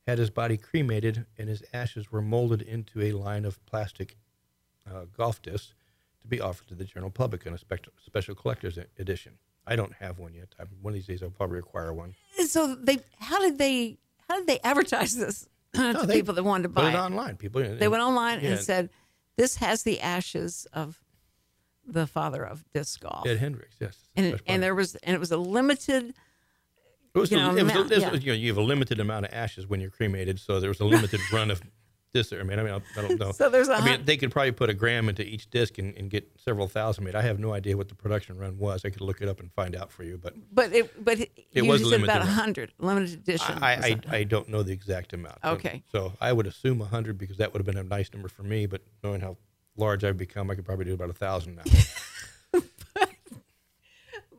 had 0.06 0.20
his 0.20 0.30
body 0.30 0.58
cremated 0.58 1.26
and 1.38 1.50
his 1.50 1.64
ashes 1.74 2.12
were 2.12 2.22
molded 2.22 2.62
into 2.62 3.02
a 3.02 3.14
line 3.14 3.46
of 3.46 3.66
plastic 3.66 4.18
uh, 4.90 5.06
golf 5.16 5.42
discs 5.42 5.74
to 6.22 6.28
be 6.28 6.40
offered 6.42 6.68
to 6.68 6.76
the 6.76 6.84
general 6.86 7.12
public 7.12 7.46
in 7.46 7.54
a 7.54 7.58
spect- 7.58 7.90
special 8.06 8.36
collector's 8.36 8.78
edition. 9.00 9.34
I 9.68 9.76
don't 9.76 9.94
have 9.94 10.20
one 10.20 10.34
yet. 10.34 10.50
I'm, 10.60 10.68
one 10.82 10.92
of 10.92 10.96
these 10.96 11.08
days 11.08 11.24
I'll 11.24 11.30
probably 11.30 11.60
acquire 11.60 11.94
one. 11.94 12.14
So 12.48 12.76
they 12.76 13.00
how 13.20 13.40
did 13.40 13.58
they 13.58 13.98
how 14.30 14.38
did 14.38 14.48
they 14.48 14.60
advertise 14.60 15.16
this 15.16 15.48
to 15.74 15.94
No, 15.94 16.06
people 16.08 16.34
that 16.36 16.44
wanted 16.44 16.64
to 16.64 16.70
buy 16.70 16.90
it 16.90 16.94
it? 16.94 16.98
online. 16.98 17.36
People 17.38 17.62
They 17.62 17.88
went 17.88 18.04
online 18.04 18.42
yeah, 18.42 18.52
and 18.52 18.60
said, 18.60 18.90
"This 19.38 19.56
has 19.58 19.84
the 19.84 20.02
ashes 20.02 20.68
of 20.74 21.00
the 21.88 22.06
father 22.08 22.44
of 22.46 22.64
disc 22.74 23.02
golf." 23.02 23.26
Ed 23.28 23.38
Hendricks, 23.40 23.76
yes. 23.80 23.98
and 24.16 24.40
and 24.46 24.62
there 24.62 24.76
was 24.76 24.96
and 24.98 25.16
it 25.16 25.20
was 25.20 25.32
a 25.32 25.38
limited. 25.38 26.14
It 27.14 27.20
was, 27.20 27.32
you 27.32 27.38
a, 27.38 27.42
know, 27.42 27.50
it 27.52 27.54
was, 27.54 27.60
a- 27.60 27.62
amount, 27.62 27.92
it 27.92 27.96
was 27.96 28.04
yeah. 28.04 28.14
you 28.20 28.28
know 28.28 28.34
you 28.34 28.48
have 28.50 28.58
a 28.58 28.62
limited 28.62 29.00
amount 29.00 29.26
of 29.26 29.34
ashes 29.34 29.66
when 29.68 29.80
you're 29.80 29.90
cremated, 29.90 30.40
so 30.40 30.60
there 30.60 30.70
was 30.70 30.80
a 30.82 30.86
limited 30.86 31.22
run 31.32 31.50
of 31.50 31.62
this. 32.16 32.34
I 32.34 32.42
mean, 32.42 32.58
I 32.58 32.64
mean, 32.64 32.74
I, 32.74 33.00
I 33.00 33.08
don't 33.08 33.20
know. 33.20 33.32
So 33.32 33.50
there's 33.50 33.68
a 33.68 33.76
I 33.76 33.86
mean, 33.86 34.06
they 34.06 34.18
could 34.18 34.32
probably 34.32 34.52
put 34.52 34.72
a 34.72 34.74
gram 34.74 35.08
into 35.08 35.24
each 35.24 35.50
disc 35.52 35.78
and, 35.78 35.96
and 35.96 36.10
get 36.10 36.28
several 36.38 36.68
thousand 36.68 37.04
made. 37.04 37.14
I 37.14 37.22
have 37.22 37.38
no 37.38 37.54
idea 37.54 37.78
what 37.78 37.90
the 37.90 37.96
production 37.96 38.38
run 38.38 38.58
was. 38.58 38.84
I 38.84 38.90
could 38.90 39.02
look 39.02 39.22
it 39.22 39.28
up 39.28 39.40
and 39.40 39.52
find 39.54 39.76
out 39.76 39.92
for 39.92 40.04
you, 40.04 40.18
but 40.18 40.34
But 40.52 40.74
it 40.74 41.06
but 41.06 41.20
it, 41.20 41.32
you 41.52 41.66
was 41.66 41.88
said 41.88 42.04
about 42.04 42.24
hundred 42.24 42.74
limited 42.80 43.14
edition. 43.14 43.60
I, 43.62 43.74
I. 43.74 44.00
I, 44.10 44.18
I 44.18 44.24
don't 44.24 44.50
know 44.50 44.64
the 44.64 44.74
exact 44.74 45.14
amount. 45.14 45.38
Okay. 45.44 45.84
So 45.92 46.14
I 46.20 46.34
would 46.34 46.48
assume 46.48 46.82
a 46.82 46.86
hundred 46.86 47.18
because 47.18 47.38
that 47.38 47.54
would 47.54 47.60
have 47.60 47.68
been 47.68 47.78
a 47.78 47.88
nice 47.88 48.12
number 48.12 48.30
for 48.30 48.44
me. 48.44 48.66
But 48.66 48.82
knowing 49.04 49.22
how 49.22 49.38
large 49.78 50.04
I've 50.04 50.18
become, 50.18 50.50
I 50.50 50.56
could 50.56 50.66
probably 50.66 50.86
do 50.86 50.94
about 50.94 51.10
a 51.10 51.14
thousand 51.14 51.58
now. 51.58 52.62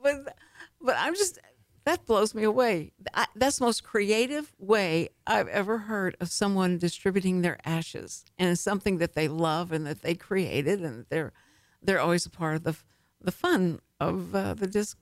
but 0.02 0.36
but 0.80 0.96
I'm 0.98 1.14
just 1.14 1.38
that 1.86 2.04
blows 2.04 2.34
me 2.34 2.42
away. 2.42 2.92
I, 3.14 3.26
that's 3.36 3.58
the 3.58 3.64
most 3.64 3.84
creative 3.84 4.52
way 4.58 5.08
I've 5.26 5.46
ever 5.48 5.78
heard 5.78 6.16
of 6.20 6.28
someone 6.28 6.78
distributing 6.78 7.42
their 7.42 7.58
ashes, 7.64 8.24
and 8.36 8.50
it's 8.50 8.60
something 8.60 8.98
that 8.98 9.14
they 9.14 9.28
love 9.28 9.70
and 9.72 9.86
that 9.86 10.02
they 10.02 10.14
created, 10.14 10.80
and 10.82 11.06
they're 11.08 11.32
they're 11.80 12.00
always 12.00 12.26
a 12.26 12.30
part 12.30 12.56
of 12.56 12.64
the 12.64 12.76
the 13.20 13.30
fun 13.30 13.80
of 14.00 14.34
uh, 14.34 14.54
the 14.54 14.66
disc. 14.66 14.98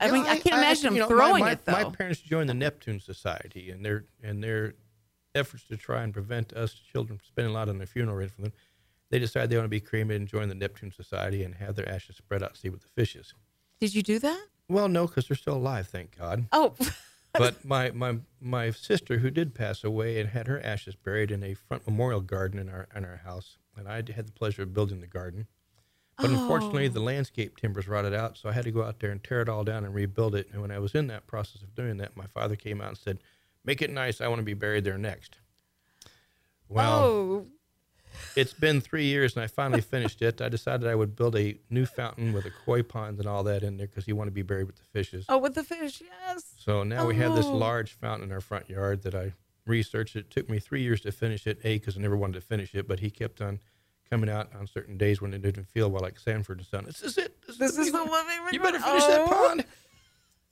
I 0.00 0.06
You 0.06 0.12
mean, 0.12 0.24
know, 0.24 0.30
I, 0.30 0.38
can't 0.38 0.58
imagine 0.58 0.94
you 0.94 1.00
them 1.00 1.08
know, 1.08 1.16
throwing 1.16 1.44
my, 1.44 1.52
it 1.52 1.64
though. 1.64 1.72
My 1.72 1.84
parents 1.84 2.20
joined 2.20 2.50
the 2.50 2.54
Neptune 2.54 2.98
Society, 3.00 3.70
and 3.70 3.84
their 3.84 4.04
and 4.22 4.42
their 4.42 4.74
efforts 5.36 5.62
to 5.68 5.76
try 5.76 6.02
and 6.02 6.12
prevent 6.12 6.52
us 6.54 6.72
children 6.74 7.18
from 7.18 7.24
spending 7.24 7.52
a 7.52 7.54
lot 7.54 7.68
on 7.68 7.78
their 7.78 7.86
funeral 7.86 8.16
rate 8.16 8.32
for 8.32 8.42
them. 8.42 8.52
They 9.10 9.20
decided 9.20 9.50
they 9.50 9.56
want 9.56 9.66
to 9.66 9.68
be 9.68 9.78
cremated 9.80 10.22
and 10.22 10.28
join 10.28 10.48
the 10.48 10.56
Neptune 10.56 10.90
Society 10.90 11.44
and 11.44 11.54
have 11.54 11.76
their 11.76 11.88
ashes 11.88 12.16
spread 12.16 12.42
out 12.42 12.54
to 12.54 12.60
see 12.60 12.68
what 12.68 12.80
the 12.80 12.88
fish 12.88 13.14
is. 13.14 13.32
Did 13.80 13.94
you 13.94 14.02
do 14.02 14.18
that? 14.18 14.46
Well, 14.68 14.88
no, 14.88 15.06
because 15.06 15.28
they're 15.28 15.36
still 15.36 15.56
alive, 15.56 15.88
thank 15.88 16.18
God. 16.18 16.46
Oh, 16.52 16.74
but 17.32 17.64
my, 17.64 17.90
my 17.90 18.18
my 18.40 18.70
sister, 18.70 19.18
who 19.18 19.30
did 19.30 19.54
pass 19.54 19.84
away, 19.84 20.20
and 20.20 20.30
had 20.30 20.46
her 20.46 20.60
ashes 20.60 20.96
buried 20.96 21.30
in 21.30 21.42
a 21.44 21.54
front 21.54 21.86
memorial 21.86 22.20
garden 22.20 22.58
in 22.58 22.68
our 22.68 22.88
in 22.94 23.04
our 23.04 23.18
house, 23.18 23.58
and 23.76 23.88
I 23.88 23.96
had 23.96 24.26
the 24.26 24.32
pleasure 24.32 24.62
of 24.62 24.74
building 24.74 25.00
the 25.00 25.06
garden. 25.06 25.46
But 26.18 26.30
unfortunately, 26.30 26.88
the 26.88 27.00
oh. 27.00 27.04
landscape 27.04 27.58
timbers 27.58 27.86
rotted 27.86 28.14
out, 28.14 28.38
so 28.38 28.48
I 28.48 28.52
had 28.52 28.64
to 28.64 28.70
go 28.70 28.82
out 28.82 29.00
there 29.00 29.10
and 29.10 29.22
tear 29.22 29.42
it 29.42 29.50
all 29.50 29.64
down 29.64 29.84
and 29.84 29.94
rebuild 29.94 30.34
it. 30.34 30.48
And 30.50 30.62
when 30.62 30.70
I 30.70 30.78
was 30.78 30.94
in 30.94 31.08
that 31.08 31.26
process 31.26 31.62
of 31.62 31.74
doing 31.74 31.98
that, 31.98 32.16
my 32.16 32.26
father 32.26 32.56
came 32.56 32.80
out 32.80 32.88
and 32.88 32.98
said, 32.98 33.18
"Make 33.64 33.82
it 33.82 33.90
nice. 33.90 34.20
I 34.20 34.28
want 34.28 34.38
to 34.38 34.44
be 34.44 34.54
buried 34.54 34.84
there 34.84 34.98
next." 34.98 35.36
Well, 36.68 37.04
oh, 37.04 37.46
it's 38.34 38.52
been 38.54 38.80
three 38.80 39.04
years 39.06 39.34
and 39.34 39.42
I 39.44 39.46
finally 39.46 39.80
finished 39.80 40.20
it. 40.22 40.40
I 40.40 40.48
decided 40.48 40.86
I 40.88 40.94
would 40.94 41.16
build 41.16 41.36
a 41.36 41.58
new 41.70 41.86
fountain 41.86 42.32
with 42.32 42.44
a 42.46 42.50
koi 42.50 42.82
pond 42.82 43.18
and 43.18 43.26
all 43.26 43.42
that 43.44 43.62
in 43.62 43.76
there 43.76 43.86
because 43.86 44.06
you 44.06 44.14
want 44.16 44.28
to 44.28 44.32
be 44.32 44.42
buried 44.42 44.66
with 44.66 44.76
the 44.76 44.84
fishes. 44.84 45.24
oh, 45.28 45.38
with 45.38 45.54
the 45.54 45.64
fish, 45.64 46.02
yes. 46.26 46.54
So 46.58 46.82
now 46.82 47.06
we 47.06 47.14
have 47.16 47.34
this 47.34 47.46
Oh. 47.46 47.56
large 47.56 47.92
fountain 47.92 48.28
in 48.28 48.32
our 48.32 48.40
front 48.40 48.68
yard 48.68 49.02
that 49.02 49.14
I 49.14 49.32
researched. 49.66 50.16
It 50.16 50.30
took 50.30 50.48
me 50.50 50.58
three 50.58 50.82
years 50.82 51.00
to 51.02 51.12
finish 51.12 51.46
it. 51.46 51.58
A, 51.64 51.78
because 51.78 51.96
I 51.96 52.00
never 52.00 52.16
wanted 52.16 52.34
to 52.34 52.40
finish 52.40 52.74
it, 52.74 52.86
but 52.86 53.00
he 53.00 53.10
kept 53.10 53.40
on 53.40 53.58
coming 54.08 54.30
out 54.30 54.50
on 54.54 54.66
certain 54.66 54.96
days 54.96 55.20
when 55.20 55.34
it 55.34 55.42
didn't 55.42 55.66
feel 55.68 55.90
well, 55.90 56.02
like 56.02 56.18
Sanford 56.18 56.58
and 56.58 56.66
Son. 56.66 56.84
This 56.84 57.02
is 57.02 57.18
it. 57.18 57.36
This, 57.46 57.56
This 57.58 57.76
is 57.78 57.90
the 57.90 58.04
one. 58.04 58.24
You 58.52 58.60
better 58.60 58.78
finish 58.78 59.04
that 59.06 59.22
Oh. 59.22 59.26
pond. 59.28 59.64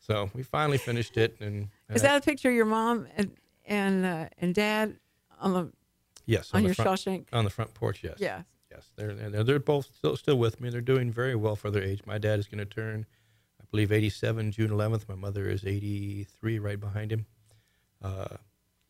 So 0.01 0.31
we 0.35 0.43
finally 0.43 0.79
finished 0.79 1.17
it, 1.17 1.37
and, 1.41 1.69
and 1.89 1.97
Is 1.97 2.03
that 2.03 2.21
a 2.21 2.25
picture 2.25 2.49
of 2.51 2.55
your 2.55 2.65
mom 2.67 3.07
and 3.17 3.31
and 3.67 4.05
uh, 4.05 4.29
and 4.39 4.55
dad 4.55 4.99
on 5.41 5.53
the 5.55 5.73
yes 6.27 6.51
on 6.53 6.63
the 6.63 6.69
your 6.69 6.75
front, 6.75 7.01
Shawshank? 7.01 7.27
on 7.33 7.45
the 7.45 7.51
front 7.51 7.75
porch? 7.75 8.03
Yes. 8.03 8.17
Yeah. 8.19 8.43
Yes, 8.71 8.91
they're 8.97 9.15
they're, 9.15 9.45
they're 9.45 9.59
both 9.61 9.95
still 9.95 10.17
still 10.17 10.37
with 10.37 10.61
me. 10.61 10.69
They're 10.69 10.81
doing 10.81 11.13
very 11.13 11.37
well 11.37 11.55
for 11.55 11.71
their 11.71 11.83
age. 11.83 12.01
My 12.07 12.19
dad 12.19 12.39
is 12.41 12.49
going 12.49 12.59
to 12.59 12.65
turn, 12.65 13.07
I 13.61 13.65
believe, 13.71 13.93
87 13.93 14.51
June 14.53 14.71
11th. 14.71 15.09
My 15.09 15.15
mother 15.15 15.49
is 15.49 15.65
83, 15.65 16.59
right 16.59 16.81
behind 16.81 17.13
him. 17.13 17.27
Uh, 18.03 18.37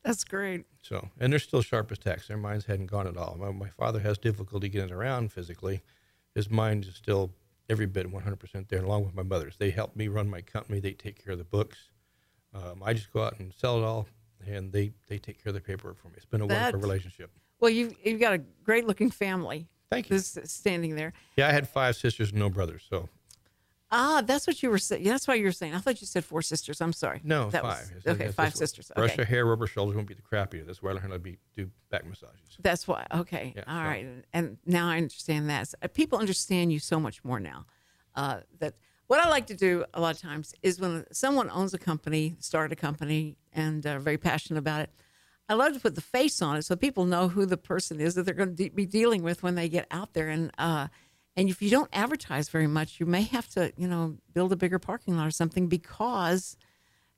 That's 0.02 0.24
great. 0.24 0.64
so, 0.80 1.10
and 1.20 1.32
they're 1.32 1.38
still 1.38 1.60
sharp 1.60 1.92
as 1.92 1.98
tacks. 1.98 2.28
Their 2.28 2.38
minds 2.38 2.64
hadn't 2.64 2.86
gone 2.86 3.06
at 3.06 3.16
all. 3.18 3.36
My, 3.38 3.50
my 3.50 3.68
father 3.68 4.00
has 4.00 4.16
difficulty 4.16 4.68
getting 4.70 4.92
around 4.92 5.32
physically. 5.32 5.82
His 6.34 6.50
mind 6.50 6.86
is 6.86 6.94
still 6.94 7.30
every 7.68 7.86
bit 7.86 8.10
100% 8.10 8.68
there, 8.68 8.82
along 8.82 9.04
with 9.04 9.14
my 9.14 9.22
mother's. 9.22 9.56
They 9.58 9.70
help 9.70 9.94
me 9.96 10.08
run 10.08 10.28
my 10.30 10.40
company. 10.40 10.80
They 10.80 10.92
take 10.92 11.22
care 11.22 11.32
of 11.32 11.38
the 11.38 11.44
books. 11.44 11.90
Um, 12.54 12.82
I 12.84 12.94
just 12.94 13.12
go 13.12 13.22
out 13.22 13.38
and 13.38 13.52
sell 13.52 13.78
it 13.78 13.84
all, 13.84 14.06
and 14.46 14.72
they, 14.72 14.92
they 15.08 15.18
take 15.18 15.42
care 15.42 15.50
of 15.50 15.54
the 15.54 15.60
paperwork 15.60 15.98
for 15.98 16.08
me. 16.08 16.14
It's 16.16 16.26
been 16.26 16.40
a 16.40 16.46
wonderful 16.46 16.80
relationship. 16.80 17.30
Well, 17.60 17.70
you 17.70 17.94
you've 18.02 18.20
got 18.20 18.32
a 18.34 18.38
great 18.64 18.86
looking 18.86 19.10
family. 19.10 19.68
Thank 19.90 20.10
you. 20.10 20.16
This 20.16 20.38
standing 20.44 20.96
there. 20.96 21.12
Yeah, 21.36 21.48
I 21.48 21.52
had 21.52 21.68
five 21.68 21.96
sisters 21.96 22.30
and 22.30 22.38
no 22.38 22.50
brothers, 22.50 22.82
so 22.88 23.08
Ah, 23.96 24.22
that's 24.26 24.46
what 24.46 24.60
you 24.60 24.70
were 24.70 24.78
saying. 24.78 25.04
That's 25.04 25.28
why 25.28 25.34
you 25.34 25.44
were 25.44 25.52
saying. 25.52 25.72
I 25.72 25.78
thought 25.78 26.00
you 26.00 26.06
said 26.08 26.24
four 26.24 26.42
sisters. 26.42 26.80
I'm 26.80 26.92
sorry. 26.92 27.20
No, 27.22 27.48
that 27.50 27.62
five. 27.62 27.92
Was, 27.94 28.06
okay, 28.14 28.24
it's 28.24 28.34
five 28.34 28.56
sisters. 28.56 28.90
Brush 28.96 29.10
Okay. 29.10 29.18
your 29.18 29.26
hair, 29.26 29.46
rubber 29.46 29.68
shoulders 29.68 29.94
won't 29.94 30.08
be 30.08 30.14
the 30.14 30.22
crappier. 30.22 30.66
That's 30.66 30.82
where 30.82 30.90
I 30.90 30.94
learned 30.94 31.06
how 31.06 31.12
to 31.12 31.18
be 31.20 31.36
do 31.54 31.70
back 31.90 32.04
massages. 32.04 32.56
That's 32.60 32.88
why. 32.88 33.06
Okay. 33.14 33.52
Yeah, 33.54 33.62
All 33.68 33.76
so- 33.82 33.88
right. 33.88 34.06
And 34.32 34.58
now 34.66 34.88
I 34.88 34.96
understand 34.96 35.48
that. 35.50 35.68
So, 35.68 35.76
people 35.92 36.18
understand 36.18 36.72
you 36.72 36.80
so 36.80 36.98
much 36.98 37.22
more 37.22 37.38
now. 37.38 37.66
Uh, 38.16 38.40
that 38.58 38.74
what 39.14 39.24
I 39.24 39.30
like 39.30 39.46
to 39.46 39.54
do 39.54 39.84
a 39.94 40.00
lot 40.00 40.16
of 40.16 40.20
times 40.20 40.54
is 40.60 40.80
when 40.80 41.06
someone 41.12 41.48
owns 41.48 41.72
a 41.72 41.78
company, 41.78 42.34
started 42.40 42.72
a 42.72 42.80
company, 42.80 43.36
and 43.52 43.86
are 43.86 44.00
very 44.00 44.18
passionate 44.18 44.58
about 44.58 44.80
it. 44.80 44.90
I 45.48 45.54
love 45.54 45.72
to 45.74 45.78
put 45.78 45.94
the 45.94 46.00
face 46.00 46.42
on 46.42 46.56
it 46.56 46.64
so 46.64 46.74
people 46.74 47.04
know 47.04 47.28
who 47.28 47.46
the 47.46 47.56
person 47.56 48.00
is 48.00 48.16
that 48.16 48.24
they're 48.24 48.34
going 48.34 48.56
to 48.56 48.56
de- 48.56 48.70
be 48.70 48.86
dealing 48.86 49.22
with 49.22 49.44
when 49.44 49.54
they 49.54 49.68
get 49.68 49.86
out 49.92 50.14
there. 50.14 50.30
And 50.30 50.50
uh, 50.58 50.88
and 51.36 51.48
if 51.48 51.62
you 51.62 51.70
don't 51.70 51.88
advertise 51.92 52.48
very 52.48 52.66
much, 52.66 52.98
you 52.98 53.06
may 53.06 53.22
have 53.22 53.46
to, 53.50 53.72
you 53.76 53.86
know, 53.86 54.16
build 54.32 54.52
a 54.52 54.56
bigger 54.56 54.80
parking 54.80 55.16
lot 55.16 55.28
or 55.28 55.30
something 55.30 55.68
because 55.68 56.56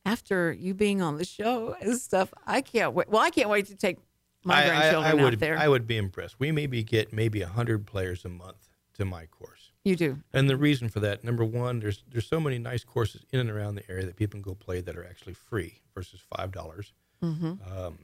after 0.04 0.52
you 0.52 0.74
being 0.74 1.00
on 1.00 1.16
the 1.16 1.24
show 1.24 1.76
and 1.80 1.96
stuff, 1.96 2.34
I 2.46 2.60
can't 2.60 2.92
wait. 2.92 3.08
Well, 3.08 3.22
I 3.22 3.30
can't 3.30 3.48
wait 3.48 3.68
to 3.68 3.74
take 3.74 3.96
my 4.44 4.64
I, 4.64 4.66
grandchildren 4.66 5.04
I, 5.04 5.10
I 5.10 5.24
would 5.24 5.34
out 5.34 5.40
there. 5.40 5.58
I 5.58 5.68
would 5.68 5.86
be 5.86 5.96
impressed. 5.96 6.38
We 6.38 6.52
maybe 6.52 6.82
get 6.82 7.14
maybe 7.14 7.40
hundred 7.40 7.86
players 7.86 8.22
a 8.26 8.28
month 8.28 8.68
to 8.98 9.06
my 9.06 9.24
course. 9.24 9.65
You 9.86 9.96
do. 9.96 10.18
And 10.32 10.48
the 10.50 10.56
reason 10.56 10.88
for 10.88 11.00
that, 11.00 11.24
number 11.24 11.44
one, 11.44 11.80
there's 11.80 12.02
there's 12.10 12.26
so 12.26 12.40
many 12.40 12.58
nice 12.58 12.84
courses 12.84 13.24
in 13.32 13.40
and 13.40 13.50
around 13.50 13.76
the 13.76 13.90
area 13.90 14.04
that 14.06 14.16
people 14.16 14.32
can 14.32 14.42
go 14.42 14.54
play 14.54 14.80
that 14.80 14.96
are 14.96 15.04
actually 15.04 15.34
free 15.34 15.80
versus 15.94 16.20
five 16.36 16.52
dollars. 16.52 16.92
Um, 17.22 17.98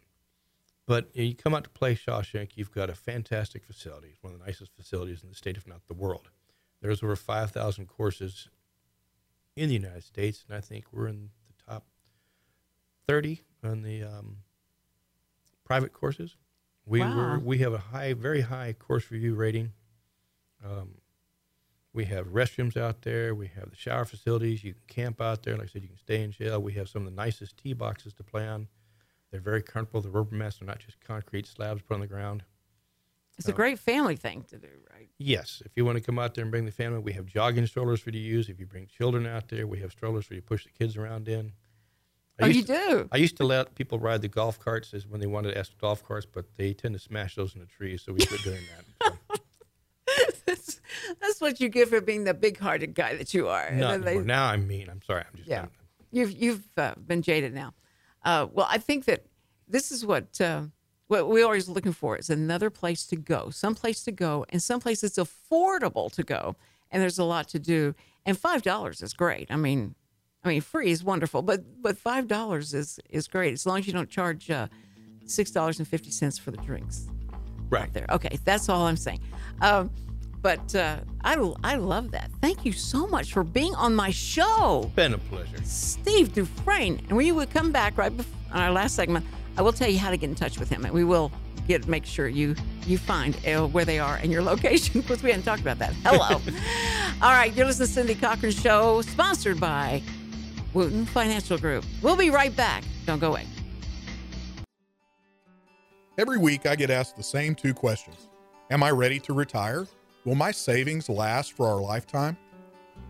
but 0.86 1.14
you 1.14 1.34
come 1.34 1.54
out 1.54 1.64
to 1.64 1.70
play 1.70 1.94
Shawshank, 1.94 2.50
you've 2.56 2.72
got 2.72 2.90
a 2.90 2.94
fantastic 2.94 3.64
facility. 3.64 4.08
It's 4.08 4.22
one 4.22 4.32
of 4.32 4.38
the 4.40 4.46
nicest 4.46 4.72
facilities 4.74 5.22
in 5.22 5.28
the 5.28 5.34
state, 5.34 5.56
if 5.56 5.66
not 5.66 5.86
the 5.86 5.94
world. 5.94 6.30
There's 6.80 7.02
over 7.02 7.14
five 7.16 7.50
thousand 7.52 7.86
courses 7.86 8.48
in 9.54 9.68
the 9.68 9.74
United 9.74 10.02
States, 10.04 10.44
and 10.48 10.56
I 10.56 10.60
think 10.60 10.86
we're 10.92 11.08
in 11.08 11.30
the 11.46 11.64
top 11.72 11.84
thirty 13.06 13.42
on 13.62 13.82
the 13.82 14.02
um, 14.02 14.38
private 15.64 15.92
courses. 15.92 16.36
We 16.84 17.00
Wow. 17.00 17.16
were 17.16 17.38
we 17.38 17.58
have 17.58 17.72
a 17.74 17.78
high, 17.78 18.12
very 18.14 18.40
high 18.40 18.72
course 18.72 19.10
review 19.10 19.34
rating. 19.34 19.72
Um, 20.64 20.94
we 21.94 22.04
have 22.06 22.28
restrooms 22.28 22.76
out 22.76 23.02
there. 23.02 23.34
We 23.34 23.48
have 23.48 23.70
the 23.70 23.76
shower 23.76 24.04
facilities. 24.04 24.64
You 24.64 24.74
can 24.74 24.82
camp 24.88 25.20
out 25.20 25.42
there. 25.42 25.56
Like 25.56 25.68
I 25.68 25.70
said, 25.70 25.82
you 25.82 25.88
can 25.88 25.98
stay 25.98 26.22
in 26.22 26.32
jail. 26.32 26.60
We 26.60 26.72
have 26.74 26.88
some 26.88 27.02
of 27.02 27.14
the 27.14 27.16
nicest 27.16 27.58
tee 27.58 27.74
boxes 27.74 28.14
to 28.14 28.22
play 28.22 28.46
on. 28.46 28.68
They're 29.30 29.40
very 29.40 29.62
comfortable. 29.62 30.00
The 30.00 30.10
rubber 30.10 30.34
mats 30.34 30.60
are 30.62 30.64
not 30.64 30.78
just 30.78 31.00
concrete 31.00 31.46
slabs 31.46 31.82
put 31.82 31.94
on 31.94 32.00
the 32.00 32.06
ground. 32.06 32.44
It's 33.38 33.48
a 33.48 33.52
uh, 33.52 33.56
great 33.56 33.78
family 33.78 34.16
thing 34.16 34.44
to 34.50 34.58
do, 34.58 34.68
right? 34.92 35.08
Yes, 35.18 35.62
if 35.64 35.72
you 35.74 35.84
want 35.84 35.96
to 35.96 36.04
come 36.04 36.18
out 36.18 36.34
there 36.34 36.42
and 36.42 36.50
bring 36.50 36.66
the 36.66 36.72
family, 36.72 36.98
we 36.98 37.12
have 37.14 37.26
jogging 37.26 37.66
strollers 37.66 38.00
for 38.00 38.10
you 38.10 38.12
to 38.12 38.18
use. 38.18 38.48
If 38.48 38.60
you 38.60 38.66
bring 38.66 38.86
children 38.86 39.26
out 39.26 39.48
there, 39.48 39.66
we 39.66 39.78
have 39.80 39.90
strollers 39.90 40.26
for 40.26 40.34
you 40.34 40.40
to 40.40 40.46
push 40.46 40.64
the 40.64 40.70
kids 40.70 40.96
around 40.96 41.28
in. 41.28 41.52
I 42.40 42.44
oh, 42.44 42.48
you 42.48 42.62
to- 42.62 42.66
do. 42.66 43.08
I 43.10 43.16
used 43.16 43.36
to 43.38 43.44
let 43.44 43.74
people 43.74 43.98
ride 43.98 44.22
the 44.22 44.28
golf 44.28 44.58
carts 44.58 44.92
as 44.92 45.06
when 45.06 45.20
they 45.20 45.26
wanted 45.26 45.52
to 45.52 45.58
ask 45.58 45.76
golf 45.78 46.04
carts, 46.04 46.26
but 46.26 46.44
they 46.56 46.72
tend 46.74 46.94
to 46.94 47.00
smash 47.00 47.34
those 47.34 47.54
in 47.54 47.60
the 47.60 47.66
trees, 47.66 48.02
so 48.02 48.12
we 48.12 48.24
quit 48.24 48.42
doing 48.42 48.60
that. 48.76 48.84
So, 49.02 49.18
that's, 51.20 51.40
what 51.40 51.60
you 51.60 51.68
get 51.68 51.88
for 51.88 52.00
being 52.00 52.24
the 52.24 52.34
big-hearted 52.34 52.94
guy 52.94 53.16
that 53.16 53.34
you 53.34 53.48
are. 53.48 53.68
Then 53.70 54.02
they-. 54.02 54.18
Now 54.18 54.46
I'm 54.46 54.66
mean. 54.66 54.88
I'm 54.88 55.02
sorry. 55.02 55.24
I'm 55.28 55.36
just 55.36 55.48
yeah, 55.48 55.66
you've 56.10 56.32
you've 56.32 56.68
uh, 56.76 56.94
been 57.06 57.22
jaded 57.22 57.54
now. 57.54 57.74
Uh, 58.24 58.46
well, 58.52 58.66
I 58.70 58.78
think 58.78 59.04
that 59.06 59.24
this 59.68 59.90
is 59.90 60.06
what 60.06 60.40
uh, 60.40 60.62
what 61.08 61.28
we're 61.28 61.44
always 61.44 61.68
looking 61.68 61.92
for 61.92 62.16
is 62.16 62.30
another 62.30 62.70
place 62.70 63.06
to 63.06 63.16
go, 63.16 63.50
some 63.50 63.74
place 63.74 64.02
to 64.04 64.12
go, 64.12 64.46
and 64.50 64.62
some 64.62 64.80
place 64.80 65.00
that's 65.00 65.18
affordable 65.18 66.10
to 66.12 66.22
go. 66.22 66.56
And 66.90 67.02
there's 67.02 67.18
a 67.18 67.24
lot 67.24 67.48
to 67.48 67.58
do. 67.58 67.94
And 68.24 68.38
five 68.38 68.62
dollars 68.62 69.02
is 69.02 69.14
great. 69.14 69.50
I 69.50 69.56
mean, 69.56 69.94
I 70.44 70.48
mean, 70.48 70.60
free 70.60 70.90
is 70.90 71.02
wonderful, 71.02 71.42
but 71.42 71.82
but 71.82 71.96
five 71.98 72.28
dollars 72.28 72.74
is 72.74 73.00
is 73.10 73.28
great 73.28 73.52
as 73.52 73.66
long 73.66 73.78
as 73.78 73.86
you 73.86 73.92
don't 73.92 74.10
charge 74.10 74.50
uh, 74.50 74.68
six 75.26 75.50
dollars 75.50 75.78
and 75.78 75.88
fifty 75.88 76.10
cents 76.10 76.38
for 76.38 76.50
the 76.50 76.58
drinks 76.58 77.08
right. 77.72 77.92
there. 77.92 78.06
Okay, 78.10 78.38
that's 78.44 78.68
all 78.68 78.86
I'm 78.86 78.96
saying. 78.96 79.20
Um, 79.60 79.90
but 80.42 80.74
uh, 80.74 80.96
I 81.22 81.34
I 81.62 81.76
love 81.76 82.10
that. 82.10 82.30
Thank 82.40 82.64
you 82.64 82.72
so 82.72 83.06
much 83.06 83.32
for 83.32 83.44
being 83.44 83.74
on 83.76 83.94
my 83.94 84.10
show. 84.10 84.90
Been 84.96 85.14
a 85.14 85.18
pleasure. 85.18 85.56
Steve 85.64 86.34
Dufresne. 86.34 87.00
And 87.08 87.16
we 87.16 87.32
will 87.32 87.46
come 87.46 87.70
back 87.70 87.96
right 87.96 88.14
before 88.14 88.38
on 88.52 88.60
our 88.60 88.72
last 88.72 88.96
segment. 88.96 89.24
I 89.56 89.62
will 89.62 89.72
tell 89.72 89.88
you 89.88 89.98
how 89.98 90.10
to 90.10 90.16
get 90.16 90.28
in 90.28 90.34
touch 90.34 90.58
with 90.58 90.68
him, 90.68 90.84
and 90.84 90.92
we 90.92 91.04
will 91.04 91.30
get 91.68 91.86
make 91.86 92.04
sure 92.04 92.26
you 92.26 92.56
you 92.86 92.98
find 92.98 93.36
uh, 93.46 93.66
where 93.68 93.84
they 93.84 93.98
are 93.98 94.16
and 94.16 94.32
your 94.32 94.42
location 94.52 95.00
because 95.00 95.22
we 95.22 95.30
hadn't 95.30 95.44
talked 95.44 95.62
about 95.62 95.78
that. 95.78 95.92
Hello. 96.04 96.40
All 97.22 97.30
right, 97.30 97.54
you're 97.54 97.66
listening 97.66 97.86
to 97.86 97.92
Cindy 97.92 98.14
Cochran 98.16 98.52
Show, 98.52 99.00
sponsored 99.02 99.60
by 99.60 100.02
Wooten 100.74 101.06
Financial 101.06 101.56
Group. 101.56 101.84
We'll 102.02 102.16
be 102.16 102.30
right 102.30 102.54
back. 102.54 102.82
Don't 103.06 103.20
go 103.20 103.28
away. 103.28 103.46
Every 106.18 106.36
week, 106.36 106.66
I 106.66 106.74
get 106.74 106.90
asked 106.90 107.16
the 107.16 107.22
same 107.22 107.54
two 107.54 107.74
questions 107.74 108.28
Am 108.70 108.82
I 108.82 108.90
ready 108.90 109.20
to 109.20 109.32
retire? 109.32 109.86
Will 110.24 110.36
my 110.36 110.52
savings 110.52 111.08
last 111.08 111.52
for 111.52 111.66
our 111.66 111.80
lifetime? 111.80 112.36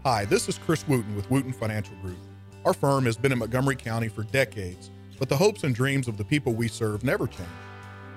Hi, 0.03 0.25
this 0.25 0.49
is 0.49 0.57
Chris 0.57 0.89
Wooten 0.89 1.15
with 1.15 1.31
Wooten 1.31 1.53
Financial 1.53 1.95
Group. 1.97 2.17
Our 2.65 2.73
firm 2.73 3.05
has 3.05 3.19
been 3.19 3.33
in 3.33 3.39
Montgomery 3.39 3.77
County 3.77 4.09
for 4.09 4.23
decades, 4.23 4.91
but 5.19 5.29
the 5.29 5.37
hopes 5.37 5.65
and 5.65 5.75
dreams 5.75 6.09
of 6.09 6.17
the 6.17 6.25
people 6.25 6.55
we 6.55 6.69
serve 6.69 7.05
never 7.05 7.27
change. 7.27 7.51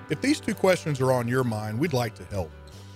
If 0.08 0.22
these 0.22 0.40
two 0.40 0.54
questions 0.54 0.98
are 1.02 1.12
on 1.12 1.28
your 1.28 1.44
mind, 1.44 1.78
we'd 1.78 1.92
like 1.92 2.14
to 2.14 2.24
help. 2.24 2.50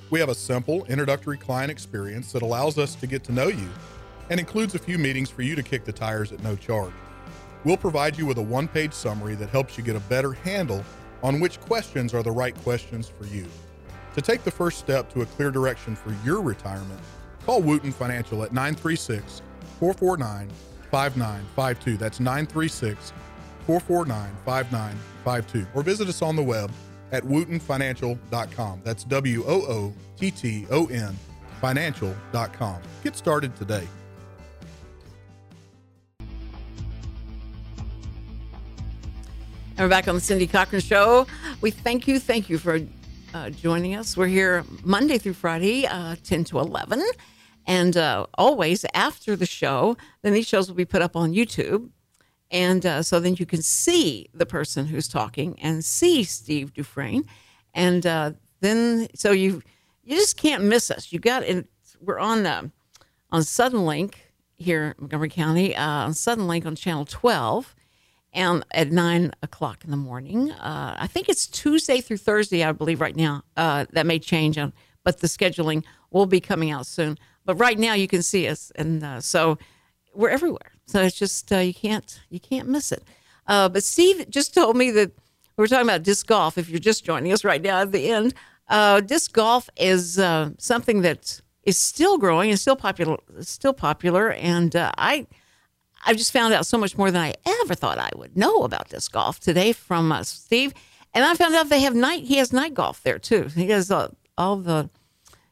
We 0.09 0.19
have 0.21 0.31
a 0.31 0.35
simple 0.35 0.87
introductory 0.87 1.37
client 1.37 1.71
experience 1.71 2.33
that 2.33 2.41
allows 2.41 2.79
us 2.79 2.95
to 2.95 3.07
get 3.07 3.23
to 3.25 3.33
know 3.33 3.49
you 3.49 3.69
and 4.31 4.41
includes 4.41 4.75
a 4.75 4.79
few 4.79 4.97
meetings 4.97 5.29
for 5.29 5.43
you 5.43 5.55
to 5.55 5.63
kick 5.63 5.85
the 5.85 5.93
tires 5.93 6.33
at 6.33 6.43
no 6.43 6.57
charge. 6.57 6.95
We'll 7.63 7.77
provide 7.77 8.17
you 8.17 8.25
with 8.25 8.39
a 8.39 8.43
one 8.43 8.69
page 8.69 8.95
summary 8.95 9.35
that 9.35 9.51
helps 9.51 9.77
you 9.77 9.85
get 9.85 9.97
a 9.97 10.01
better 10.01 10.33
handle 10.33 10.83
on 11.23 11.41
which 11.41 11.61
questions 11.61 12.15
are 12.15 12.23
the 12.23 12.33
right 12.33 12.55
questions 12.63 13.07
for 13.07 13.27
you. 13.27 13.45
To 14.15 14.21
take 14.21 14.43
the 14.43 14.51
first 14.51 14.79
step 14.79 15.13
to 15.13 15.23
a 15.23 15.27
clear 15.27 15.51
direction 15.51 15.95
for 15.95 16.15
your 16.25 16.43
retirement, 16.43 17.01
call 17.47 17.63
Wooten 17.63 17.93
Financial 17.93 18.43
at 18.43 18.53
936 18.53 19.43
449 19.79 20.51
5952. 20.91 21.97
That's 21.97 22.21
936 22.21 23.13
449 23.67 24.37
5952. 24.45 25.67
Or 25.75 25.83
visit 25.83 26.09
us 26.09 26.23
on 26.23 26.35
the 26.35 26.43
web 26.43 26.71
at 27.13 27.23
wootenfinancial.com. 27.23 28.81
That's 28.85 29.05
W 29.05 29.45
O 29.47 29.63
O 29.63 29.95
T 30.19 30.31
T 30.31 30.67
O 30.71 30.87
N 30.87 31.17
financial.com. 31.61 32.81
Get 33.05 33.17
started 33.17 33.55
today. 33.55 33.87
And 39.77 39.87
we're 39.87 39.89
back 39.89 40.09
on 40.09 40.15
the 40.15 40.21
Cindy 40.21 40.47
Cochran 40.47 40.83
Show. 40.83 41.27
We 41.61 41.71
thank 41.71 42.07
you, 42.07 42.19
thank 42.19 42.51
you 42.51 42.59
for 42.59 42.81
uh, 43.35 43.51
joining 43.51 43.95
us. 43.95 44.17
We're 44.17 44.27
here 44.27 44.65
Monday 44.83 45.19
through 45.19 45.35
Friday, 45.35 45.87
uh, 45.87 46.17
10 46.23 46.45
to 46.45 46.59
11. 46.59 47.03
And 47.67 47.97
uh, 47.97 48.27
always 48.35 48.85
after 48.95 49.37
the 49.37 49.47
show, 49.47 49.97
then 50.23 50.33
these 50.33 50.49
shows 50.49 50.69
will 50.69 50.77
be 50.77 50.85
put 50.85 51.03
up 51.03 51.17
on 51.17 51.33
YouTube. 51.33 51.91
And 52.51 52.85
uh, 52.85 53.03
so 53.03 53.21
then 53.21 53.37
you 53.37 53.47
can 53.47 53.63
see 53.63 54.29
the 54.35 54.47
person 54.47 54.87
who's 54.87 55.07
talking 55.07 55.59
and 55.61 55.85
see 55.85 56.25
Steve 56.25 56.75
Dufresne. 56.75 57.25
and 57.75 58.05
uh, 58.07 58.33
then 58.61 59.09
so 59.15 59.31
you 59.31 59.63
you 60.03 60.17
just 60.17 60.37
can't 60.37 60.65
miss 60.65 60.91
us. 60.91 61.13
You 61.13 61.21
got 61.21 61.45
and 61.45 61.67
we're 62.01 62.19
on 62.19 62.43
the, 62.43 62.71
on 63.31 63.43
Suddenlink 63.43 64.15
here 64.57 64.87
in 64.87 64.95
Montgomery 64.99 65.29
County 65.29 65.77
uh, 65.77 65.87
on 65.87 66.13
Suddenlink 66.13 66.67
on 66.67 66.75
channel 66.75 67.05
twelve, 67.05 67.77
and 68.33 68.65
at 68.73 68.93
nine 68.93 69.33
o'clock 69.43 69.85
in 69.85 69.91
the 69.91 69.97
morning. 69.97 70.51
Uh, 70.53 70.97
I 70.99 71.07
think 71.07 71.29
it's 71.29 71.47
Tuesday 71.47 72.01
through 72.01 72.19
Thursday, 72.19 72.63
I 72.65 72.73
believe, 72.73 73.01
right 73.01 73.17
now. 73.17 73.43
Uh, 73.57 73.87
that 73.93 74.07
may 74.07 74.19
change, 74.19 74.59
but 75.05 75.21
the 75.21 75.27
scheduling 75.27 75.85
will 76.11 76.27
be 76.27 76.41
coming 76.41 76.71
out 76.71 76.87
soon. 76.87 77.19
But 77.45 77.57
right 77.57 77.79
now, 77.79 77.95
you 77.95 78.07
can 78.07 78.23
see 78.23 78.47
us, 78.49 78.71
and 78.77 79.03
uh, 79.03 79.21
so 79.21 79.59
we're 80.15 80.29
everywhere. 80.29 80.73
So 80.87 81.03
it's 81.03 81.17
just 81.17 81.51
uh, 81.53 81.59
you 81.59 81.75
can't 81.75 82.21
you 82.29 82.41
can't 82.41 82.69
miss 82.69 82.93
it. 82.93 83.05
Uh, 83.47 83.69
but 83.69 83.83
Steve 83.83 84.29
just 84.29 84.55
told 84.55 84.77
me 84.77 84.91
that 84.93 85.13
we're 85.57 85.67
talking 85.67 85.87
about 85.87 86.03
disc 86.03 86.27
golf. 86.27 86.59
If 86.59 86.69
you're 86.69 86.79
just 86.79 87.05
joining 87.05 87.33
us 87.33 87.45
right 87.45 87.63
now 87.63 87.81
at 87.81 87.93
the 87.93 88.11
end, 88.11 88.35
uh, 88.69 89.01
disc 89.01 89.33
golf 89.33 89.69
is 89.77 90.15
something 90.59 91.03
that 91.03 91.41
is 91.65 91.79
still 91.79 92.19
growing 92.19 92.51
and 92.51 92.59
still 92.59 92.77
popular. 92.77 93.17
Still 93.41 93.73
popular, 93.73 94.33
and 94.33 94.75
I 94.77 95.27
I 96.05 96.15
just 96.15 96.33
found 96.33 96.55
out 96.55 96.67
so 96.67 96.79
much 96.79 96.97
more 96.97 97.11
than 97.11 97.21
I 97.23 97.35
ever 97.63 97.75
thought 97.75 97.99
I 97.99 98.11
would 98.17 98.37
know 98.37 98.63
about 98.65 98.89
this 98.89 99.09
golf 99.09 99.39
today 99.41 99.73
from 99.73 100.11
uh, 100.13 100.23
Steve. 100.25 100.73
And 101.13 101.25
I 101.25 101.35
found 101.35 101.55
out 101.55 101.69
they 101.69 101.81
have 101.81 101.95
night. 101.95 102.25
He 102.25 102.37
has 102.37 102.53
night 102.53 102.73
golf 102.75 103.03
there 103.03 103.19
too. 103.19 103.45
He 103.55 103.69
has 103.71 103.91
uh, 103.91 104.09
all 104.39 104.57
the. 104.57 104.89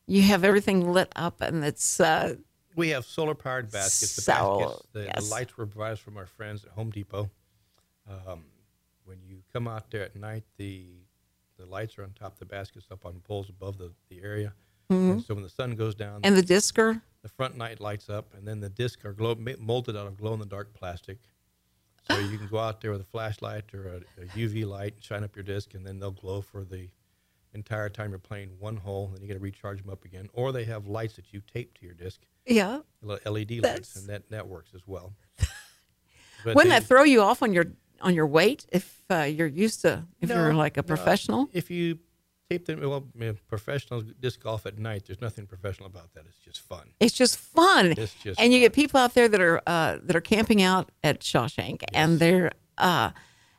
You 0.06 0.22
have 0.22 0.42
everything 0.44 0.90
lit 0.92 1.12
up, 1.16 1.40
and 1.42 1.62
it's 1.64 2.00
uh, 2.00 2.36
We 2.76 2.88
have 2.90 3.04
solar 3.04 3.34
powered 3.34 3.70
baskets. 3.70 4.16
The, 4.16 4.22
So, 4.22 4.58
baskets 4.60 4.88
the, 4.92 5.04
yes. 5.04 5.24
the 5.28 5.30
lights 5.34 5.56
were 5.58 5.66
provided 5.66 5.98
from 5.98 6.16
our 6.16 6.26
friends 6.26 6.64
at 6.64 6.70
Home 6.70 6.90
Depot. 6.90 7.28
Um, 8.08 8.44
when 9.04 9.18
you 9.26 9.42
come 9.52 9.68
out 9.68 9.90
there 9.90 10.02
at 10.02 10.16
night, 10.16 10.44
the 10.56 10.86
the 11.58 11.66
lights 11.66 11.98
are 11.98 12.04
on 12.04 12.12
top 12.12 12.34
of 12.34 12.38
the 12.38 12.46
baskets 12.46 12.86
up 12.90 13.04
on 13.04 13.20
poles 13.26 13.48
above 13.48 13.78
the, 13.78 13.90
the 14.08 14.22
area. 14.22 14.52
And 14.90 15.22
so 15.22 15.34
when 15.34 15.42
the 15.42 15.50
sun 15.50 15.74
goes 15.74 15.94
down, 15.94 16.20
Mm-hmm. 16.22 16.26
and 16.26 16.36
the 16.36 16.42
discer. 16.42 17.02
The 17.28 17.34
front 17.34 17.56
night 17.56 17.80
lights 17.80 18.08
up, 18.08 18.32
and 18.34 18.46
then 18.46 18.60
the 18.60 18.68
discs 18.70 19.04
are 19.04 19.12
glow, 19.12 19.36
molded 19.58 19.96
out 19.96 20.06
of 20.06 20.16
glow 20.16 20.32
in 20.32 20.40
the 20.40 20.46
dark 20.46 20.72
plastic. 20.74 21.18
So 22.10 22.18
you 22.18 22.38
can 22.38 22.48
go 22.48 22.58
out 22.58 22.80
there 22.80 22.90
with 22.90 23.02
a 23.02 23.10
flashlight 23.12 23.74
or 23.74 23.86
a, 24.18 24.22
a 24.22 24.26
UV 24.28 24.66
light, 24.66 24.94
and 24.94 25.04
shine 25.04 25.22
up 25.24 25.36
your 25.36 25.42
disc, 25.42 25.74
and 25.74 25.86
then 25.86 25.98
they'll 25.98 26.10
glow 26.10 26.40
for 26.40 26.64
the 26.64 26.88
entire 27.52 27.90
time 27.90 28.10
you're 28.10 28.18
playing 28.18 28.50
one 28.58 28.76
hole. 28.78 29.06
And 29.08 29.16
then 29.16 29.22
you 29.22 29.28
got 29.28 29.34
to 29.34 29.40
recharge 29.40 29.82
them 29.82 29.90
up 29.90 30.04
again. 30.06 30.28
Or 30.32 30.52
they 30.52 30.64
have 30.64 30.86
lights 30.86 31.16
that 31.16 31.32
you 31.34 31.42
tape 31.52 31.76
to 31.78 31.84
your 31.84 31.94
disc, 31.94 32.20
Yeah. 32.46 32.80
le- 33.02 33.18
LED 33.26 33.60
lights, 33.62 33.96
and 33.96 34.06
that, 34.08 34.30
that 34.30 34.48
works 34.48 34.70
as 34.74 34.80
well. 34.86 35.12
But 35.36 35.46
Wouldn't 36.54 36.64
they- 36.64 36.68
that 36.80 36.84
throw 36.84 37.02
you 37.04 37.20
off 37.22 37.42
on 37.42 37.52
your 37.52 37.66
on 38.00 38.14
your 38.14 38.28
weight 38.28 38.64
if 38.72 39.02
uh, 39.10 39.22
you're 39.24 39.48
used 39.48 39.80
to 39.82 40.04
if 40.20 40.28
you're 40.30 40.54
like 40.54 40.76
a 40.78 40.82
no. 40.82 40.86
professional? 40.86 41.48
If 41.52 41.68
you 41.70 41.98
tape 42.50 42.66
them, 42.66 42.80
well, 42.80 43.06
I 43.14 43.18
mean, 43.18 43.38
professional 43.46 44.00
disc 44.00 44.42
golf 44.42 44.66
at 44.66 44.78
night, 44.78 45.04
there's 45.06 45.20
nothing 45.20 45.46
professional 45.46 45.86
about 45.86 46.14
that. 46.14 46.24
It's 46.26 46.38
just 46.38 46.60
fun. 46.60 46.90
It's 47.00 47.14
just 47.14 47.38
fun, 47.38 47.92
It's 47.96 48.14
just 48.14 48.40
and 48.40 48.52
you 48.52 48.60
get 48.60 48.72
people 48.72 48.98
out 48.98 49.14
there 49.14 49.28
that 49.28 49.40
are 49.40 49.60
uh, 49.66 49.98
that 50.02 50.16
are 50.16 50.20
camping 50.20 50.62
out 50.62 50.90
at 51.04 51.20
Shawshank, 51.20 51.82
and 51.92 52.18
they're 52.18 52.52
uh, 52.78 53.10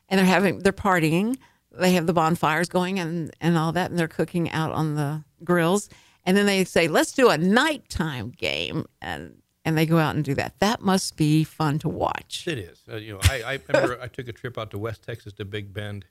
and 0.08 0.18
they're 0.18 0.26
having 0.26 0.60
they're 0.60 0.72
partying. 0.72 1.36
They 1.72 1.92
have 1.92 2.06
the 2.06 2.12
bonfires 2.12 2.68
going 2.68 2.98
and 2.98 3.30
and 3.40 3.56
all 3.56 3.72
that, 3.72 3.90
and 3.90 3.98
they're 3.98 4.08
cooking 4.08 4.50
out 4.50 4.72
on 4.72 4.96
the 4.96 5.24
grills. 5.44 5.88
And 6.24 6.36
then 6.36 6.46
they 6.46 6.64
say, 6.64 6.88
"Let's 6.88 7.12
do 7.12 7.30
a 7.30 7.38
nighttime 7.38 8.30
game," 8.30 8.86
and 9.00 9.40
and 9.64 9.78
they 9.78 9.86
go 9.86 9.98
out 9.98 10.16
and 10.16 10.24
do 10.24 10.34
that. 10.34 10.58
That 10.58 10.80
must 10.82 11.16
be 11.16 11.44
fun 11.44 11.78
to 11.80 11.88
watch. 11.88 12.44
It 12.46 12.58
is. 12.58 12.82
Uh, 12.90 12.96
you 12.96 13.12
know, 13.12 13.20
I, 13.24 13.42
I 13.42 13.58
remember 13.68 14.00
I 14.02 14.08
took 14.08 14.28
a 14.28 14.32
trip 14.32 14.58
out 14.58 14.70
to 14.72 14.78
West 14.78 15.02
Texas 15.02 15.32
to 15.34 15.44
Big 15.44 15.72
Bend 15.72 16.04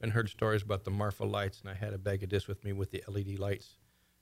and 0.00 0.12
heard 0.12 0.28
stories 0.28 0.62
about 0.62 0.84
the 0.84 0.90
Marfa 0.90 1.24
lights, 1.24 1.60
and 1.60 1.70
I 1.70 1.74
had 1.74 1.92
a 1.92 1.98
bag 1.98 2.22
of 2.22 2.28
discs 2.28 2.48
with 2.48 2.64
me 2.64 2.72
with 2.72 2.90
the 2.90 3.02
LED 3.08 3.38
lights. 3.38 3.76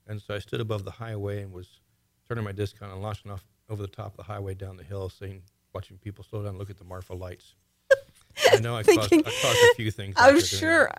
And 0.07 0.21
so 0.21 0.35
I 0.35 0.39
stood 0.39 0.61
above 0.61 0.85
the 0.85 0.91
highway 0.91 1.43
and 1.43 1.53
was 1.53 1.81
turning 2.29 2.45
my 2.45 2.53
disc 2.53 2.81
on 2.83 2.91
and 2.91 3.03
launching 3.03 3.31
off 3.31 3.45
over 3.69 3.83
the 3.83 3.89
top 3.89 4.13
of 4.13 4.17
the 4.17 4.23
highway 4.23 4.55
down 4.55 4.77
the 4.77 4.85
hill, 4.85 5.09
seeing, 5.09 5.43
watching 5.75 5.99
people 5.99 6.25
slow 6.25 6.41
down 6.41 6.51
and 6.51 6.59
look 6.59 6.71
at 6.71 6.79
the 6.79 6.85
Marfa 6.85 7.15
lights. 7.15 7.55
I 8.53 8.59
know 8.61 8.77
I 8.77 8.83
caused, 8.83 9.11
Thinking- 9.11 9.27
I 9.27 9.31
caused 9.43 9.59
a 9.59 9.75
few 9.75 9.91
things. 9.91 10.15
I'm 10.19 10.41
sure. 10.41 10.91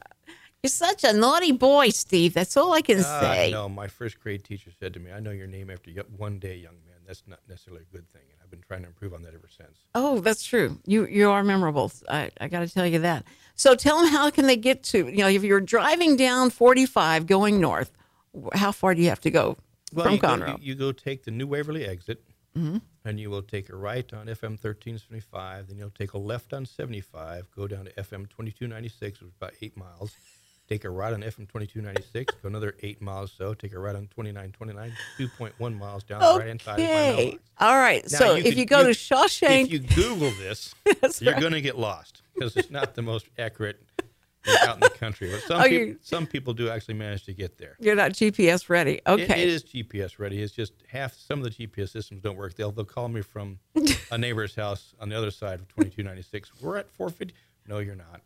You're 0.61 0.69
such 0.69 1.05
a 1.05 1.13
naughty 1.13 1.53
boy, 1.53 1.89
Steve. 1.89 2.33
That's 2.33 2.57
all 2.57 2.73
I 2.73 2.81
can 2.81 2.97
that. 2.97 3.21
say. 3.21 3.53
Uh, 3.53 3.61
no, 3.61 3.69
my 3.69 3.87
first 3.87 4.19
grade 4.19 4.43
teacher 4.43 4.71
said 4.77 4.93
to 4.93 4.99
me, 4.99 5.09
I 5.11 5.21
know 5.21 5.31
your 5.31 5.47
name 5.47 5.69
after 5.69 5.89
one 6.17 6.37
day, 6.37 6.57
young 6.57 6.75
man. 6.85 6.97
That's 7.07 7.23
not 7.27 7.39
necessarily 7.47 7.83
a 7.89 7.95
good 7.95 8.07
thing. 8.11 8.23
And 8.29 8.39
I've 8.43 8.51
been 8.51 8.61
trying 8.67 8.81
to 8.81 8.87
improve 8.87 9.13
on 9.13 9.21
that 9.21 9.33
ever 9.33 9.47
since. 9.47 9.79
Oh, 9.95 10.19
that's 10.19 10.43
true. 10.43 10.77
You 10.85 11.07
you 11.07 11.29
are 11.31 11.43
memorable. 11.43 11.91
I, 12.09 12.29
I 12.41 12.49
got 12.49 12.59
to 12.59 12.67
tell 12.67 12.85
you 12.85 12.99
that. 12.99 13.23
So 13.59 13.75
tell 13.75 13.99
them 14.01 14.07
how 14.07 14.29
can 14.29 14.47
they 14.47 14.55
get 14.55 14.83
to 14.83 15.09
you 15.09 15.17
know 15.17 15.27
if 15.27 15.43
you're 15.43 15.59
driving 15.59 16.15
down 16.15 16.49
45 16.49 17.27
going 17.27 17.59
north, 17.59 17.91
how 18.53 18.71
far 18.71 18.95
do 18.95 19.01
you 19.01 19.09
have 19.09 19.19
to 19.21 19.29
go 19.31 19.57
from 19.93 20.13
you 20.13 20.17
go, 20.19 20.27
Conroe? 20.29 20.57
you, 20.59 20.69
you 20.69 20.75
go 20.75 20.91
take 20.93 21.25
the 21.25 21.31
New 21.31 21.45
Waverly 21.47 21.85
exit, 21.85 22.23
Mm-hmm. 22.57 22.77
and 23.05 23.19
you 23.19 23.29
will 23.29 23.43
take 23.43 23.69
a 23.69 23.75
right 23.75 24.11
on 24.11 24.25
FM 24.25 24.57
1375. 24.57 25.67
Then 25.67 25.77
you'll 25.77 25.91
take 25.91 26.13
a 26.13 26.17
left 26.17 26.51
on 26.51 26.65
75, 26.65 27.51
go 27.55 27.67
down 27.67 27.85
to 27.85 27.91
FM 27.93 28.27
2296, 28.29 29.19
which 29.21 29.27
is 29.29 29.33
about 29.39 29.53
eight 29.61 29.77
miles. 29.77 30.15
Take 30.69 30.83
a 30.83 30.89
right 30.91 31.11
on 31.13 31.21
FM 31.21 31.47
2296, 31.49 32.35
go 32.43 32.47
another 32.47 32.75
eight 32.83 33.01
miles 33.01 33.31
so. 33.35 33.55
Take 33.55 33.73
a 33.73 33.79
right 33.79 33.95
on 33.95 34.03
2929, 34.15 34.93
2.1 35.17 35.77
miles 35.79 36.03
down 36.03 36.19
the 36.21 36.37
right 36.39 36.47
hand 36.47 36.61
side. 36.61 36.79
of 36.79 36.85
my 36.85 37.09
Okay. 37.13 37.39
All 37.59 37.75
right. 37.75 38.03
Now, 38.11 38.17
so 38.19 38.31
you 38.35 38.37
if 38.37 38.43
could- 38.49 38.57
you 38.59 38.65
go 38.65 38.79
you- 38.81 38.85
to 38.85 38.91
Shawshank, 38.91 39.63
If 39.65 39.71
you 39.71 39.79
Google 39.79 40.29
this, 40.31 40.75
you're 41.19 41.33
right. 41.33 41.41
going 41.41 41.53
to 41.53 41.61
get 41.61 41.79
lost 41.79 42.21
because 42.35 42.55
it's 42.55 42.69
not 42.69 42.93
the 42.93 43.01
most 43.01 43.25
accurate 43.39 43.81
out 44.61 44.75
in 44.75 44.79
the 44.81 44.91
country. 44.91 45.31
But 45.31 45.41
some, 45.41 45.59
Oh, 45.59 45.67
people, 45.67 45.95
some 46.03 46.27
people 46.27 46.53
do 46.53 46.69
actually 46.69 46.93
manage 46.93 47.23
to 47.25 47.33
get 47.33 47.57
there. 47.57 47.75
you're 47.79 47.95
not 47.95 48.11
GPS 48.11 48.69
ready. 48.69 48.93
It- 48.93 49.01
Okay. 49.07 49.41
it 49.41 49.47
is 49.49 49.63
GPS 49.63 50.19
ready. 50.19 50.39
It's 50.39 50.53
just 50.53 50.73
half 50.87 51.15
some 51.15 51.43
of 51.43 51.45
the 51.45 51.49
GPS 51.67 51.89
systems 51.89 52.21
don't 52.21 52.37
work. 52.37 52.53
They'll 52.53 52.71
they'll 52.71 52.85
call 52.85 53.07
me 53.09 53.21
from 53.21 53.57
a 54.11 54.19
neighbor's 54.19 54.53
house 54.53 54.93
on 54.99 55.09
the 55.09 55.17
other 55.17 55.31
side 55.31 55.61
of 55.61 55.67
2296. 55.69 56.51
We're 56.61 56.77
at 56.77 56.91
450. 56.91 57.33
No, 57.67 57.79
you're 57.79 57.95
not. 57.95 58.21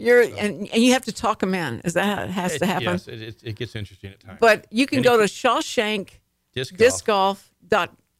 You're 0.00 0.22
and, 0.22 0.68
and 0.72 0.82
you 0.82 0.92
have 0.92 1.04
to 1.04 1.12
talk 1.12 1.40
them 1.40 1.54
in. 1.54 1.80
Is 1.84 1.94
that 1.94 2.04
how 2.18 2.24
it 2.24 2.30
has 2.30 2.54
It- 2.54 2.58
to 2.60 2.66
happen? 2.66 2.84
Yes, 2.84 3.08
it, 3.08 3.20
it, 3.22 3.40
it 3.44 3.56
gets 3.56 3.76
interesting 3.76 4.10
at 4.12 4.20
times. 4.20 4.38
But 4.40 4.66
you 4.70 4.86
can 4.86 4.98
And 4.98 5.04
go 5.04 5.16
to 5.18 5.24
Shawshank 5.24 6.10
disc 6.54 7.04
golf, 7.04 7.50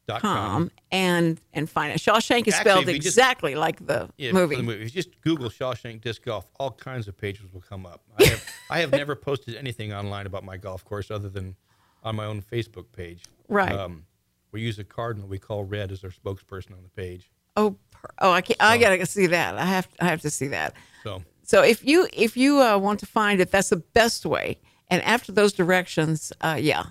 Dot 0.07 0.21
com. 0.21 0.71
and 0.91 1.39
and 1.53 1.69
find 1.69 1.93
it. 1.93 1.99
Shawshank 1.99 2.47
is 2.47 2.53
Actually, 2.55 2.71
spelled 2.71 2.87
you 2.87 2.95
just- 2.95 3.07
exactly 3.07 3.55
like 3.55 3.85
the 3.85 4.09
yeah, 4.17 4.31
movie. 4.31 4.55
The 4.55 4.63
movie. 4.63 4.83
If 4.83 4.93
you 4.95 5.01
just 5.03 5.21
Google 5.21 5.49
Shawshank 5.49 6.01
disc 6.01 6.23
golf, 6.23 6.45
all 6.59 6.71
kinds 6.71 7.07
of 7.07 7.17
pages 7.17 7.51
will 7.53 7.61
come 7.61 7.85
up. 7.85 8.01
I 8.19 8.25
have 8.25 8.45
I 8.69 8.79
have 8.79 8.91
never 8.91 9.15
posted 9.27 9.55
anything 9.55 9.93
online 9.93 10.25
about 10.25 10.43
my 10.43 10.57
golf 10.57 10.83
course 10.85 11.11
other 11.11 11.29
than 11.29 11.55
on 12.03 12.15
my 12.15 12.25
own 12.25 12.41
Facebook 12.41 12.85
page. 12.91 13.23
Right. 13.47 13.71
Um, 13.71 14.05
we 14.51 14.61
use 14.61 14.79
a 14.79 14.83
cardinal 14.83 15.27
we 15.27 15.37
call 15.37 15.63
Red 15.63 15.91
as 15.91 16.03
our 16.03 16.09
spokesperson 16.09 16.71
on 16.71 16.83
the 16.83 16.89
page. 16.89 17.29
Oh, 17.55 17.75
oh, 18.19 18.31
I 18.31 18.41
can't, 18.41 18.61
I 18.61 18.77
gotta 18.77 19.05
see 19.05 19.27
that. 19.27 19.55
I 19.57 19.65
have 19.65 19.87
I 19.99 20.05
have 20.05 20.21
to 20.21 20.29
see 20.29 20.47
that. 20.47 20.73
So 21.03 21.21
So 21.51 21.61
if 21.63 21.83
you 21.83 22.07
if 22.13 22.37
you 22.37 22.61
uh, 22.61 22.77
want 22.77 23.01
to 23.01 23.05
find 23.05 23.41
it, 23.41 23.51
that's 23.51 23.71
the 23.71 23.83
best 23.99 24.25
way. 24.25 24.57
And 24.89 25.01
after 25.03 25.33
those 25.33 25.51
directions, 25.51 26.31
uh, 26.39 26.57
yeah, 26.57 26.83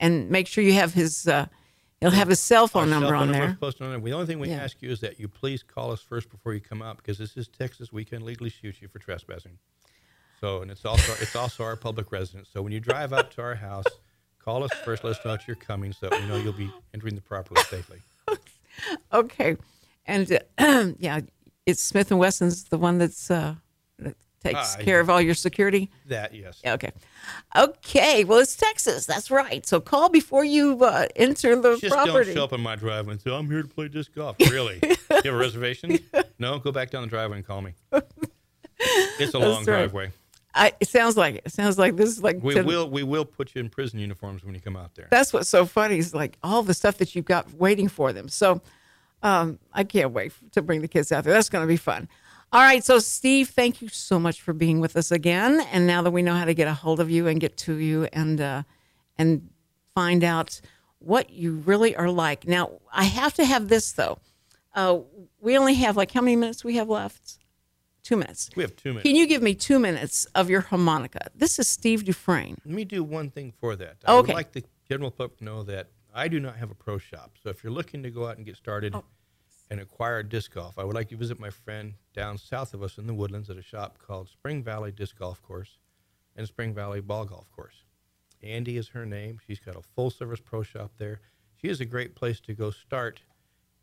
and 0.00 0.28
make 0.28 0.48
sure 0.48 0.64
you 0.64 0.72
have 0.72 0.92
his. 0.92 1.28
Uh, 1.28 1.46
he'll 2.00 2.10
have 2.10 2.26
his 2.28 2.40
cell 2.40 2.66
phone 2.66 2.90
number 2.90 3.06
cell 3.06 3.18
phone 3.20 3.28
on 3.28 3.32
number 3.32 3.46
there. 3.46 3.56
posted 3.60 3.82
on 3.86 3.90
there. 3.92 4.00
The 4.00 4.12
only 4.12 4.26
thing 4.26 4.40
we 4.40 4.48
Yeah. 4.48 4.64
ask 4.64 4.82
you 4.82 4.90
is 4.90 4.98
that 5.02 5.20
you 5.20 5.28
please 5.28 5.62
call 5.62 5.92
us 5.92 6.00
first 6.00 6.30
before 6.30 6.52
you 6.52 6.60
come 6.60 6.82
out 6.82 6.96
because 6.96 7.16
this 7.16 7.36
is 7.36 7.46
Texas. 7.46 7.92
We 7.92 8.04
can 8.04 8.24
legally 8.24 8.50
shoot 8.50 8.82
you 8.82 8.88
for 8.88 8.98
trespassing. 8.98 9.56
So, 10.40 10.62
and 10.62 10.70
it's 10.72 10.84
also 10.84 11.12
it's 11.22 11.36
also 11.36 11.62
our 11.62 11.76
public 11.76 12.10
residence. 12.10 12.48
So 12.52 12.60
when 12.60 12.72
you 12.72 12.80
drive 12.80 13.12
up 13.12 13.30
to 13.34 13.42
our 13.42 13.54
house, 13.54 13.86
call 14.44 14.64
us 14.64 14.72
first. 14.84 15.04
Let 15.04 15.12
us 15.16 15.24
know 15.24 15.30
that 15.36 15.46
you're 15.46 15.62
coming, 15.70 15.92
so 15.92 16.08
that 16.08 16.20
we 16.20 16.26
know 16.26 16.38
you'll 16.38 16.62
be 16.66 16.72
entering 16.92 17.14
the 17.14 17.26
property 17.32 17.60
safely. 17.70 18.00
Okay, 19.12 19.56
and 20.06 20.40
uh, 20.58 20.92
yeah, 20.98 21.20
it's 21.66 21.82
Smith 21.84 22.10
and 22.10 22.18
Wesson's 22.18 22.64
the 22.64 22.78
one 22.78 22.98
that's 22.98 23.28
uh, 23.30 23.54
that 23.98 24.16
takes 24.42 24.76
Ah, 24.78 24.82
care 24.82 25.00
of 25.00 25.10
all 25.10 25.20
your 25.20 25.34
security. 25.34 25.90
That 26.06 26.34
yes. 26.34 26.60
Yeah, 26.64 26.74
Okay, 26.74 26.92
okay. 27.56 28.24
Well, 28.24 28.38
it's 28.38 28.56
Texas. 28.56 29.06
That's 29.06 29.30
right. 29.30 29.66
So 29.66 29.80
call 29.80 30.08
before 30.08 30.44
you 30.44 30.82
uh, 30.84 31.06
enter 31.16 31.56
the 31.56 31.76
Just 31.76 31.92
property. 31.94 32.26
don't 32.32 32.34
show 32.36 32.44
up 32.44 32.52
in 32.52 32.60
my 32.60 32.76
driveway 32.76 33.12
and 33.12 33.20
say, 33.20 33.34
I'm 33.34 33.46
here 33.50 33.62
to 33.62 33.68
play 33.68 33.88
disc 33.88 34.14
golf. 34.14 34.36
Really? 34.40 34.78
you 34.82 34.96
have 35.10 35.26
a 35.26 35.32
reservation? 35.36 35.98
No, 36.40 36.60
go 36.60 36.70
back 36.70 36.90
down 36.90 37.02
the 37.02 37.08
driveway 37.08 37.38
and 37.38 37.46
call 37.46 37.60
me. 37.62 37.72
It's 39.18 39.34
a 39.34 39.38
long 39.40 39.56
right. 39.56 39.64
driveway. 39.64 40.12
I, 40.54 40.72
it 40.80 40.88
sounds 40.88 41.16
like 41.16 41.34
it. 41.36 41.42
It 41.46 41.52
sounds 41.52 41.78
like 41.78 41.96
this 41.96 42.08
is 42.10 42.22
like 42.22 42.40
We 42.42 42.54
to- 42.54 42.62
will 42.62 42.88
we 42.88 43.02
will 43.02 43.24
put 43.24 43.54
you 43.54 43.60
in 43.60 43.68
prison 43.68 43.98
uniforms 43.98 44.44
when 44.44 44.54
you 44.54 44.60
come 44.60 44.76
out 44.76 44.94
there. 44.94 45.08
That's 45.10 45.32
what's 45.32 45.48
so 45.48 45.66
funny 45.66 45.98
is 45.98 46.14
like 46.14 46.38
all 46.44 46.62
the 46.62 46.74
stuff 46.74 46.98
that 46.98 47.14
you've 47.16 47.24
got 47.24 47.52
waiting 47.54 47.88
for 47.88 48.12
them. 48.12 48.28
So 48.28 48.60
um, 49.22 49.58
I 49.72 49.82
can't 49.84 50.12
wait 50.12 50.32
to 50.52 50.62
bring 50.62 50.80
the 50.80 50.86
kids 50.88 51.10
out 51.10 51.24
there. 51.24 51.32
That's 51.32 51.48
going 51.48 51.64
to 51.64 51.68
be 51.68 51.76
fun. 51.76 52.08
All 52.50 52.62
right. 52.62 52.82
So, 52.82 52.98
Steve, 52.98 53.50
thank 53.50 53.82
you 53.82 53.88
so 53.88 54.18
much 54.18 54.40
for 54.40 54.52
being 54.54 54.80
with 54.80 54.96
us 54.96 55.10
again. 55.10 55.60
And 55.72 55.86
now 55.86 56.00
that 56.02 56.10
we 56.10 56.22
know 56.22 56.34
how 56.34 56.46
to 56.46 56.54
get 56.54 56.66
a 56.66 56.72
hold 56.74 56.98
of 56.98 57.10
you 57.10 57.26
and 57.26 57.40
get 57.40 57.56
to 57.58 57.76
you 57.76 58.08
and 58.12 58.40
uh, 58.40 58.62
and 59.18 59.50
find 59.94 60.24
out 60.24 60.60
what 60.98 61.30
you 61.30 61.54
really 61.66 61.94
are 61.94 62.10
like. 62.10 62.46
Now, 62.46 62.80
I 62.92 63.04
have 63.04 63.34
to 63.34 63.44
have 63.44 63.68
this 63.68 63.92
though. 63.92 64.18
Uh, 64.74 65.00
we 65.40 65.58
only 65.58 65.74
have 65.74 65.96
like 65.96 66.10
how 66.12 66.22
many 66.22 66.36
minutes 66.36 66.64
we 66.64 66.76
have 66.76 66.88
left? 66.88 67.38
Two 68.02 68.16
minutes. 68.16 68.48
We 68.56 68.62
have 68.62 68.74
two 68.76 68.90
minutes. 68.90 69.02
Can 69.06 69.16
you 69.16 69.26
give 69.26 69.42
me 69.42 69.54
two 69.54 69.78
minutes 69.78 70.24
of 70.34 70.48
your 70.48 70.62
harmonica? 70.62 71.28
This 71.34 71.58
is 71.58 71.68
Steve 71.68 72.04
Dufresne. 72.04 72.56
Let 72.64 72.74
me 72.74 72.84
do 72.84 73.04
one 73.04 73.28
thing 73.30 73.52
for 73.60 73.76
that. 73.76 73.96
I 74.06 74.16
would 74.16 74.28
like 74.28 74.52
the 74.52 74.64
general 74.88 75.10
public 75.10 75.38
to 75.38 75.44
know 75.44 75.62
that 75.64 75.88
I 76.14 76.28
do 76.28 76.40
not 76.40 76.56
have 76.56 76.70
a 76.70 76.74
pro 76.74 76.96
shop. 76.96 77.32
So 77.42 77.50
if 77.50 77.62
you're 77.62 77.72
looking 77.72 78.02
to 78.04 78.10
go 78.10 78.26
out 78.26 78.38
and 78.38 78.46
get 78.46 78.56
started 78.56 78.94
Oh. 78.94 79.04
And 79.70 79.80
acquire 79.80 80.22
disc 80.22 80.54
golf, 80.54 80.78
I 80.78 80.84
would 80.84 80.94
like 80.94 81.10
you 81.10 81.16
to 81.16 81.20
visit 81.20 81.38
my 81.38 81.50
friend 81.50 81.94
down 82.14 82.38
south 82.38 82.74
of 82.74 82.82
us 82.82 82.98
in 82.98 83.06
the 83.06 83.14
woodlands 83.14 83.50
at 83.50 83.56
a 83.56 83.62
shop 83.62 83.98
called 83.98 84.28
Spring 84.28 84.62
Valley 84.62 84.92
Disc 84.92 85.18
Golf 85.18 85.42
Course 85.42 85.78
and 86.36 86.46
Spring 86.46 86.74
Valley 86.74 87.00
Ball 87.00 87.24
Golf 87.24 87.50
Course. 87.50 87.84
Andy 88.42 88.76
is 88.76 88.88
her 88.88 89.04
name. 89.04 89.38
She's 89.46 89.60
got 89.60 89.76
a 89.76 89.82
full 89.82 90.10
service 90.10 90.40
pro 90.40 90.62
shop 90.62 90.92
there. 90.98 91.20
She 91.56 91.68
is 91.68 91.80
a 91.80 91.84
great 91.84 92.14
place 92.14 92.40
to 92.40 92.54
go 92.54 92.70
start 92.70 93.20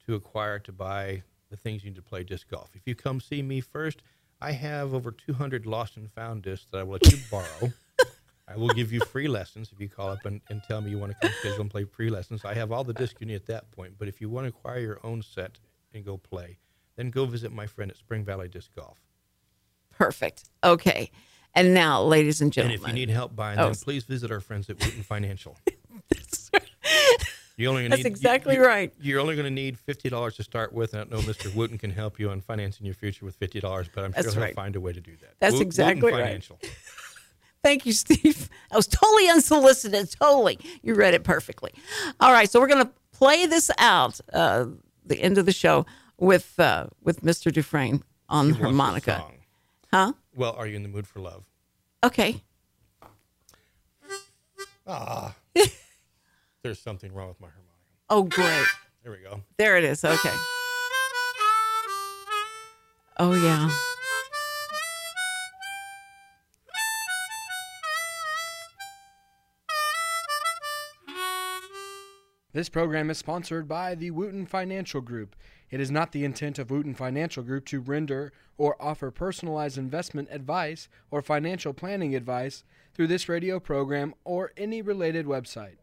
to 0.06 0.16
acquire 0.16 0.60
to 0.60 0.72
buy 0.72 1.24
the 1.50 1.58
things 1.58 1.84
you 1.84 1.90
need 1.90 1.98
to 1.98 2.02
play 2.02 2.24
disc 2.24 2.50
golf. 2.50 2.70
If 2.74 2.84
you 2.86 2.96
come 2.96 3.20
see 3.20 3.42
me 3.42 3.62
first, 3.62 4.02
I 4.42 4.52
have 4.52 4.94
over 4.94 5.12
200 5.12 5.66
lost 5.66 5.98
and 5.98 6.12
found 6.12 6.44
discs 6.44 6.68
that 6.72 6.80
I 6.80 6.84
will 6.84 6.94
let 6.94 7.12
you 7.12 7.20
borrow. 7.30 7.74
I 8.48 8.56
will 8.58 8.70
give 8.70 8.92
you 8.92 9.00
free 9.00 9.28
lessons 9.28 9.72
if 9.72 9.80
you 9.80 9.90
call 9.90 10.10
up 10.10 10.26
and, 10.26 10.40
and 10.50 10.62
tell 10.64 10.80
me 10.80 10.92
you 10.92 11.00
want 11.00 11.14
to 11.14 11.18
come 11.20 11.32
schedule 11.40 11.62
and 11.62 11.70
play 11.70 11.84
free 11.84 12.10
lessons. 12.10 12.46
I 12.46 12.54
have 12.54 12.72
all 12.72 12.84
the 12.84 12.94
discs 12.94 13.20
you 13.20 13.28
need 13.28 13.36
at 13.36 13.48
that 13.48 13.72
point. 13.72 13.96
But 13.98 14.08
if 14.08 14.22
you 14.22 14.30
want 14.30 14.46
to 14.46 14.50
acquire 14.50 14.80
your 14.80 15.00
own 15.04 15.22
set 15.22 15.58
and 15.96 16.06
go 16.06 16.18
play, 16.18 16.60
then 16.98 17.10
go 17.10 17.26
visit 17.26 17.52
my 17.52 17.66
friend 17.66 17.90
at 17.90 17.98
Spring 17.98 18.24
Valley 18.24 18.48
Disc 18.48 18.70
Golf. 18.76 19.00
Perfect. 19.98 20.44
Okay. 20.64 21.10
And 21.54 21.74
now, 21.74 22.04
ladies 22.04 22.42
and 22.42 22.48
And 22.48 22.54
gentlemen. 22.54 22.82
if 22.82 22.88
you 22.88 22.94
need 22.94 23.10
help 23.10 23.36
buying 23.36 23.58
Oh. 23.58 23.66
them, 23.66 23.76
please 23.76 24.04
visit 24.04 24.30
our 24.30 24.42
friends 24.42 24.70
at 24.70 24.80
Wooten 24.80 25.04
Financial. 25.04 25.58
You 27.58 27.70
only 27.70 27.84
gonna 27.84 27.92
That's 27.92 28.04
need, 28.04 28.10
exactly 28.10 28.56
you, 28.56 28.62
you- 28.62 28.68
right. 28.68 28.94
You're 29.00 29.22
only 29.22 29.36
going 29.36 29.46
to 29.46 29.50
need 29.50 29.80
fifty 29.80 30.10
dollars 30.10 30.36
to 30.36 30.44
start 30.44 30.74
with. 30.74 30.94
And 30.94 31.02
I 31.04 31.16
know 31.16 31.22
Mr. 31.22 31.56
Wooten 31.56 31.78
can 31.78 31.90
help 31.90 32.20
you 32.20 32.30
on 32.30 32.42
financing 32.42 32.86
your 32.86 32.96
future 32.96 33.24
with 33.26 33.36
fifty 33.38 33.62
dollars, 33.62 33.88
but 33.96 34.04
I'm 34.04 34.12
That's 34.12 34.34
sure 34.34 34.42
right. 34.42 34.48
he'll 34.50 34.56
find 34.56 34.76
a 34.76 34.82
way 34.82 34.92
to 34.92 35.00
do 35.00 35.16
that. 35.22 35.36
That's 35.40 35.54
Wo- 35.54 35.60
Wooten 35.60 35.68
exactly 35.68 36.12
right. 36.12 36.22
Financial. 36.22 36.60
Thank 37.64 37.86
you, 37.86 37.94
Steve. 37.94 38.50
I 38.72 38.76
was 38.76 38.88
totally 38.88 39.30
unsolicited. 39.30 40.12
Totally. 40.20 40.60
You 40.84 40.96
read 40.96 41.14
it 41.14 41.24
perfectly. 41.24 41.72
All 42.20 42.34
right. 42.34 42.50
So 42.52 42.60
we're 42.60 42.68
going 42.68 42.86
to 42.88 42.92
play 43.14 43.46
this 43.46 43.72
out, 43.78 44.20
uh, 44.34 44.66
the 45.06 45.22
end 45.22 45.38
of 45.38 45.46
the 45.46 45.52
show, 45.52 45.86
with 46.18 46.60
uh, 46.60 46.88
with 47.02 47.22
Mr. 47.22 47.52
Dufresne 47.52 48.04
on 48.30 48.48
He 48.48 48.52
wants 48.52 48.60
a 48.60 48.64
harmonica. 48.66 49.26
Huh? 49.92 50.14
Well, 50.36 50.54
are 50.54 50.68
you 50.68 50.76
in 50.76 50.84
the 50.84 50.90
mood 50.90 51.08
for 51.08 51.20
love? 51.20 51.44
Okay. 52.04 52.42
Ah, 54.88 55.36
there's 56.64 56.80
something 56.80 57.14
wrong 57.14 57.30
with 57.30 57.40
my 57.40 57.48
harmonica. 57.48 57.66
Oh, 58.10 58.24
great. 58.24 58.68
There 59.04 59.12
we 59.12 59.18
go. 59.20 59.42
There 59.58 59.78
it 59.78 59.84
is. 59.84 60.04
Okay. 60.04 60.34
Oh, 63.18 63.34
yeah. 63.34 63.70
This 72.56 72.70
program 72.70 73.10
is 73.10 73.18
sponsored 73.18 73.68
by 73.68 73.96
the 73.96 74.12
Wooten 74.12 74.46
Financial 74.46 75.02
Group. 75.02 75.36
It 75.70 75.82
is 75.82 75.92
not 75.92 76.14
the 76.14 76.24
intent 76.24 76.58
of 76.58 76.72
Wooten 76.72 76.96
Financial 76.96 77.44
Group 77.44 77.66
to 77.66 77.82
render 77.82 78.32
or 78.58 78.82
offer 78.82 79.12
personalized 79.12 79.78
investment 79.78 80.30
advice 80.32 80.88
or 81.12 81.22
financial 81.22 81.74
planning 81.74 82.16
advice 82.16 82.64
through 82.94 83.08
this 83.08 83.28
radio 83.28 83.60
program 83.60 84.16
or 84.24 84.54
any 84.56 84.82
related 84.82 85.26
website. 85.26 85.76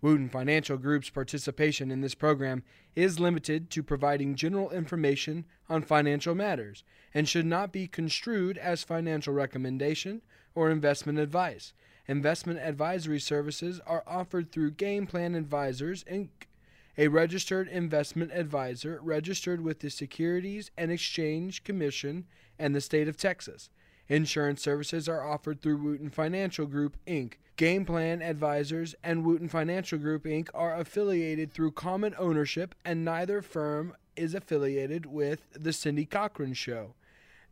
Wooten 0.00 0.30
Financial 0.30 0.78
Group's 0.78 1.10
participation 1.10 1.90
in 1.90 2.00
this 2.00 2.14
program 2.14 2.62
is 2.96 3.20
limited 3.20 3.68
to 3.68 3.82
providing 3.82 4.34
general 4.34 4.70
information 4.70 5.44
on 5.68 5.82
financial 5.82 6.34
matters 6.34 6.84
and 7.12 7.28
should 7.28 7.44
not 7.44 7.70
be 7.70 7.86
construed 7.86 8.56
as 8.56 8.82
financial 8.82 9.34
recommendation 9.34 10.22
or 10.54 10.70
investment 10.70 11.18
advice. 11.18 11.74
Investment 12.06 12.58
advisory 12.58 13.20
services 13.20 13.80
are 13.86 14.04
offered 14.06 14.52
through 14.52 14.72
Game 14.72 15.06
Plan 15.06 15.34
Advisors, 15.34 16.04
Inc., 16.04 16.28
a 16.98 17.08
registered 17.08 17.66
investment 17.66 18.30
advisor 18.32 19.00
registered 19.02 19.62
with 19.62 19.80
the 19.80 19.90
Securities 19.90 20.70
and 20.76 20.92
Exchange 20.92 21.64
Commission 21.64 22.26
and 22.58 22.74
the 22.74 22.80
state 22.80 23.08
of 23.08 23.16
Texas. 23.16 23.70
Insurance 24.08 24.62
services 24.62 25.08
are 25.08 25.26
offered 25.26 25.60
through 25.60 25.78
Wooten 25.78 26.10
Financial 26.10 26.66
Group, 26.66 26.96
Inc. 27.06 27.34
Game 27.56 27.84
Plan 27.84 28.20
Advisors 28.20 28.94
and 29.02 29.24
Wooten 29.24 29.48
Financial 29.48 29.98
Group, 29.98 30.24
Inc. 30.24 30.50
are 30.52 30.76
affiliated 30.76 31.52
through 31.52 31.72
common 31.72 32.14
ownership, 32.18 32.74
and 32.84 33.04
neither 33.04 33.40
firm 33.40 33.96
is 34.14 34.34
affiliated 34.34 35.06
with 35.06 35.48
The 35.52 35.72
Cindy 35.72 36.04
Cochran 36.04 36.52
Show. 36.52 36.94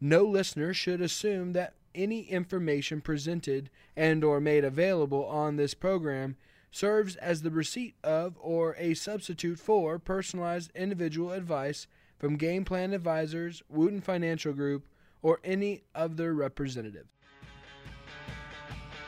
No 0.00 0.24
listener 0.24 0.74
should 0.74 1.00
assume 1.00 1.52
that 1.54 1.74
any 1.94 2.22
information 2.22 3.00
presented 3.00 3.70
and 3.96 4.24
or 4.24 4.40
made 4.40 4.64
available 4.64 5.24
on 5.26 5.56
this 5.56 5.74
program 5.74 6.36
serves 6.70 7.16
as 7.16 7.42
the 7.42 7.50
receipt 7.50 7.94
of 8.02 8.36
or 8.40 8.74
a 8.78 8.94
substitute 8.94 9.58
for 9.58 9.98
personalized 9.98 10.70
individual 10.74 11.32
advice 11.32 11.86
from 12.18 12.36
Game 12.36 12.64
Plan 12.64 12.92
Advisors, 12.92 13.62
Wooten 13.68 14.00
Financial 14.00 14.52
Group, 14.52 14.86
or 15.22 15.40
any 15.44 15.82
of 15.94 16.16
their 16.16 16.32
representatives. 16.32 17.10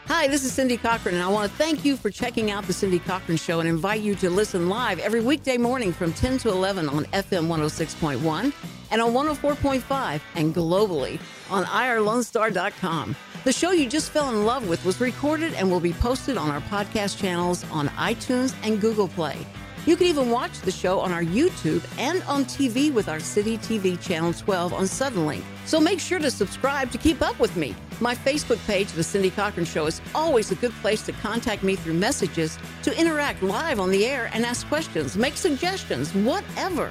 Hi, 0.07 0.29
this 0.29 0.45
is 0.45 0.53
Cindy 0.53 0.77
Cochran, 0.77 1.15
and 1.15 1.25
I 1.25 1.29
want 1.29 1.51
to 1.51 1.57
thank 1.57 1.83
you 1.83 1.97
for 1.97 2.11
checking 2.11 2.51
out 2.51 2.65
the 2.65 2.75
Cindy 2.75 2.99
Cochran 2.99 3.39
Show 3.39 3.61
and 3.61 3.69
invite 3.69 4.03
you 4.03 4.15
to 4.17 4.29
listen 4.29 4.69
live 4.69 4.99
every 4.99 5.23
weekday 5.23 5.57
morning 5.57 5.95
from 5.95 6.13
10 6.13 6.37
to 6.39 6.51
11 6.51 6.91
on 6.91 7.07
FM 7.07 7.47
106.1 7.47 8.53
and 8.91 9.01
on 9.01 9.13
104.5 9.15 10.21
and 10.35 10.55
globally 10.55 11.19
on 11.51 11.65
irlonestar.com. 11.65 13.17
The 13.45 13.53
show 13.53 13.71
you 13.71 13.89
just 13.89 14.11
fell 14.11 14.29
in 14.29 14.45
love 14.45 14.69
with 14.69 14.85
was 14.85 15.01
recorded 15.01 15.55
and 15.55 15.71
will 15.71 15.81
be 15.81 15.95
posted 15.95 16.37
on 16.37 16.51
our 16.51 16.61
podcast 16.63 17.19
channels 17.19 17.65
on 17.71 17.89
iTunes 17.89 18.55
and 18.63 18.83
Google 18.83 19.09
Play. 19.09 19.39
You 19.87 19.97
can 19.97 20.07
even 20.07 20.31
watch 20.31 20.61
the 20.61 20.71
show 20.71 20.99
on 20.99 21.13
our 21.13 21.23
YouTube 21.23 21.85
and 21.99 22.23
on 22.23 22.47
TV 22.47 22.91
with 22.91 23.07
our 23.07 23.21
City 23.21 23.59
TV 23.59 24.01
Channel 24.01 24.33
12 24.33 24.73
on 24.73 24.85
Suddenlink. 24.85 25.43
So 25.67 25.79
make 25.79 26.01
sure 26.01 26.19
to 26.19 26.31
subscribe 26.31 26.91
to 26.93 26.97
keep 26.97 27.21
up 27.21 27.39
with 27.39 27.55
me. 27.55 27.75
My 28.01 28.15
Facebook 28.15 28.65
page, 28.67 28.91
The 28.93 29.03
Cindy 29.03 29.29
Cochran 29.31 29.67
Show, 29.67 29.85
is 29.85 30.01
always 30.15 30.51
a 30.51 30.55
good 30.55 30.73
place 30.81 31.03
to 31.03 31.13
contact 31.13 31.63
me 31.63 31.77
through 31.77 31.95
messages, 31.95 32.59
to 32.83 32.99
interact 32.99 33.43
live 33.43 33.79
on 33.79 33.91
the 33.91 34.07
air 34.07 34.31
and 34.33 34.47
ask 34.47 34.67
questions, 34.69 35.19
make 35.19 35.37
suggestions, 35.37 36.15
whatever. 36.15 36.91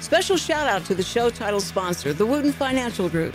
Special 0.00 0.38
shout 0.38 0.66
out 0.66 0.82
to 0.86 0.94
the 0.94 1.02
show 1.02 1.28
title 1.28 1.60
sponsor, 1.60 2.14
the 2.14 2.24
Wooten 2.24 2.52
Financial 2.52 3.10
Group. 3.10 3.34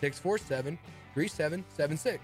647 0.00 0.78
3776. 1.14 2.22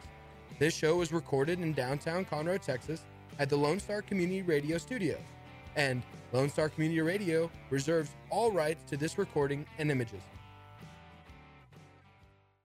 This 0.58 0.74
show 0.74 0.96
was 0.96 1.12
recorded 1.12 1.60
in 1.60 1.72
downtown 1.72 2.24
Conroe, 2.24 2.60
Texas 2.60 3.02
at 3.38 3.48
the 3.48 3.56
Lone 3.56 3.80
Star 3.80 4.02
Community 4.02 4.42
Radio 4.42 4.78
Studios. 4.78 5.20
And 5.76 6.02
Lone 6.32 6.50
Star 6.50 6.68
Community 6.68 7.00
Radio 7.00 7.50
reserves 7.70 8.10
all 8.28 8.50
rights 8.52 8.82
to 8.90 8.96
this 8.96 9.18
recording 9.18 9.64
and 9.78 9.90
images. 9.90 10.22